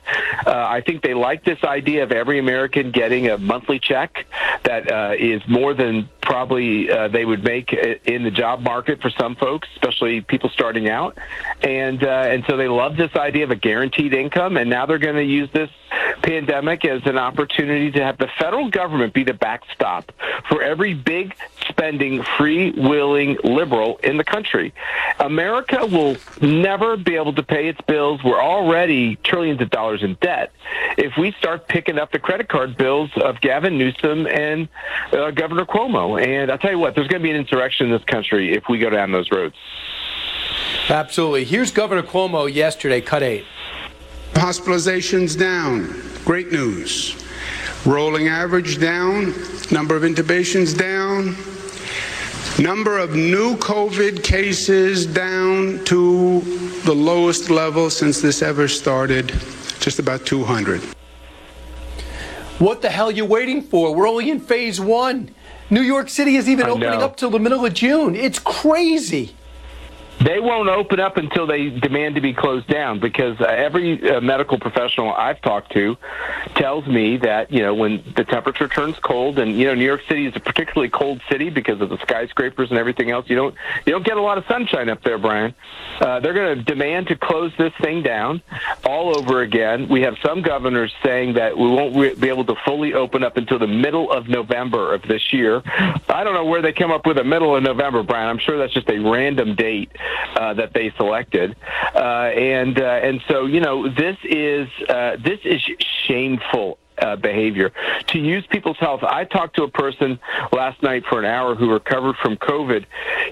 [0.45, 4.25] uh, I think they like this idea of every American getting a monthly check
[4.63, 9.09] that uh, is more than probably uh, they would make in the job market for
[9.09, 11.17] some folks, especially people starting out,
[11.63, 14.85] and uh, and so they love this this idea of a guaranteed income, and now
[14.85, 15.69] they're going to use this
[16.21, 20.11] pandemic as an opportunity to have the federal government be the backstop
[20.47, 21.35] for every big
[21.67, 24.73] spending, free willing liberal in the country.
[25.19, 28.23] America will never be able to pay its bills.
[28.23, 30.51] We're already trillions of dollars in debt.
[30.97, 34.67] If we start picking up the credit card bills of Gavin Newsom and
[35.11, 37.91] uh, Governor Cuomo, and I'll tell you what, there's going to be an insurrection in
[37.91, 39.55] this country if we go down those roads.
[40.89, 41.45] Absolutely.
[41.45, 43.45] Here's Governor Cuomo yesterday, cut eight.
[44.33, 45.95] Hospitalizations down.
[46.25, 47.21] Great news.
[47.85, 49.33] Rolling average down.
[49.71, 51.35] Number of intubations down.
[52.61, 56.41] Number of new COVID cases down to
[56.83, 59.29] the lowest level since this ever started,
[59.79, 60.81] just about 200.
[62.59, 63.95] What the hell are you waiting for?
[63.95, 65.33] We're only in phase one.
[65.69, 68.15] New York City is even opening up till the middle of June.
[68.15, 69.33] It's crazy.
[70.19, 74.21] They won't open up until they demand to be closed down because uh, every uh,
[74.21, 75.97] medical professional I've talked to
[76.53, 80.01] tells me that, you know, when the temperature turns cold and, you know, New York
[80.07, 83.27] City is a particularly cold city because of the skyscrapers and everything else.
[83.29, 83.55] You don't,
[83.85, 85.55] you don't get a lot of sunshine up there, Brian.
[85.99, 88.43] Uh, they're going to demand to close this thing down
[88.85, 89.87] all over again.
[89.87, 93.37] We have some governors saying that we won't re- be able to fully open up
[93.37, 95.63] until the middle of November of this year.
[95.65, 98.29] I don't know where they came up with the middle of November, Brian.
[98.29, 99.89] I'm sure that's just a random date
[100.35, 101.55] uh, that they selected,
[101.93, 105.61] uh, and uh, and so you know this is uh, this is
[106.05, 107.71] shameful uh, behavior.
[108.07, 110.19] To use people's health, I talked to a person
[110.53, 112.85] last night for an hour who recovered from COVID.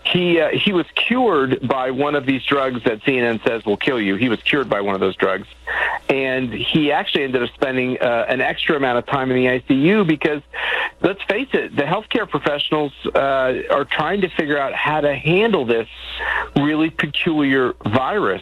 [0.04, 4.00] He uh, he was cured by one of these drugs that CNN says will kill
[4.00, 4.16] you.
[4.16, 5.48] He was cured by one of those drugs,
[6.10, 10.08] and he actually ended up spending uh, an extra amount of time in the ICU
[10.08, 10.42] because,
[11.02, 15.66] let's face it, the healthcare professionals uh, are trying to figure out how to handle
[15.66, 15.88] this
[16.56, 18.42] really peculiar virus.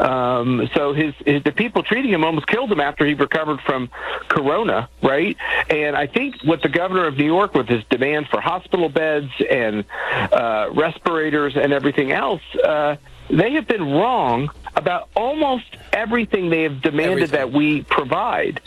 [0.00, 3.90] Um, so his, his, the people treating him almost killed him after he recovered from
[4.28, 5.36] corona, right?
[5.70, 9.30] And I think what the governor of New York, with his demand for hospital beds
[9.48, 9.84] and
[10.32, 12.96] uh, respirators and everything else, uh,
[13.30, 17.36] they have been wrong about almost everything they have demanded everything.
[17.38, 18.60] that we provide.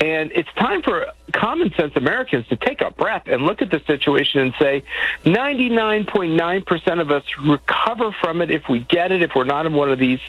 [0.00, 3.80] And it's time for common sense Americans to take a breath and look at the
[3.86, 4.84] situation and say
[5.24, 9.90] 99.9% of us recover from it if we get it, if we're not in one
[9.90, 10.20] of these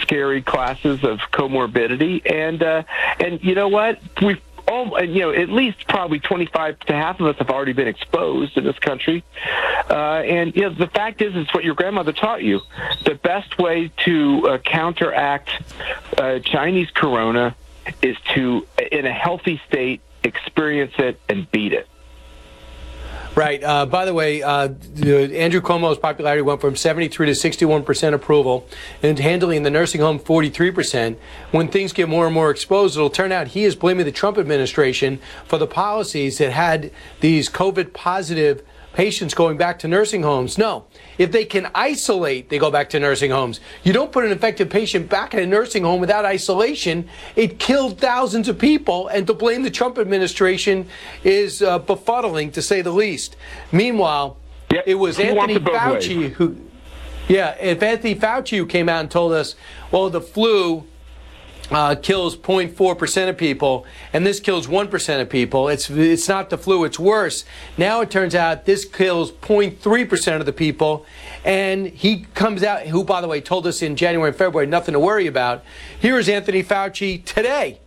[0.00, 2.22] scary classes of comorbidity.
[2.32, 2.84] And, uh,
[3.20, 3.98] and you know what?
[4.22, 7.72] We've all, uh, you know, at least probably 25 to half of us have already
[7.72, 9.24] been exposed in this country.
[9.90, 12.60] Uh, and you know, the fact is, it's what your grandmother taught you.
[13.04, 15.50] The best way to uh, counteract
[16.18, 17.56] uh, Chinese corona
[18.02, 21.88] is to, in a healthy state, experience it and beat it.
[23.38, 23.62] Right.
[23.62, 24.62] Uh, by the way, uh,
[24.96, 28.66] Andrew Cuomo's popularity went from 73 to 61 percent approval,
[29.00, 31.20] and handling the nursing home 43 percent.
[31.52, 34.38] When things get more and more exposed, it'll turn out he is blaming the Trump
[34.38, 36.90] administration for the policies that had
[37.20, 38.64] these COVID positive
[38.98, 40.58] patients going back to nursing homes.
[40.58, 40.84] No.
[41.18, 43.60] If they can isolate, they go back to nursing homes.
[43.84, 47.08] You don't put an infected patient back in a nursing home without isolation.
[47.36, 50.88] It killed thousands of people, and to blame the Trump administration
[51.22, 53.36] is uh, befuddling, to say the least.
[53.70, 54.36] Meanwhile,
[54.74, 56.56] yeah, it was Anthony Fauci who.
[57.28, 59.54] Yeah, if Anthony Fauci came out and told us,
[59.92, 60.88] well, the flu
[61.70, 65.68] uh, kills 0.4% of people, and this kills 1% of people.
[65.68, 67.44] It's, it's not the flu, it's worse.
[67.76, 71.04] Now it turns out this kills 0.3% of the people,
[71.44, 74.94] and he comes out, who, by the way, told us in January and February nothing
[74.94, 75.62] to worry about.
[76.00, 77.80] Here is Anthony Fauci today.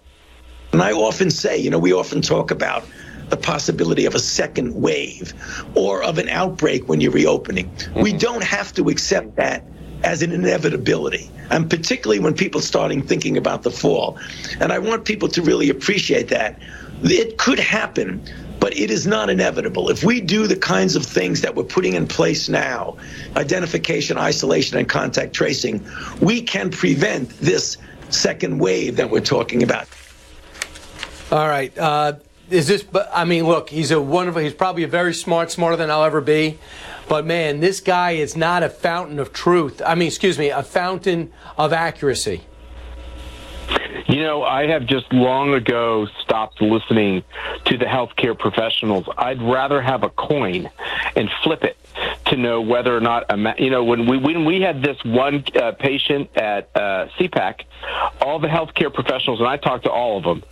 [0.74, 2.86] And I often say, you know, we often talk about
[3.30, 5.34] the possibility of a second wave
[5.76, 7.70] or of an outbreak when you're reopening.
[7.70, 8.02] Mm-hmm.
[8.02, 9.66] We don't have to accept that
[10.04, 14.18] as an inevitability, and particularly when people starting thinking about the fall.
[14.60, 16.60] And I want people to really appreciate that.
[17.04, 18.24] It could happen,
[18.60, 19.90] but it is not inevitable.
[19.90, 22.98] If we do the kinds of things that we're putting in place now
[23.36, 25.86] identification, isolation, and contact tracing
[26.20, 27.78] we can prevent this
[28.10, 29.88] second wave that we're talking about.
[31.32, 31.76] All right.
[31.78, 32.14] Uh,
[32.50, 35.90] is this, I mean, look, he's a wonderful, he's probably a very smart, smarter than
[35.90, 36.58] I'll ever be.
[37.12, 39.82] But man, this guy is not a fountain of truth.
[39.86, 42.40] I mean, excuse me, a fountain of accuracy.
[44.08, 47.24] You know, I have just long ago stopped listening
[47.66, 49.04] to the healthcare professionals.
[49.18, 50.70] I'd rather have a coin
[51.18, 51.76] and flip it
[52.28, 53.56] to know whether or not a.
[53.62, 57.64] you know when we when we had this one uh, patient at uh, CPAC,
[58.22, 60.44] all the healthcare professionals and I talked to all of them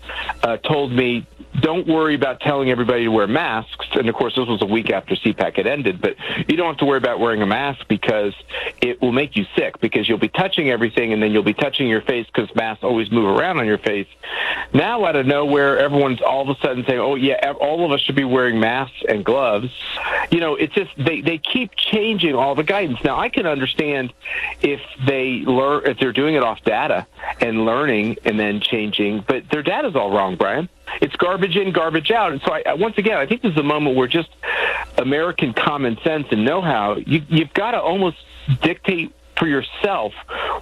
[0.43, 1.25] uh, told me
[1.61, 3.87] don't worry about telling everybody to wear masks.
[3.93, 6.15] And of course, this was a week after CPAC had ended, but
[6.47, 8.33] you don't have to worry about wearing a mask because
[8.81, 11.87] it will make you sick because you'll be touching everything and then you'll be touching
[11.87, 14.07] your face because masks always move around on your face.
[14.73, 18.01] Now, out of nowhere, everyone's all of a sudden saying, oh, yeah, all of us
[18.01, 19.69] should be wearing masks and gloves.
[20.31, 22.99] You know, it's just they, they keep changing all the guidance.
[23.03, 24.13] Now, I can understand
[24.61, 27.07] if they learn, if they're doing it off data
[27.41, 30.69] and learning and then changing, but their data's all wrong, Brian.
[31.01, 32.31] It's garbage in, garbage out.
[32.31, 34.29] And so, I, once again, I think this is a moment where just
[34.97, 38.17] American common sense and know-how, you, you've got to almost
[38.61, 40.11] dictate for yourself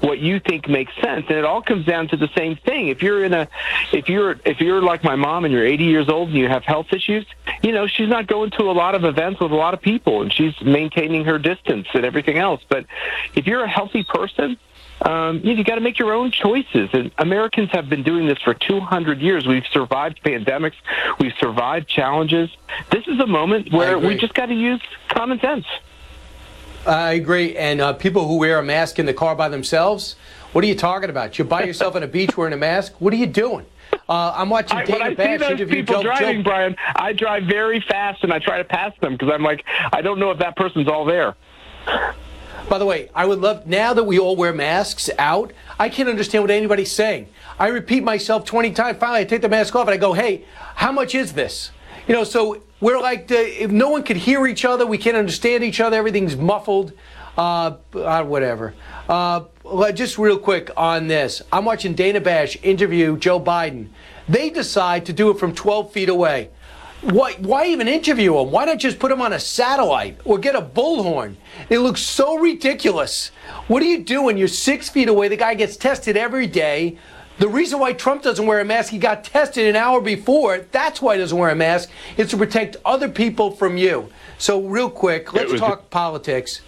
[0.02, 3.02] what you think makes sense and it all comes down to the same thing if
[3.02, 3.48] you're in a
[3.92, 6.64] if you're if you're like my mom and you're 80 years old and you have
[6.64, 7.26] health issues
[7.64, 10.22] you know she's not going to a lot of events with a lot of people
[10.22, 12.86] and she's maintaining her distance and everything else but
[13.34, 14.58] if you're a healthy person
[15.02, 16.90] um, you, have got to make your own choices.
[16.94, 19.46] And Americans have been doing this for 200 years.
[19.48, 20.74] We've survived pandemics,
[21.20, 22.50] we've survived challenges.
[22.92, 25.66] This is a moment where we just got to use common sense.
[26.86, 27.56] I agree.
[27.58, 30.16] And uh, people who wear a mask in the car by themselves,
[30.54, 31.38] what are you talking about?
[31.38, 32.94] you buy yourself on a beach wearing a mask?
[33.00, 33.66] What are you doing?
[34.10, 36.44] Uh, I'm watching I, Dana when I Bash see those people Joe, driving, Joe.
[36.44, 40.02] Brian, I drive very fast and I try to pass them because I'm like, I
[40.02, 41.36] don't know if that person's all there.
[42.70, 46.10] By the way, I would love, now that we all wear masks out, I can't
[46.10, 47.30] understand what anybody's saying.
[47.58, 48.98] I repeat myself 20 times.
[49.00, 50.44] Finally, I take the mask off and I go, hey,
[50.76, 51.72] how much is this?
[52.08, 55.64] You know, so we're like, if no one could hear each other, we can't understand
[55.64, 56.92] each other, everything's muffled,
[57.38, 58.74] uh, uh, whatever.
[59.08, 59.46] Uh,
[59.94, 61.42] just real quick on this.
[61.54, 63.90] I'm watching Dana Bash interview Joe Biden.
[64.28, 66.50] They decide to do it from 12 feet away
[67.14, 68.52] why, why even interview him?
[68.52, 71.36] Why not just put him on a satellite or get a bullhorn?
[71.70, 73.30] It looks so ridiculous.
[73.68, 74.38] What are you doing?
[74.38, 75.28] You're six feet away.
[75.30, 76.98] The guy gets tested every day.
[77.40, 80.58] The reason why Trump doesn't wear a mask, he got tested an hour before.
[80.72, 81.90] That's why he doesn't wear a mask.
[82.18, 84.10] It's to protect other people from you.
[84.40, 86.62] So, real quick, let's talk politics.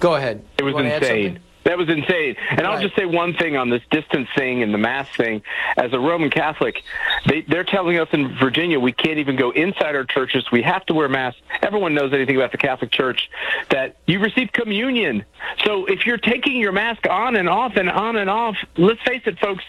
[0.00, 0.44] Go ahead.
[0.58, 1.40] It was insane.
[1.64, 2.36] That was insane.
[2.50, 2.66] And right.
[2.66, 5.42] I'll just say one thing on this distance thing and the mask thing.
[5.76, 6.82] As a Roman Catholic,
[7.26, 10.44] they, they're telling us in Virginia we can't even go inside our churches.
[10.52, 11.40] We have to wear masks.
[11.62, 13.30] Everyone knows anything about the Catholic Church
[13.70, 15.24] that you receive communion.
[15.64, 19.22] So if you're taking your mask on and off and on and off, let's face
[19.24, 19.64] it, folks,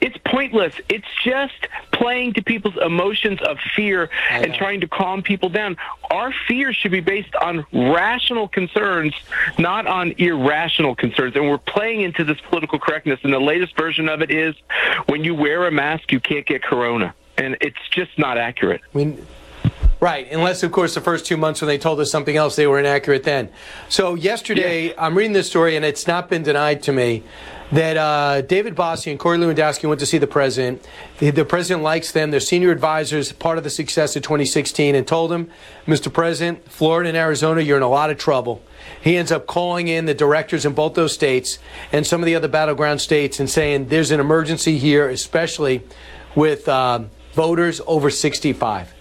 [0.00, 0.74] it's pointless.
[0.88, 1.54] It's just
[1.92, 5.76] playing to people's emotions of fear and trying to calm people down
[6.14, 9.14] our fears should be based on rational concerns,
[9.58, 11.34] not on irrational concerns.
[11.34, 13.18] And we're playing into this political correctness.
[13.24, 14.54] And the latest version of it is
[15.06, 17.14] when you wear a mask, you can't get corona.
[17.36, 18.80] And it's just not accurate.
[18.94, 19.26] I mean,
[20.04, 22.66] Right, unless, of course, the first two months when they told us something else, they
[22.66, 23.48] were inaccurate then.
[23.88, 24.92] So, yesterday, yeah.
[24.98, 27.22] I'm reading this story, and it's not been denied to me
[27.72, 30.86] that uh, David Bossie and Corey Lewandowski went to see the president.
[31.20, 32.32] The, the president likes them.
[32.32, 35.48] Their senior advisors, part of the success of 2016, and told him,
[35.86, 36.12] Mr.
[36.12, 38.60] President, Florida and Arizona, you're in a lot of trouble.
[39.00, 41.58] He ends up calling in the directors in both those states
[41.92, 45.82] and some of the other battleground states and saying, there's an emergency here, especially
[46.34, 48.93] with uh, voters over 65.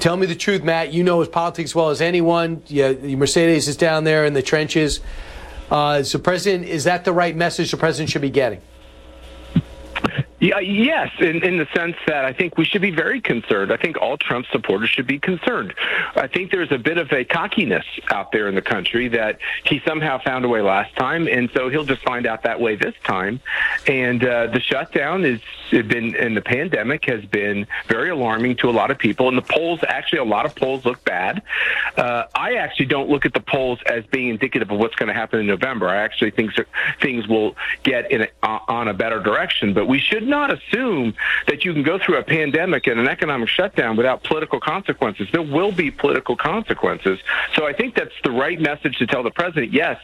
[0.00, 0.92] Tell me the truth, Matt.
[0.92, 2.62] You know his politics well as anyone.
[2.68, 5.00] Yeah, Mercedes is down there in the trenches.
[5.70, 8.60] Uh, so, President, is that the right message the president should be getting?
[10.40, 13.72] Yeah, yes, in, in the sense that I think we should be very concerned.
[13.72, 15.74] I think all Trump supporters should be concerned.
[16.14, 19.82] I think there's a bit of a cockiness out there in the country that he
[19.84, 22.94] somehow found a way last time, and so he'll just find out that way this
[23.02, 23.40] time.
[23.88, 25.40] And uh, the shutdown has
[25.72, 29.28] been, and the pandemic has been very alarming to a lot of people.
[29.28, 31.42] And the polls, actually, a lot of polls look bad.
[31.96, 35.14] Uh, I actually don't look at the polls as being indicative of what's going to
[35.14, 35.88] happen in November.
[35.88, 36.52] I actually think
[37.02, 38.28] things will get in a,
[38.68, 41.14] on a better direction, but we should not assume
[41.48, 45.26] that you can go through a pandemic and an economic shutdown without political consequences.
[45.32, 47.18] There will be political consequences.
[47.56, 49.72] So I think that's the right message to tell the president.
[49.72, 49.98] Yes,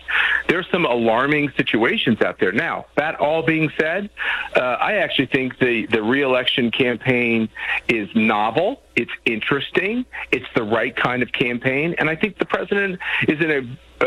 [0.48, 2.52] there's some alarming situations out there.
[2.52, 4.10] Now, that all being said,
[4.56, 7.48] uh, I actually think the, the reelection campaign
[7.88, 8.80] is novel.
[8.96, 10.04] It's interesting.
[10.30, 11.94] It's the right kind of campaign.
[11.98, 13.62] And I think the president is in a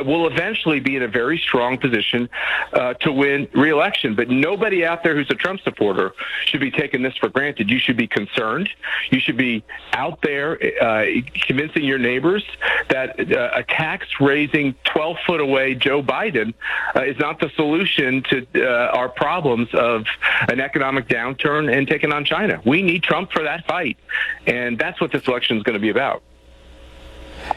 [0.06, 2.30] will eventually be in a very strong position
[2.74, 4.14] uh, to win re-election.
[4.16, 6.12] But nobody out there who's a Trump supporter
[6.46, 7.70] should be taking this for granted.
[7.70, 8.70] You should be concerned.
[9.12, 11.06] You should be out there uh,
[11.36, 12.44] convincing your neighbors
[12.90, 16.54] that uh, a tax-raising 12-foot away Joe Biden
[16.96, 20.04] uh, is not the solution to uh, our problems of
[20.50, 22.62] an economic downturn and taking on China.
[22.66, 23.98] We need Trump for that fight,
[24.46, 26.24] and that's what this election is going to be about.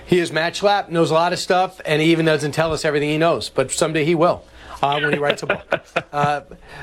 [0.06, 0.60] He is Matt
[0.90, 3.70] knows a lot of stuff, and he even doesn't tell us everything he knows, but
[3.70, 4.44] someday he will.
[4.82, 5.80] Uh, when he writes a book.
[6.12, 6.40] Uh,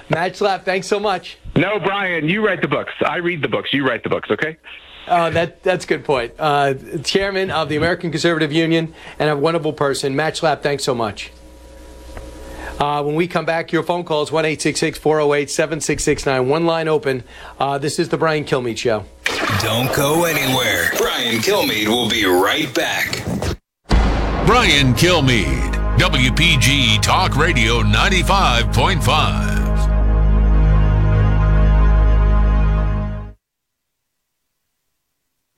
[0.10, 1.38] Matt thanks so much.
[1.56, 2.94] No, Brian, you write the books.
[3.06, 3.74] I read the books.
[3.74, 4.58] You write the books, okay?
[5.08, 6.34] Uh, that, that's a good point.
[6.40, 10.16] Uh, chairman of the American Conservative Union and a wonderful person.
[10.16, 11.32] Matt thanks so much.
[12.80, 16.48] Uh, when we come back, your phone calls 1 408 7669.
[16.48, 17.24] One line open.
[17.60, 19.04] Uh, this is the Brian Kilmeade Show.
[19.62, 20.92] Don't go anywhere.
[20.98, 23.14] Brian Kilmeade will be right back.
[24.46, 29.57] Brian Kilmeade, WPG Talk Radio 95.5.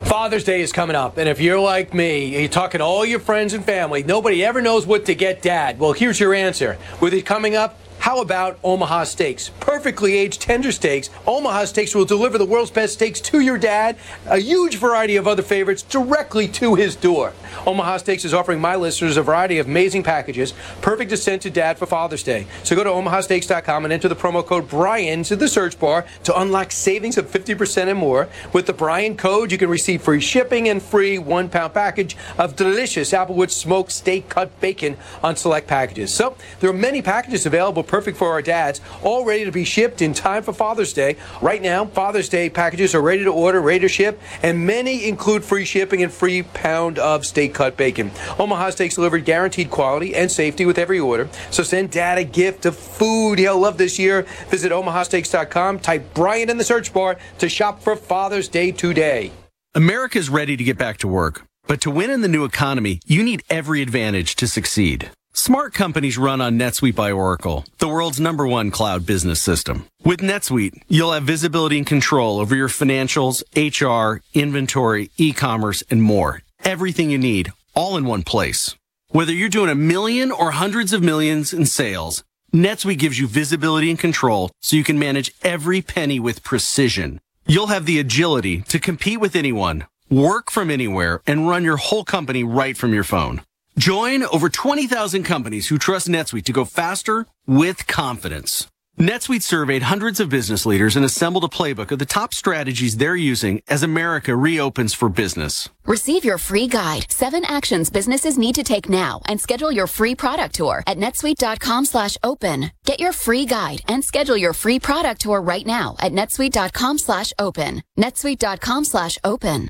[0.01, 3.19] Father's Day is coming up, and if you're like me, you're talking to all your
[3.19, 5.77] friends and family, nobody ever knows what to get dad.
[5.77, 6.77] Well, here's your answer.
[7.01, 9.49] With it coming up, how about Omaha Steaks?
[9.59, 11.09] Perfectly aged tender steaks.
[11.27, 15.27] Omaha Steaks will deliver the world's best steaks to your dad, a huge variety of
[15.27, 17.33] other favorites directly to his door.
[17.67, 21.49] Omaha Steaks is offering my listeners a variety of amazing packages, perfect to send to
[21.49, 22.47] dad for Father's Day.
[22.63, 26.39] So go to omahasteaks.com and enter the promo code Brian to the search bar to
[26.39, 28.29] unlock savings of 50% and more.
[28.53, 32.55] With the Brian code, you can receive free shipping and free one pound package of
[32.55, 36.13] delicious Applewood smoked steak cut bacon on select packages.
[36.13, 40.01] So there are many packages available perfect for our dads, all ready to be shipped
[40.01, 41.17] in time for Father's Day.
[41.41, 45.43] Right now, Father's Day packages are ready to order, ready to ship, and many include
[45.43, 48.11] free shipping and free pound of steak cut bacon.
[48.37, 51.27] Omaha Steaks delivered guaranteed quality and safety with every order.
[51.49, 54.21] So send dad a gift of food he'll love this year.
[54.49, 59.31] Visit omahasteaks.com, type Brian in the search bar to shop for Father's Day today.
[59.73, 63.23] America's ready to get back to work, but to win in the new economy, you
[63.23, 65.09] need every advantage to succeed.
[65.41, 69.85] Smart companies run on NetSuite by Oracle, the world's number one cloud business system.
[70.03, 76.41] With NetSuite, you'll have visibility and control over your financials, HR, inventory, e-commerce, and more.
[76.65, 78.75] Everything you need, all in one place.
[79.11, 82.21] Whether you're doing a million or hundreds of millions in sales,
[82.53, 87.17] NetSuite gives you visibility and control so you can manage every penny with precision.
[87.47, 92.03] You'll have the agility to compete with anyone, work from anywhere, and run your whole
[92.03, 93.39] company right from your phone.
[93.79, 98.67] Join over 20,000 companies who trust NetSuite to go faster with confidence.
[98.99, 103.15] NetSuite surveyed hundreds of business leaders and assembled a playbook of the top strategies they're
[103.15, 105.69] using as America reopens for business.
[105.85, 110.13] Receive your free guide, seven actions businesses need to take now, and schedule your free
[110.13, 112.71] product tour at netsuite.com slash open.
[112.85, 117.31] Get your free guide and schedule your free product tour right now at netsuite.com slash
[117.39, 117.83] open.
[117.97, 119.69] netsuite.com slash open.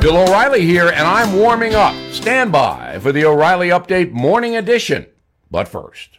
[0.00, 1.92] Bill O'Reilly here, and I'm warming up.
[2.12, 5.06] Stand by for the O'Reilly Update Morning Edition.
[5.50, 6.18] But first,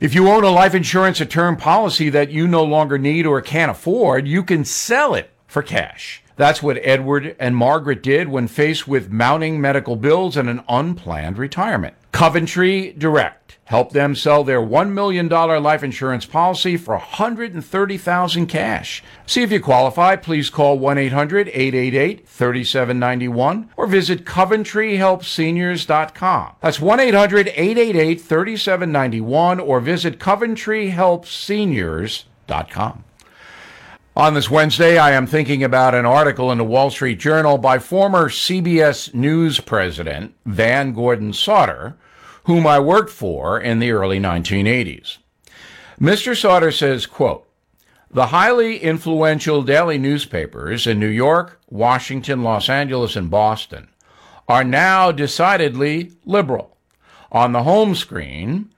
[0.00, 3.40] if you own a life insurance or term policy that you no longer need or
[3.40, 6.23] can't afford, you can sell it for cash.
[6.36, 11.36] That's what Edward and Margaret did when faced with mounting medical bills and an unplanned
[11.38, 11.94] retirement.
[12.10, 19.02] Coventry Direct helped them sell their $1 million life insurance policy for $130,000 cash.
[19.26, 20.14] See if you qualify.
[20.16, 26.52] Please call 1-800-888-3791 or visit coventryhelpseniors.com.
[26.60, 33.04] That's 1-800-888-3791 or visit coventryhelpseniors.com.
[34.16, 37.80] On this Wednesday, I am thinking about an article in the Wall Street Journal by
[37.80, 41.96] former CBS News president Van Gordon Sauter,
[42.44, 45.18] whom I worked for in the early 1980s.
[46.00, 46.36] Mr.
[46.40, 47.44] Sauter says, quote,
[48.08, 53.88] the highly influential daily newspapers in New York, Washington, Los Angeles, and Boston
[54.46, 56.76] are now decidedly liberal.
[57.32, 58.70] On the home screen,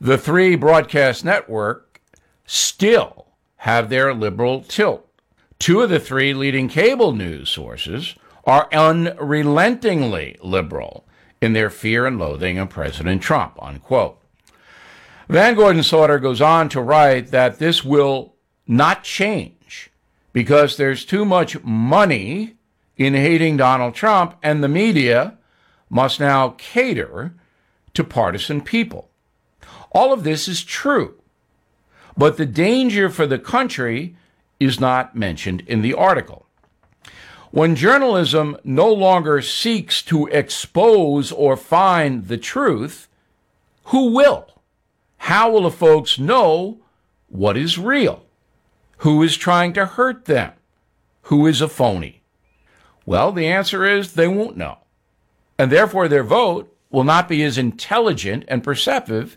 [0.00, 1.98] the three broadcast network
[2.46, 3.23] still
[3.64, 5.08] have their liberal tilt.
[5.58, 8.14] Two of the three leading cable news sources
[8.44, 11.06] are unrelentingly liberal
[11.40, 14.20] in their fear and loathing of President Trump, unquote.
[15.30, 18.34] Van Gordon Sauter goes on to write that this will
[18.66, 19.90] not change
[20.34, 22.56] because there's too much money
[22.98, 25.38] in hating Donald Trump, and the media
[25.88, 27.32] must now cater
[27.94, 29.08] to partisan people.
[29.92, 31.14] All of this is true.
[32.16, 34.16] But the danger for the country
[34.60, 36.46] is not mentioned in the article.
[37.50, 43.08] When journalism no longer seeks to expose or find the truth,
[43.86, 44.48] who will?
[45.18, 46.78] How will the folks know
[47.28, 48.24] what is real?
[48.98, 50.52] Who is trying to hurt them?
[51.22, 52.22] Who is a phony?
[53.06, 54.78] Well, the answer is they won't know.
[55.58, 59.36] And therefore, their vote will not be as intelligent and perceptive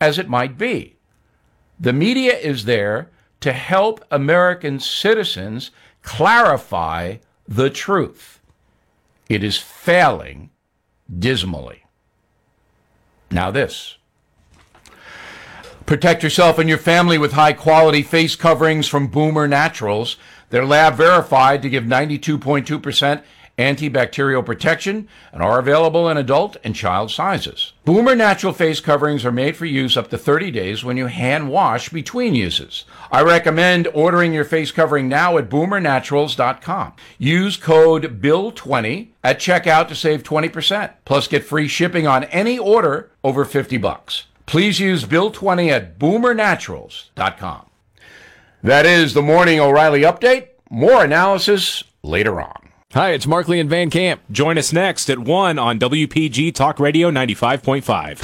[0.00, 0.97] as it might be.
[1.80, 3.10] The media is there
[3.40, 5.70] to help American citizens
[6.02, 8.40] clarify the truth.
[9.28, 10.50] It is failing
[11.18, 11.84] dismally.
[13.30, 13.96] Now, this.
[15.86, 20.16] Protect yourself and your family with high quality face coverings from Boomer Naturals.
[20.50, 23.22] They're lab verified to give 92.2%
[23.58, 27.72] Antibacterial protection and are available in adult and child sizes.
[27.84, 31.48] Boomer natural face coverings are made for use up to 30 days when you hand
[31.48, 32.84] wash between uses.
[33.10, 36.92] I recommend ordering your face covering now at boomernaturals.com.
[37.18, 40.92] Use code BILL20 at checkout to save 20%.
[41.04, 44.26] Plus get free shipping on any order over 50 bucks.
[44.46, 47.66] Please use BILL20 at boomernaturals.com.
[48.62, 50.48] That is the morning O'Reilly update.
[50.70, 52.57] More analysis later on.
[52.94, 54.22] Hi, it's Markley and Van Camp.
[54.32, 58.16] Join us next at 1 on WPG Talk Radio 95.5.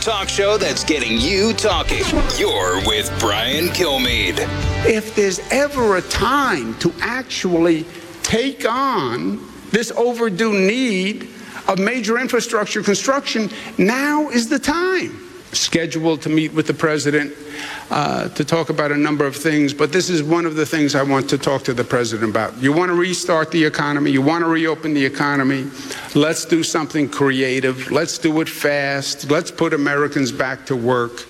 [0.00, 2.02] talk show that's getting you talking.
[2.36, 4.38] You're with Brian Kilmeade.
[4.84, 7.84] If there's ever a time to actually
[8.24, 9.38] take on
[9.70, 11.28] this overdue need
[11.68, 15.28] of major infrastructure construction, now is the time.
[15.52, 17.34] Scheduled to meet with the president
[17.90, 20.94] uh, to talk about a number of things, but this is one of the things
[20.94, 22.56] I want to talk to the president about.
[22.62, 25.66] You want to restart the economy, you want to reopen the economy.
[26.14, 31.26] Let's do something creative, let's do it fast, let's put Americans back to work.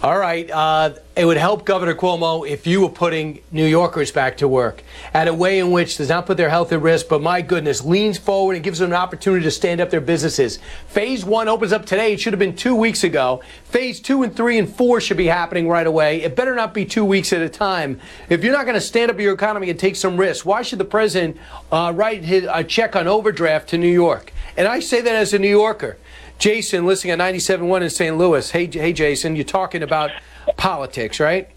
[0.00, 0.48] All right.
[0.48, 4.84] Uh, it would help Governor Cuomo if you were putting New Yorkers back to work
[5.12, 7.82] at a way in which does not put their health at risk, but my goodness,
[7.84, 10.60] leans forward and gives them an opportunity to stand up their businesses.
[10.86, 12.12] Phase one opens up today.
[12.12, 13.40] It should have been two weeks ago.
[13.64, 16.22] Phase two and three and four should be happening right away.
[16.22, 17.98] It better not be two weeks at a time.
[18.28, 20.78] If you're not going to stand up your economy and take some risks, why should
[20.78, 21.36] the president
[21.72, 24.32] uh, write his, a check on overdraft to New York?
[24.56, 25.96] And I say that as a New Yorker.
[26.38, 28.16] Jason listening at 97.1 in St.
[28.16, 28.50] Louis.
[28.52, 30.10] Hey, hey, Jason, you're talking about
[30.56, 31.48] politics, right?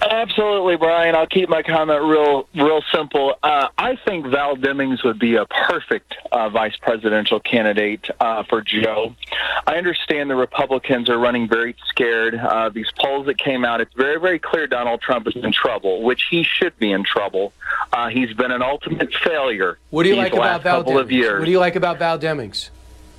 [0.00, 1.14] Absolutely, Brian.
[1.16, 3.34] I'll keep my comment real, real simple.
[3.42, 8.60] Uh, I think Val Demings would be a perfect uh, vice presidential candidate uh, for
[8.60, 9.14] Joe.
[9.66, 12.36] I understand the Republicans are running very scared.
[12.36, 16.02] Uh, these polls that came out, it's very, very clear Donald Trump is in trouble,
[16.02, 17.52] which he should be in trouble.
[17.92, 19.78] Uh, he's been an ultimate failure.
[19.90, 20.94] What do you like about Val Demings?
[21.38, 22.70] What do you like about Val Demings?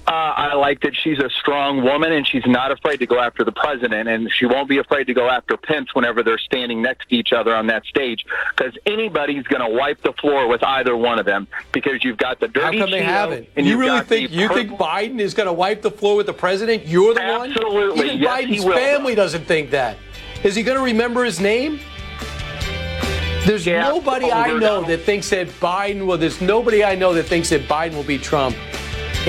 [0.10, 3.44] Uh, I like that she's a strong woman and she's not afraid to go after
[3.44, 7.10] the president, and she won't be afraid to go after Pence whenever they're standing next
[7.10, 8.26] to each other on that stage
[8.58, 12.40] because anybody's going to wipe the floor with either one of them because you've got
[12.40, 12.80] the dirty.
[12.80, 13.50] How come they haven't?
[13.56, 14.56] And you really think you purple.
[14.80, 16.88] think Biden is going to wipe the floor with the president?
[16.88, 17.60] You're the Absolutely.
[17.60, 17.76] one.
[17.76, 18.06] Absolutely.
[18.08, 19.96] Even yes, Biden's family doesn't think that.
[20.44, 21.80] Is he going to remember his name?
[23.46, 26.08] There's yeah, nobody I know that thinks that Biden.
[26.08, 26.18] will.
[26.18, 28.56] there's nobody I know that thinks that Biden will be Trump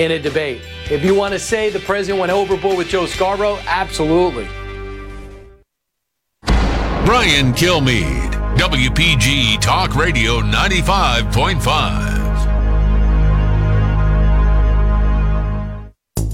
[0.01, 0.61] in a debate.
[0.89, 4.47] If you want to say the president went overboard with Joe Scarborough, absolutely.
[7.05, 12.30] Brian Kilmeade, WPG Talk Radio 95.5.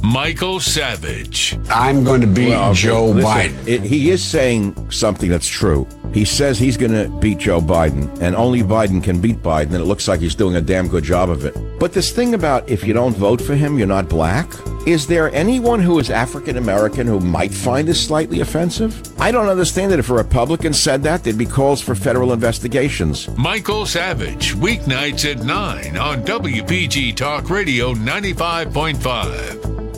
[0.07, 1.59] Michael Savage.
[1.69, 3.67] I'm going to beat well, Joe listen, Biden.
[3.67, 5.85] It, he is saying something that's true.
[6.13, 9.75] He says he's going to beat Joe Biden, and only Biden can beat Biden, and
[9.75, 11.53] it looks like he's doing a damn good job of it.
[11.77, 14.49] But this thing about if you don't vote for him, you're not black,
[14.87, 18.97] is there anyone who is African American who might find this slightly offensive?
[19.19, 23.27] I don't understand that if a Republican said that, there'd be calls for federal investigations.
[23.37, 29.95] Michael Savage, weeknights at 9 on WPG Talk Radio 95.5.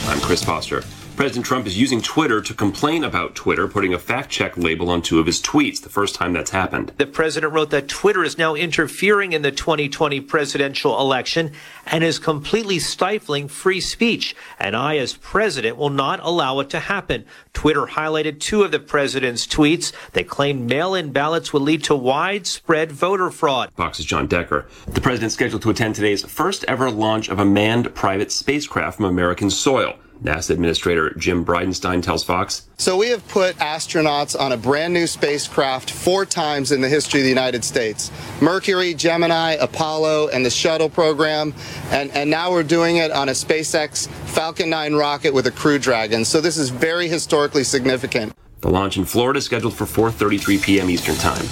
[0.00, 0.08] News.
[0.08, 0.82] I'm Chris Foster.
[1.16, 5.00] President Trump is using Twitter to complain about Twitter, putting a fact check label on
[5.00, 6.90] two of his tweets, the first time that's happened.
[6.98, 11.52] The president wrote that Twitter is now interfering in the 2020 presidential election
[11.86, 16.80] and is completely stifling free speech, and I, as president, will not allow it to
[16.80, 17.24] happen.
[17.52, 19.92] Twitter highlighted two of the president's tweets.
[20.14, 23.70] They claim mail in ballots will lead to widespread voter fraud.
[23.76, 24.66] Fox's Jon Decker.
[24.88, 29.04] The president's scheduled to attend today's first ever launch of a manned private spacecraft from
[29.06, 29.96] American soil.
[30.22, 32.68] NASA Administrator Jim Bridenstine tells Fox.
[32.78, 37.20] So we have put astronauts on a brand new spacecraft four times in the history
[37.20, 38.10] of the United States
[38.40, 41.54] Mercury, Gemini, Apollo, and the shuttle program.
[41.90, 45.78] And, and now we're doing it on a SpaceX Falcon 9 rocket with a Crew
[45.78, 46.24] Dragon.
[46.24, 48.32] So this is very historically significant.
[48.60, 50.88] The launch in Florida is scheduled for 4:33 p.m.
[50.90, 51.44] Eastern Time.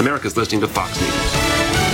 [0.00, 1.85] America's listening to Fox News.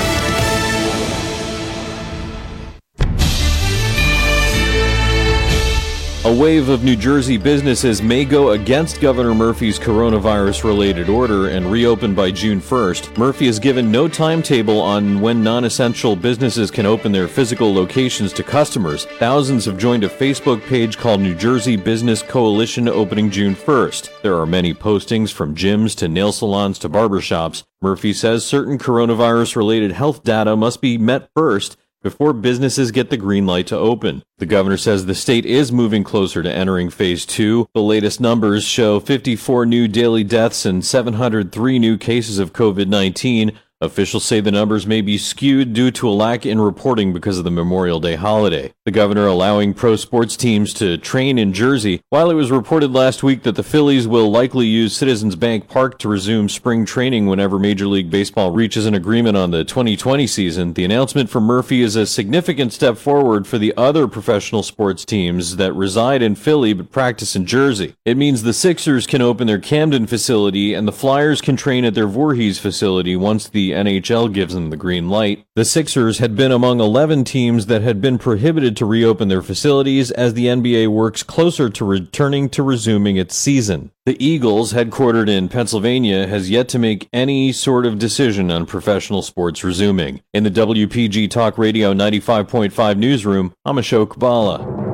[6.25, 11.67] A wave of New Jersey businesses may go against Governor Murphy's coronavirus related order and
[11.69, 13.19] reopen by June 1st.
[13.19, 18.33] Murphy has given no timetable on when non essential businesses can open their physical locations
[18.35, 19.05] to customers.
[19.19, 24.23] Thousands have joined a Facebook page called New Jersey Business Coalition opening June 1st.
[24.23, 27.65] There are many postings from gyms to nail salons to barbershops.
[27.81, 33.17] Murphy says certain coronavirus related health data must be met first before businesses get the
[33.17, 34.23] green light to open.
[34.39, 37.69] The governor says the state is moving closer to entering phase two.
[37.75, 43.53] The latest numbers show 54 new daily deaths and 703 new cases of COVID 19.
[43.83, 47.43] Officials say the numbers may be skewed due to a lack in reporting because of
[47.43, 48.73] the Memorial Day holiday.
[48.85, 53.25] The governor allowing pro sports teams to train in Jersey, while it was reported last
[53.25, 57.59] week that the Phillies will likely use Citizens Bank Park to resume spring training whenever
[57.59, 60.75] Major League Baseball reaches an agreement on the 2020 season.
[60.75, 65.57] The announcement from Murphy is a significant step forward for the other professional sports teams
[65.57, 67.95] that reside in Philly but practice in Jersey.
[68.05, 71.95] It means the Sixers can open their Camden facility and the Flyers can train at
[71.95, 75.45] their Voorhees facility once the NHL gives them the green light.
[75.57, 80.11] The Sixers had been among 11 teams that had been prohibited to reopen their facilities
[80.13, 83.91] as the NBA works closer to returning to resuming its season.
[84.07, 89.23] The Eagles, headquartered in Pennsylvania, has yet to make any sort of decision on professional
[89.23, 90.23] sports resuming.
[90.33, 94.92] In the WPG Talk Radio 95.5 newsroom, I'm Ashok Bala.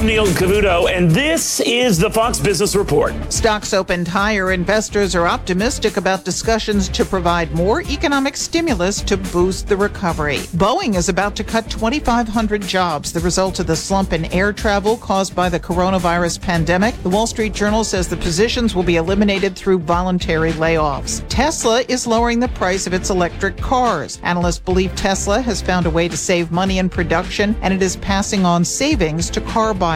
[0.00, 3.12] I'm Neil Cavuto, and this is the Fox Business Report.
[3.30, 4.52] Stocks opened higher.
[4.52, 10.38] Investors are optimistic about discussions to provide more economic stimulus to boost the recovery.
[10.56, 14.96] Boeing is about to cut 2,500 jobs, the result of the slump in air travel
[14.96, 16.94] caused by the coronavirus pandemic.
[17.02, 21.22] The Wall Street Journal says the positions will be eliminated through voluntary layoffs.
[21.28, 24.18] Tesla is lowering the price of its electric cars.
[24.22, 27.96] Analysts believe Tesla has found a way to save money in production, and it is
[27.96, 29.89] passing on savings to car buyers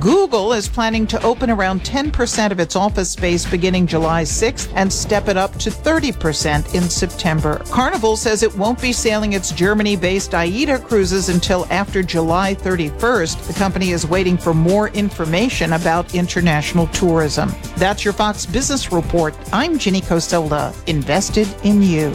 [0.00, 4.92] Google is planning to open around 10% of its office space beginning July 6th and
[4.92, 7.60] step it up to 30% in September.
[7.66, 13.46] Carnival says it won't be sailing its Germany based AIDA cruises until after July 31st.
[13.46, 17.52] The company is waiting for more information about international tourism.
[17.76, 19.36] That's your Fox Business Report.
[19.52, 22.12] I'm Ginny Costello, invested in you.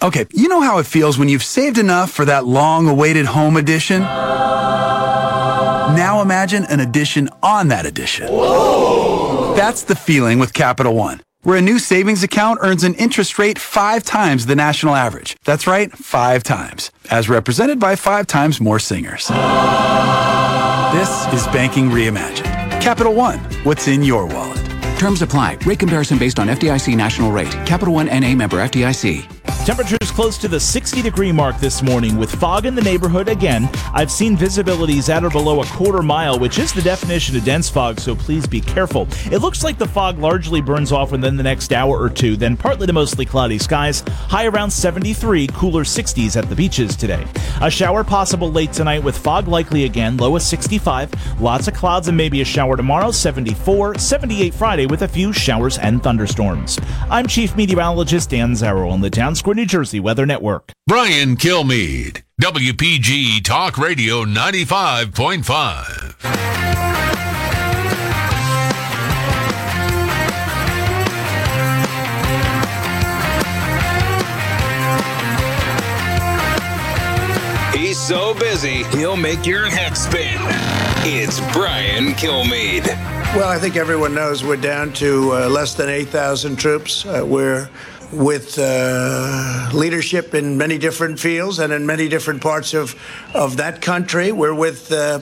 [0.00, 3.56] Okay, you know how it feels when you've saved enough for that long awaited home
[3.56, 4.02] edition?
[4.02, 8.28] Now imagine an edition on that edition.
[8.28, 9.54] Whoa.
[9.56, 13.58] That's the feeling with Capital One, where a new savings account earns an interest rate
[13.58, 15.36] five times the national average.
[15.44, 19.26] That's right, five times, as represented by five times more singers.
[20.92, 21.10] This
[21.40, 22.44] is Banking Reimagined.
[22.80, 24.64] Capital One, what's in your wallet?
[25.00, 25.58] Terms apply.
[25.66, 27.50] Rate comparison based on FDIC national rate.
[27.66, 29.28] Capital One NA member FDIC.
[29.64, 33.68] Temperatures close to the 60 degree mark this morning with fog in the neighborhood again.
[33.92, 37.68] I've seen visibilities at or below a quarter mile, which is the definition of dense
[37.68, 39.06] fog, so please be careful.
[39.30, 42.56] It looks like the fog largely burns off within the next hour or two, then
[42.56, 47.24] partly to mostly cloudy skies, high around 73, cooler 60s at the beaches today.
[47.62, 52.08] A shower possible late tonight with fog likely again, low of 65, lots of clouds
[52.08, 56.78] and maybe a shower tomorrow, 74, 78 Friday with a few showers and thunderstorms.
[57.10, 60.72] I'm Chief Meteorologist Dan Zarrow on the town's Pennsqua, New Jersey Weather Network.
[60.88, 64.26] Brian Kilmeade, WPG Talk Radio 95.5.
[77.74, 80.34] He's so busy, he'll make your head spin.
[81.10, 82.86] It's Brian Kilmeade.
[83.36, 87.04] Well, I think everyone knows we're down to uh, less than 8,000 troops.
[87.06, 87.68] Uh, we're
[88.12, 92.94] with uh, leadership in many different fields and in many different parts of,
[93.34, 94.32] of that country.
[94.32, 95.20] We're with uh,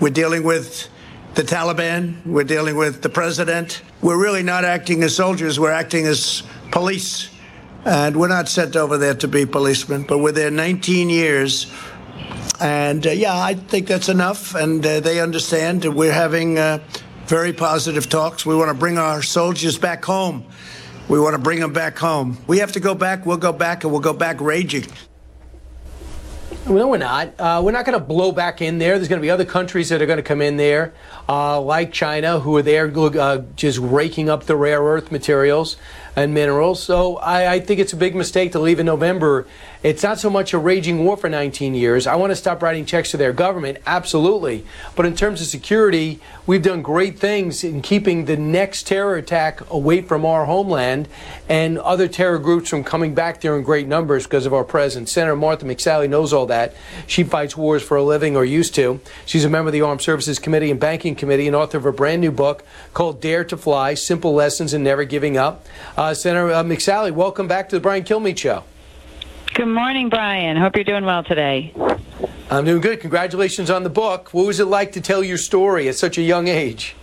[0.00, 0.88] we're dealing with
[1.34, 2.24] the Taliban.
[2.26, 3.80] We're dealing with the president.
[4.02, 5.58] We're really not acting as soldiers.
[5.58, 6.42] We're acting as
[6.72, 7.30] police,
[7.86, 10.04] and we're not sent over there to be policemen.
[10.06, 11.72] But we're there 19 years,
[12.60, 14.54] and uh, yeah, I think that's enough.
[14.54, 15.84] And uh, they understand.
[15.86, 16.80] We're having uh,
[17.26, 18.44] very positive talks.
[18.44, 20.44] We want to bring our soldiers back home.
[21.08, 22.36] We want to bring them back home.
[22.48, 23.26] We have to go back.
[23.26, 24.86] We'll go back, and we'll go back raging.
[26.68, 27.32] No, we're not.
[27.38, 28.96] Uh, we're not going to blow back in there.
[28.98, 30.94] There's going to be other countries that are going to come in there,
[31.28, 35.76] uh, like China, who are there uh, just raking up the rare earth materials
[36.16, 36.82] and minerals.
[36.82, 39.46] So I, I, think it's a big mistake to leave in November.
[39.82, 42.06] It's not so much a raging war for 19 years.
[42.06, 44.64] I want to stop writing checks to their government, absolutely.
[44.96, 49.60] But in terms of security, we've done great things in keeping the next terror attack
[49.70, 51.06] away from our homeland
[51.48, 55.12] and other terror groups from coming back there in great numbers because of our presence.
[55.12, 56.74] Senator Martha McSally knows all that.
[57.06, 59.00] She fights wars for a living or used to.
[59.26, 61.92] She's a member of the Armed Services Committee and Banking Committee and author of a
[61.92, 62.64] brand new book
[62.94, 65.64] called Dare to Fly Simple Lessons in Never Giving Up.
[65.96, 68.62] Uh, uh, Senator uh, McSally, welcome back to the Brian Kilmeade Show.
[69.54, 70.56] Good morning, Brian.
[70.56, 71.74] Hope you're doing well today.
[72.48, 73.00] I'm doing good.
[73.00, 74.28] Congratulations on the book.
[74.32, 76.94] What was it like to tell your story at such a young age?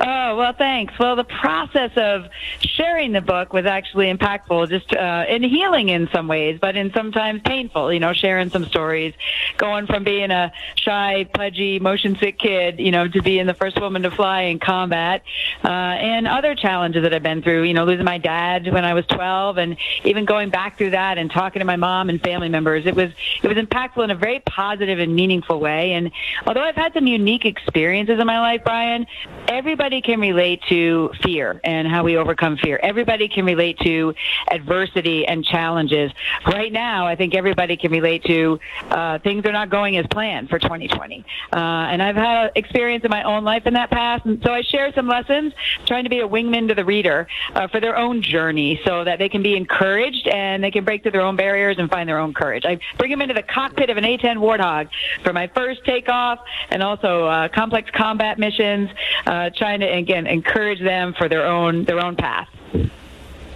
[0.00, 0.94] Oh, well, thanks.
[0.98, 2.26] Well, the process of
[2.60, 6.92] sharing the book was actually impactful, just uh, in healing in some ways, but in
[6.94, 9.12] sometimes painful, you know, sharing some stories,
[9.58, 13.78] going from being a shy, pudgy, motion sick kid, you know, to being the first
[13.80, 15.22] woman to fly in combat,
[15.62, 18.94] uh, and other challenges that I've been through, you know, losing my dad when I
[18.94, 22.48] was 12 and even going back through that and talking to my mom and family
[22.48, 22.86] members.
[22.86, 23.10] It was,
[23.42, 25.92] it was impactful in a very positive and meaningful way.
[25.92, 26.10] And
[26.46, 29.06] although I've had some unique experiences in my life, Brian,
[29.48, 32.78] everybody everybody can relate to fear and how we overcome fear.
[32.84, 34.14] Everybody can relate to
[34.48, 36.12] adversity and challenges.
[36.46, 38.60] Right now, I think everybody can relate to
[38.90, 41.24] uh, things are not going as planned for 2020.
[41.52, 44.24] Uh, and I've had experience in my own life in that past.
[44.24, 45.52] And so I share some lessons,
[45.84, 49.18] trying to be a wingman to the reader uh, for their own journey so that
[49.18, 52.20] they can be encouraged and they can break through their own barriers and find their
[52.20, 52.64] own courage.
[52.64, 54.90] I bring them into the cockpit of an A-10 Warthog
[55.24, 56.38] for my first takeoff
[56.70, 58.88] and also uh, complex combat missions,
[59.26, 62.46] uh, trying trying to again encourage them for their own their own path.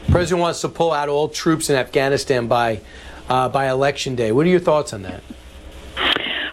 [0.09, 2.81] president wants to pull out all troops in Afghanistan by
[3.29, 4.33] uh, by election day.
[4.33, 5.23] What are your thoughts on that?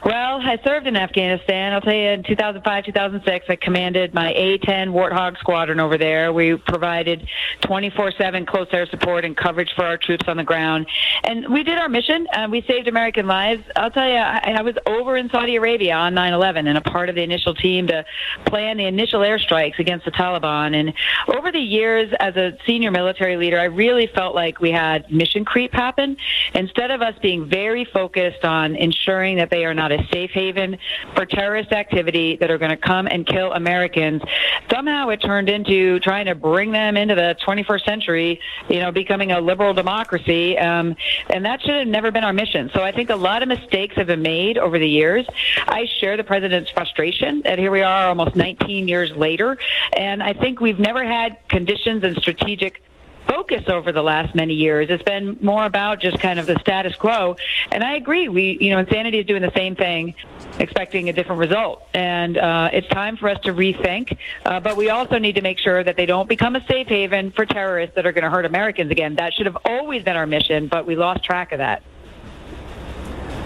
[0.05, 1.71] Well, I served in Afghanistan.
[1.71, 6.34] I'll tell you, in 2005, 2006, I commanded my A-10 Warthog Squadron over there.
[6.34, 7.25] We provided
[7.61, 10.88] 24/7 close air support and coverage for our troops on the ground,
[11.23, 12.27] and we did our mission.
[12.34, 13.63] Uh, we saved American lives.
[13.77, 17.07] I'll tell you, I, I was over in Saudi Arabia on 9/11 and a part
[17.07, 18.03] of the initial team to
[18.45, 20.75] plan the initial airstrikes against the Taliban.
[20.75, 20.93] And
[21.34, 25.45] over the years, as a senior military leader, I really felt like we had mission
[25.45, 26.17] creep happen.
[26.55, 30.77] Instead of us being very focused on ensuring that they are not a safe haven
[31.15, 34.21] for terrorist activity that are going to come and kill Americans.
[34.69, 38.39] Somehow it turned into trying to bring them into the 21st century,
[38.69, 40.57] you know, becoming a liberal democracy.
[40.57, 40.95] Um,
[41.29, 42.69] and that should have never been our mission.
[42.73, 45.25] So I think a lot of mistakes have been made over the years.
[45.67, 49.57] I share the president's frustration that here we are almost 19 years later.
[49.95, 52.81] And I think we've never had conditions and strategic
[53.27, 54.87] focus over the last many years.
[54.89, 57.35] It's been more about just kind of the status quo.
[57.71, 58.29] And I agree.
[58.29, 60.13] We, you know, insanity is doing the same thing,
[60.59, 61.83] expecting a different result.
[61.93, 64.17] And uh, it's time for us to rethink.
[64.45, 67.31] Uh, but we also need to make sure that they don't become a safe haven
[67.31, 69.15] for terrorists that are going to hurt Americans again.
[69.15, 71.83] That should have always been our mission, but we lost track of that.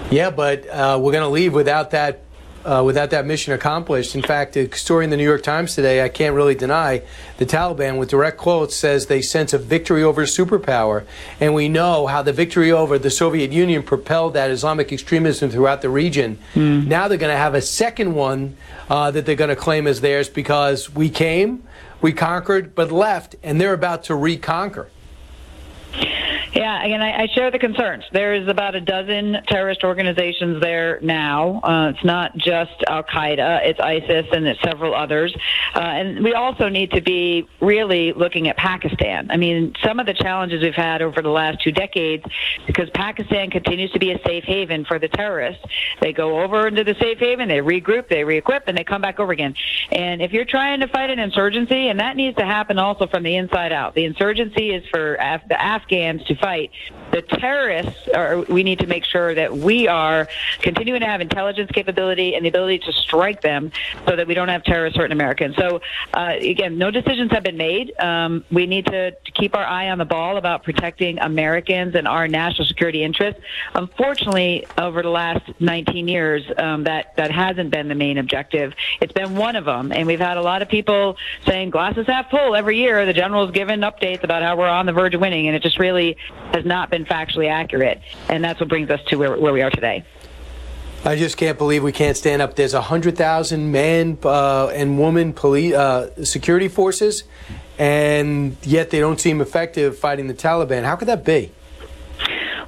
[0.10, 2.22] Yeah, but uh, we're going to leave without that
[2.66, 4.16] uh, without that mission accomplished.
[4.16, 7.02] In fact, a story in the New York Times today, I can't really deny,
[7.38, 11.06] the Taliban, with direct quotes, says they sense a victory over superpower.
[11.40, 15.82] And we know how the victory over the Soviet Union propelled that Islamic extremism throughout
[15.82, 16.40] the region.
[16.54, 16.88] Mm.
[16.88, 18.58] Now they're going to have a second one
[18.90, 21.64] uh, that they're going to claim as theirs because we came,
[22.02, 24.88] we conquered, but left, and they're about to reconquer.
[26.54, 28.04] Yeah, again, I, I, share the concerns.
[28.12, 31.60] There is about a dozen terrorist organizations there now.
[31.64, 35.36] Uh, it's not just Al Qaeda, it's ISIS and it's several others.
[35.76, 39.30] Uh, and we also need to be really looking at Pakistan.
[39.30, 42.24] I mean, some of the challenges we've had over the last two decades,
[42.66, 45.64] because Pakistan continues to be a safe haven for the terrorists.
[46.02, 49.20] They go over into the safe haven, they regroup, they reequip, and they come back
[49.20, 49.54] over again.
[49.92, 53.24] And if you're trying to fight an insurgency, and that needs to happen also from
[53.24, 56.72] the inside out, the insurgency is for Af- the Afghans to fight fight
[57.12, 60.28] the terrorists are, we need to make sure that we are
[60.62, 63.72] continuing to have intelligence capability and the ability to strike them
[64.08, 65.56] so that we don't have terrorists hurting Americans.
[65.56, 65.82] So,
[66.14, 67.94] uh, again, no decisions have been made.
[68.00, 72.08] Um, we need to, to, keep our eye on the ball about protecting Americans and
[72.08, 73.40] our national security interests.
[73.76, 78.74] Unfortunately, over the last 19 years, um, that, that hasn't been the main objective.
[79.00, 79.92] It's been one of them.
[79.92, 83.06] And we've had a lot of people saying glasses half full every year.
[83.06, 85.78] The general's given updates about how we're on the verge of winning, and it just
[85.78, 86.18] really
[86.52, 88.02] has not been been factually accurate.
[88.30, 90.04] And that's what brings us to where, where we are today.
[91.06, 92.56] I just can't believe we can't stand up.
[92.56, 97.24] There's 100,000 men uh, and women police, uh, security forces,
[97.78, 100.84] and yet they don't seem effective fighting the Taliban.
[100.84, 101.52] How could that be?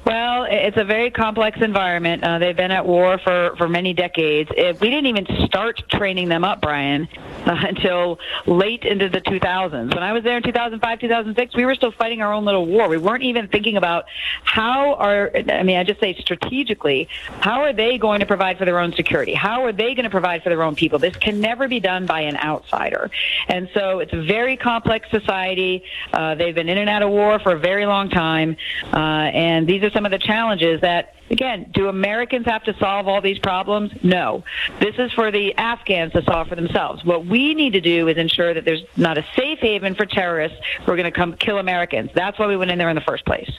[0.06, 2.24] Well, it's a very complex environment.
[2.24, 4.50] Uh, they've been at war for, for many decades.
[4.56, 7.08] If we didn't even start training them up, Brian,
[7.46, 9.94] uh, until late into the 2000s.
[9.94, 12.88] When I was there in 2005, 2006, we were still fighting our own little war.
[12.88, 14.06] We weren't even thinking about
[14.44, 17.08] how are, I mean, I just say strategically,
[17.40, 19.34] how are they going to provide for their own security?
[19.34, 20.98] How are they going to provide for their own people?
[20.98, 23.10] This can never be done by an outsider.
[23.48, 25.84] And so it's a very complex society.
[26.12, 28.56] Uh, they've been in and out of war for a very long time.
[28.92, 33.06] Uh, and these are some of the challenges that Again, do Americans have to solve
[33.06, 33.92] all these problems?
[34.02, 34.42] No.
[34.80, 37.04] This is for the Afghans to solve for themselves.
[37.04, 40.58] What we need to do is ensure that there's not a safe haven for terrorists
[40.84, 42.10] who are going to come kill Americans.
[42.14, 43.50] That's why we went in there in the first place.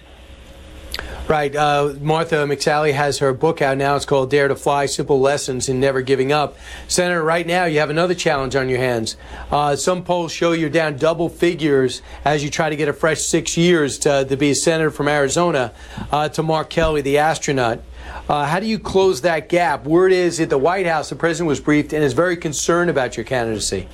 [1.27, 1.55] Right.
[1.55, 3.95] Uh, Martha McSally has her book out now.
[3.95, 6.57] It's called Dare to Fly Simple Lessons in Never Giving Up.
[6.87, 9.15] Senator, right now you have another challenge on your hands.
[9.51, 13.21] Uh, some polls show you're down double figures as you try to get a fresh
[13.21, 15.71] six years to, to be a senator from Arizona
[16.11, 17.79] uh, to Mark Kelly, the astronaut.
[18.27, 19.85] Uh, how do you close that gap?
[19.85, 23.15] Word is at the White House, the president was briefed and is very concerned about
[23.15, 23.87] your candidacy.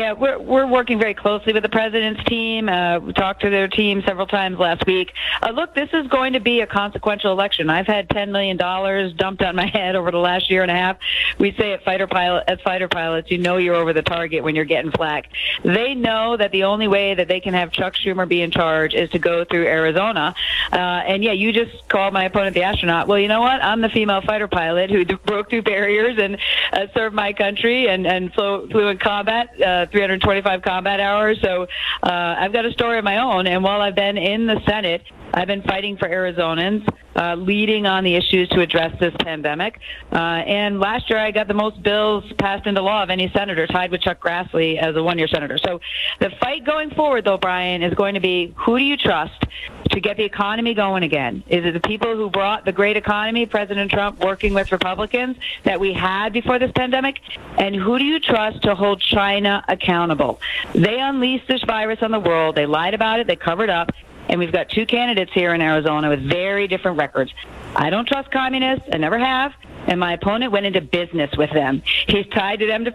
[0.00, 2.70] Yeah, we're we're working very closely with the president's team.
[2.70, 5.12] Uh, we talked to their team several times last week.
[5.42, 7.68] Uh, look, this is going to be a consequential election.
[7.68, 10.74] I've had ten million dollars dumped on my head over the last year and a
[10.74, 10.96] half.
[11.38, 14.56] We say at fighter pilot as fighter pilots, you know you're over the target when
[14.56, 15.28] you're getting flack.
[15.64, 18.94] They know that the only way that they can have Chuck Schumer be in charge
[18.94, 20.34] is to go through Arizona.
[20.72, 23.06] Uh, and yeah, you just called my opponent the astronaut.
[23.06, 23.62] Well, you know what?
[23.62, 26.38] I'm the female fighter pilot who broke through barriers and
[26.72, 29.48] uh, served my country and and flew, flew in combat.
[29.60, 31.38] Uh, 325 combat hours.
[31.42, 31.62] So
[32.02, 33.46] uh, I've got a story of my own.
[33.46, 35.02] And while I've been in the Senate,
[35.34, 36.84] I've been fighting for Arizonans
[37.16, 39.80] uh, leading on the issues to address this pandemic.
[40.12, 43.66] Uh, and last year, I got the most bills passed into law of any senator,
[43.66, 45.58] tied with Chuck Grassley as a one-year senator.
[45.58, 45.80] So
[46.20, 49.44] the fight going forward, though, Brian, is going to be who do you trust
[49.90, 51.42] to get the economy going again?
[51.48, 55.80] Is it the people who brought the great economy, President Trump working with Republicans that
[55.80, 57.18] we had before this pandemic?
[57.58, 60.40] And who do you trust to hold China accountable?
[60.74, 62.54] They unleashed this virus on the world.
[62.54, 63.26] They lied about it.
[63.26, 63.90] They covered up.
[64.30, 67.32] And we've got two candidates here in Arizona with very different records.
[67.74, 68.84] I don't trust communists.
[68.92, 69.52] I never have
[69.86, 71.82] and my opponent went into business with them.
[72.06, 72.92] He's tied to them to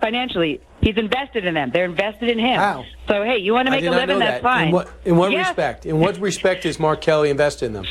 [0.00, 0.60] financially.
[0.80, 1.70] He's invested in them.
[1.72, 2.56] They're invested in him.
[2.60, 2.84] Wow.
[3.08, 4.18] So hey, you want to make a living?
[4.20, 4.68] That's fine.
[4.68, 5.48] In what, in what yes.
[5.48, 5.86] respect?
[5.86, 7.84] In what respect is Mark Kelly invested in them?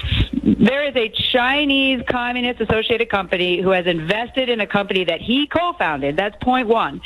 [0.59, 5.47] There is a Chinese communist associated company who has invested in a company that he
[5.47, 6.15] co-founded.
[6.17, 7.01] That's point one.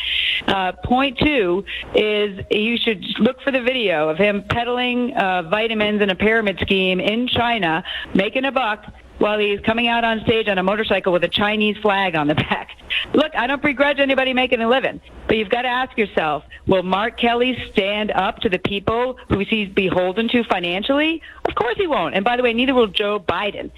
[0.48, 1.66] Uh, point two
[1.96, 6.60] is you should look for the video of him peddling uh, vitamins in a pyramid
[6.62, 8.86] scheme in China, making a buck
[9.22, 12.34] while he's coming out on stage on a motorcycle with a Chinese flag on the
[12.36, 12.72] back.
[13.14, 16.82] Look, I don't begrudge anybody making a living, but you've got to ask yourself, will
[16.84, 21.22] Mark Kelly stand up to the people who he's beholden to financially?
[21.48, 22.16] Of course he won't.
[22.16, 23.70] And by the way, neither will Joe Biden.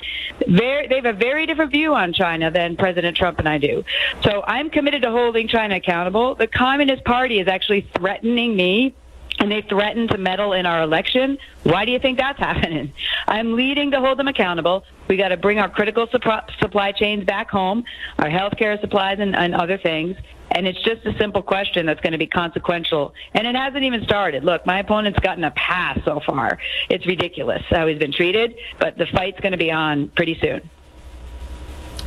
[0.47, 3.83] They're, they have a very different view on China than President Trump and I do.
[4.23, 6.33] So I'm committed to holding China accountable.
[6.35, 8.95] The Communist Party is actually threatening me
[9.39, 11.37] and they threaten to meddle in our election.
[11.63, 12.93] Why do you think that's happening?
[13.27, 14.85] I'm leading to hold them accountable.
[15.07, 17.83] We got to bring our critical supply chains back home,
[18.19, 20.17] our healthcare supplies and, and other things.
[20.55, 23.13] And it's just a simple question that's going to be consequential.
[23.33, 24.43] And it hasn't even started.
[24.43, 26.59] Look, my opponent's gotten a pass so far.
[26.89, 30.69] It's ridiculous how he's been treated, but the fight's going to be on pretty soon.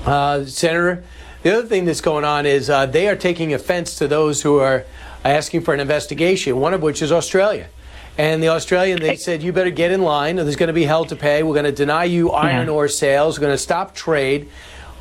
[0.05, 1.03] Uh, Senator,
[1.43, 4.59] the other thing that's going on is uh, they are taking offense to those who
[4.61, 4.85] are
[5.31, 7.69] asking for an investigation, one of which is Australia.
[8.19, 10.85] And the Australian, they said, you better get in line, or there's going to be
[10.85, 11.43] hell to pay.
[11.43, 12.73] We're going to deny you iron yeah.
[12.73, 13.39] ore sales.
[13.39, 14.49] We're going to stop trade.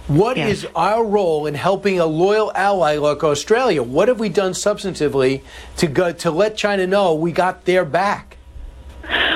[0.10, 0.48] What yeah.
[0.48, 3.82] is our role in helping a loyal ally like Australia?
[3.82, 5.44] What have we done substantively
[5.78, 8.35] to go, to let China know we got their back?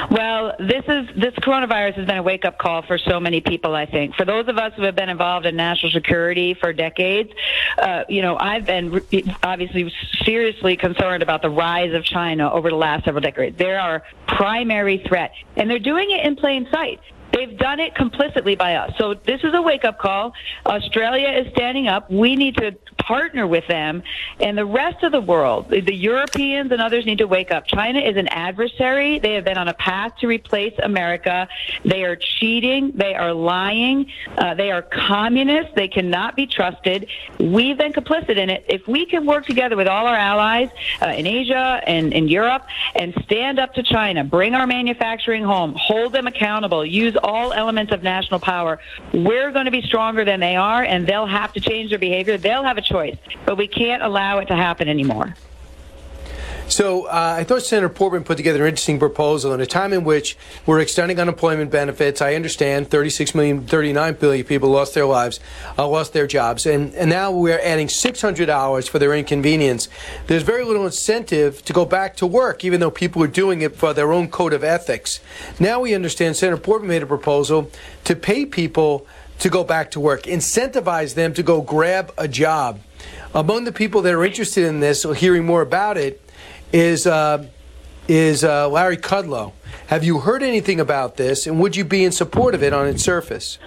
[0.10, 3.76] Well, this is this coronavirus has been a wake up call for so many people.
[3.76, 7.32] I think for those of us who have been involved in national security for decades,
[7.78, 9.02] uh, you know, I've been
[9.44, 9.94] obviously
[10.24, 13.58] seriously concerned about the rise of China over the last several decades.
[13.58, 17.00] They're our primary threat, and they're doing it in plain sight.
[17.32, 18.94] They've done it complicitly by us.
[18.98, 20.34] So this is a wake up call.
[20.66, 22.10] Australia is standing up.
[22.10, 24.04] We need to partner with them
[24.40, 25.70] and the rest of the world.
[25.70, 27.68] The Europeans and others need to wake up.
[27.68, 29.20] China is an adversary.
[29.20, 31.48] They have been on a path to replace America.
[31.84, 32.92] They are cheating.
[32.96, 34.12] They are lying.
[34.38, 35.72] Uh, they are communists.
[35.76, 37.08] They cannot be trusted.
[37.40, 38.66] We've been complicit in it.
[38.68, 40.70] If we can work together with all our allies
[41.02, 42.64] uh, in Asia and in Europe
[42.96, 47.92] and stand up to China, bring our manufacturing home, hold them accountable, use all elements
[47.94, 48.80] of national power.
[49.14, 52.38] We're going to be stronger than they are, and they'll have to change their behavior.
[52.38, 55.36] They'll have a choice, but we can't allow it to happen anymore.
[56.70, 60.04] So uh, I thought Senator Portman put together an interesting proposal in a time in
[60.04, 60.38] which
[60.68, 62.22] we're extending unemployment benefits.
[62.22, 65.40] I understand 36 million, 39 billion people lost their lives,
[65.80, 69.90] uh, lost their jobs, and, and now we're adding $600 for their inconvenience.
[70.28, 73.76] There's very little incentive to go back to work, even though people are doing it
[73.76, 75.22] for their own code of ethics.
[75.60, 77.72] Now we understand Senator Portman made a proposal
[78.04, 79.08] to pay people
[79.40, 82.80] to go back to work, incentivize them to go grab a job.
[83.34, 86.22] Among the people that are interested in this or hearing more about it
[86.72, 87.46] is uh,
[88.08, 89.54] is uh, Larry Kudlow.
[89.88, 92.88] Have you heard anything about this, and would you be in support of it on
[92.88, 93.60] its surface?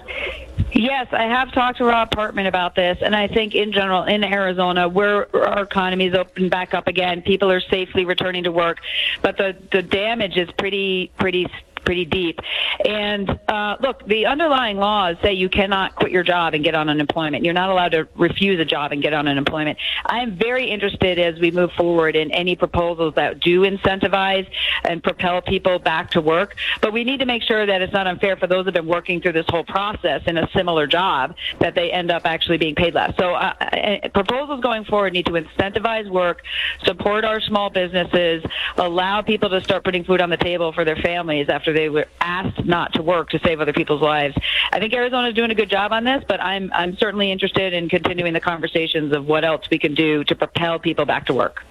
[0.71, 4.23] Yes, I have talked to Rob Portman about this, and I think in general in
[4.23, 8.79] Arizona, where our economy is open back up again, people are safely returning to work,
[9.21, 11.47] but the the damage is pretty pretty
[11.83, 12.39] pretty deep.
[12.85, 16.89] And uh, look, the underlying laws say you cannot quit your job and get on
[16.89, 17.43] unemployment.
[17.43, 19.77] You're not allowed to refuse a job and get on unemployment.
[20.05, 24.49] I'm very interested as we move forward in any proposals that do incentivize
[24.83, 26.55] and propel people back to work.
[26.81, 29.21] But we need to make sure that it's not unfair for those who've been working
[29.21, 32.93] through this whole process in a similar job that they end up actually being paid
[32.93, 33.15] less.
[33.17, 36.43] So uh, uh, proposals going forward need to incentivize work,
[36.83, 38.43] support our small businesses,
[38.77, 41.89] allow people to start putting food on the table for their families after after they
[41.89, 44.35] were asked not to work to save other people's lives.
[44.71, 47.73] I think Arizona is doing a good job on this, but I'm I'm certainly interested
[47.73, 51.33] in continuing the conversations of what else we can do to propel people back to
[51.33, 51.63] work.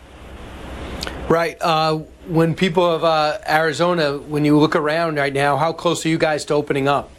[1.28, 1.56] Right.
[1.60, 1.98] Uh,
[2.28, 6.18] when people of uh, Arizona, when you look around right now, how close are you
[6.18, 7.10] guys to opening up?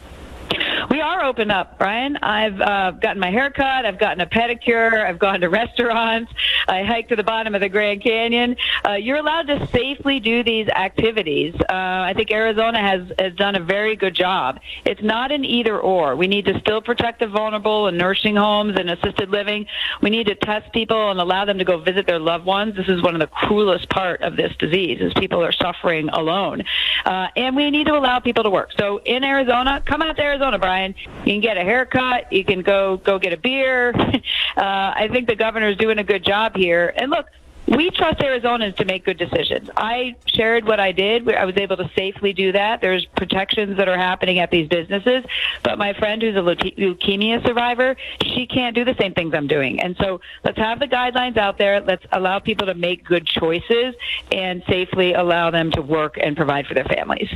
[0.90, 2.18] We are open up, Brian.
[2.18, 3.86] I've uh, gotten my hair cut.
[3.86, 5.04] I've gotten a pedicure.
[5.04, 6.32] I've gone to restaurants.
[6.68, 8.56] I hiked to the bottom of the Grand Canyon.
[8.84, 11.54] Uh, you're allowed to safely do these activities.
[11.54, 14.60] Uh, I think Arizona has, has done a very good job.
[14.84, 16.16] It's not an either or.
[16.16, 19.66] We need to still protect the vulnerable in nursing homes and assisted living.
[20.02, 22.76] We need to test people and allow them to go visit their loved ones.
[22.76, 26.62] This is one of the cruelest part of this disease is people are suffering alone.
[27.06, 28.70] Uh, and we need to allow people to work.
[28.78, 30.73] So in Arizona, come out to Arizona, Brian.
[30.74, 30.96] Brian.
[31.24, 32.32] You can get a haircut.
[32.32, 33.90] You can go go get a beer.
[33.96, 34.20] uh,
[34.56, 36.92] I think the governor is doing a good job here.
[36.96, 37.26] And look,
[37.68, 39.70] we trust Arizonans to make good decisions.
[39.76, 41.30] I shared what I did.
[41.32, 42.80] I was able to safely do that.
[42.80, 45.24] There's protections that are happening at these businesses.
[45.62, 47.94] But my friend who's a leukemia survivor,
[48.24, 49.80] she can't do the same things I'm doing.
[49.80, 51.80] And so let's have the guidelines out there.
[51.82, 53.94] Let's allow people to make good choices
[54.32, 57.28] and safely allow them to work and provide for their families.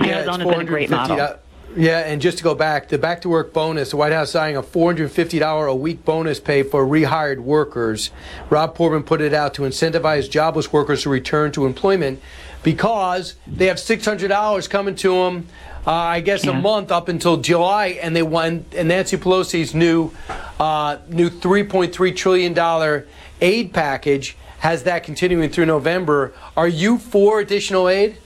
[0.00, 1.38] Yeah, Arizona's been a great model.
[1.76, 4.56] Yeah, and just to go back, the back to work bonus, the White House signing
[4.56, 8.10] a $450 a week bonus pay for rehired workers.
[8.48, 12.20] Rob Portman put it out to incentivize jobless workers to return to employment
[12.62, 15.46] because they have $600 coming to them,
[15.86, 16.52] uh, I guess, yeah.
[16.52, 18.64] a month up until July, and they won.
[18.74, 20.10] And Nancy Pelosi's new,
[20.58, 23.04] uh, new $3.3 trillion
[23.40, 26.32] aid package has that continuing through November.
[26.56, 28.16] Are you for additional aid?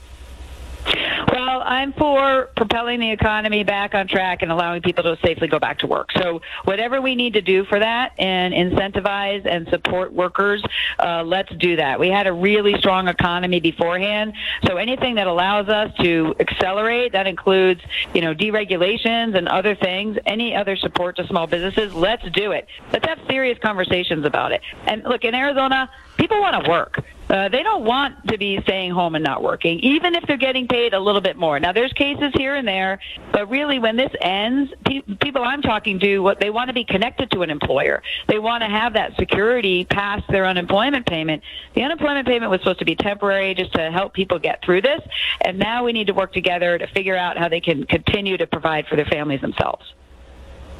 [1.63, 5.79] I'm for propelling the economy back on track and allowing people to safely go back
[5.79, 6.09] to work.
[6.17, 10.63] So whatever we need to do for that and incentivize and support workers,
[10.99, 11.99] uh, let's do that.
[11.99, 14.33] We had a really strong economy beforehand.
[14.67, 17.81] So anything that allows us to accelerate, that includes,
[18.13, 22.67] you know, deregulations and other things, any other support to small businesses, let's do it.
[22.91, 24.61] Let's have serious conversations about it.
[24.85, 27.03] And look, in Arizona, people want to work.
[27.33, 30.67] Uh, they don't want to be staying home and not working, even if they're getting
[30.67, 31.59] paid a little bit more.
[31.59, 32.99] Now, there's cases here and there,
[33.31, 36.83] but really, when this ends, pe- people I'm talking to, what they want to be
[36.83, 38.03] connected to an employer.
[38.27, 41.41] They want to have that security past their unemployment payment.
[41.73, 45.01] The unemployment payment was supposed to be temporary, just to help people get through this,
[45.41, 48.45] and now we need to work together to figure out how they can continue to
[48.45, 49.83] provide for their families themselves.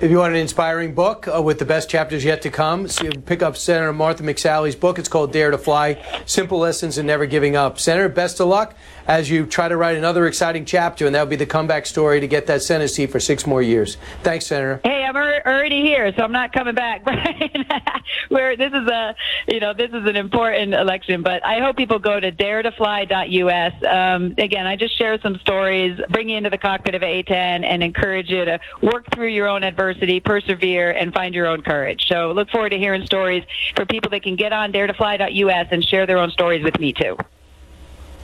[0.04, 3.10] If you want an inspiring book uh, with the best chapters yet to come, so
[3.10, 5.00] pick up Senator Martha McSally's book.
[5.00, 7.80] It's called Dare to Fly Simple Lessons in Never Giving Up.
[7.80, 8.76] Senator, best of luck
[9.08, 12.28] as you try to write another exciting chapter, and that'll be the comeback story to
[12.28, 13.98] get that Senate seat for six more years.
[14.22, 14.80] Thanks, Senator.
[14.84, 17.06] Hey, I'm already here, so I'm not coming back,
[18.30, 19.16] Where this is a,
[19.48, 23.74] you know, this is an important election, but I hope people go to daretofly.us.
[23.84, 27.30] Um, again, I just share some stories, bring you into the cockpit of A10,
[27.66, 32.08] and encourage you to work through your own adversity, persevere, and find your own courage.
[32.08, 33.44] So look forward to hearing stories
[33.76, 37.18] for people that can get on daretofly.us and share their own stories with me too.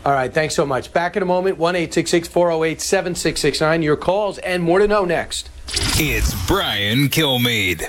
[0.05, 0.93] All right, thanks so much.
[0.93, 3.81] Back in a moment, 1 408 7669.
[3.81, 5.49] Your calls and more to know next.
[6.01, 7.85] It's Brian Kilmeade.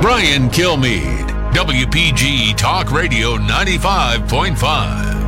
[0.00, 5.21] Brian Kilmeade, WPG Talk Radio 95.5.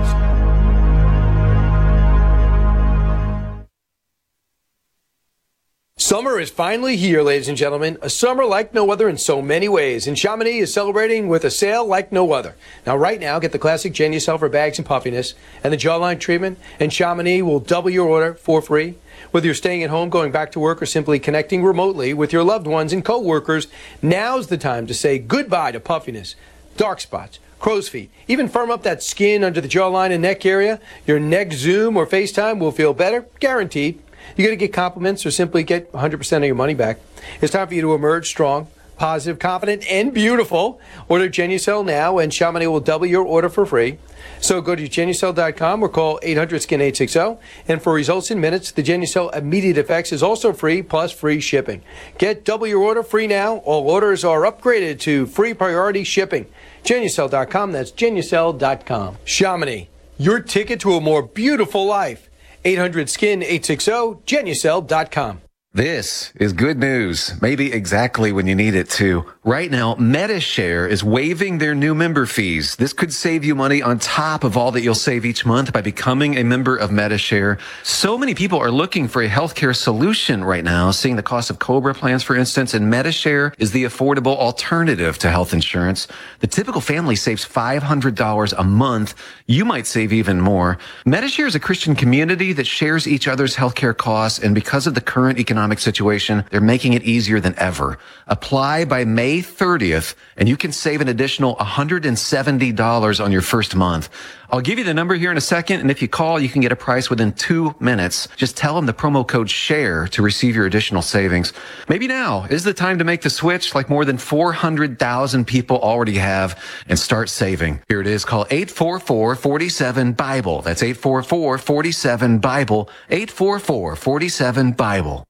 [6.07, 7.97] Summer is finally here, ladies and gentlemen.
[8.03, 10.07] A summer like no other in so many ways.
[10.07, 12.57] And Chamonix is celebrating with a sale like no other.
[12.87, 15.33] Now, right now, get the classic Genucel for bags and puffiness
[15.63, 18.97] and the jawline treatment, and Chamonix will double your order for free.
[19.31, 22.45] Whether you're staying at home, going back to work, or simply connecting remotely with your
[22.45, 23.69] loved ones and coworkers,
[24.03, 26.35] now's the time to say goodbye to puffiness,
[26.77, 28.11] dark spots, crow's feet.
[28.29, 30.81] Even firm up that skin under the jawline and neck area.
[31.07, 34.01] Your next Zoom or FaceTime will feel better, guaranteed.
[34.37, 36.99] You're going to get compliments or simply get 100% of your money back.
[37.41, 40.81] It's time for you to emerge strong, positive, confident, and beautiful.
[41.09, 43.99] Order Genucel now, and Chamonix will double your order for free.
[44.41, 47.37] So go to Genucel.com or call 800 Skin 860.
[47.69, 51.83] And for results in minutes, the Genucel Immediate Effects is also free, plus free shipping.
[52.19, 53.57] Get double your order free now.
[53.59, 56.47] All orders are upgraded to free priority shipping.
[56.85, 59.17] Genucel.com, that's Genucel.com.
[59.25, 59.89] Chamonix,
[60.19, 62.29] your ticket to a more beautiful life.
[62.65, 65.41] 800 skin 860 genucel.com.
[65.77, 69.25] This is good news, maybe exactly when you need it to.
[69.43, 72.77] Right now, Medi-Share is waiving their new member fees.
[72.77, 75.81] This could save you money on top of all that you'll save each month by
[75.81, 77.59] becoming a member of Medi-Share.
[77.83, 81.59] So many people are looking for a healthcare solution right now, seeing the cost of
[81.59, 86.07] Cobra plans, for instance, and Medi-Share is the affordable alternative to health insurance.
[86.39, 89.15] The typical family saves $500 a month.
[89.49, 90.79] You might save even more.
[91.05, 95.01] Medi-Share is a Christian community that shares each other's healthcare costs, and because of the
[95.01, 96.45] current economic economic situation.
[96.51, 97.99] They're making it easier than ever.
[98.27, 104.11] Apply by May 30th and you can save an additional $170 on your first month.
[104.51, 105.81] I'll give you the number here in a second.
[105.81, 108.29] And if you call, you can get a price within two minutes.
[108.37, 111.55] Just tell them the promo code share to receive your additional savings.
[111.89, 116.19] Maybe now is the time to make the switch like more than 400,000 people already
[116.19, 117.81] have and start saving.
[117.89, 118.25] Here it is.
[118.27, 120.61] Call 844-47-BIBLE.
[120.61, 122.89] That's 844-47-BIBLE.
[123.11, 125.25] 844-47-BIBLE.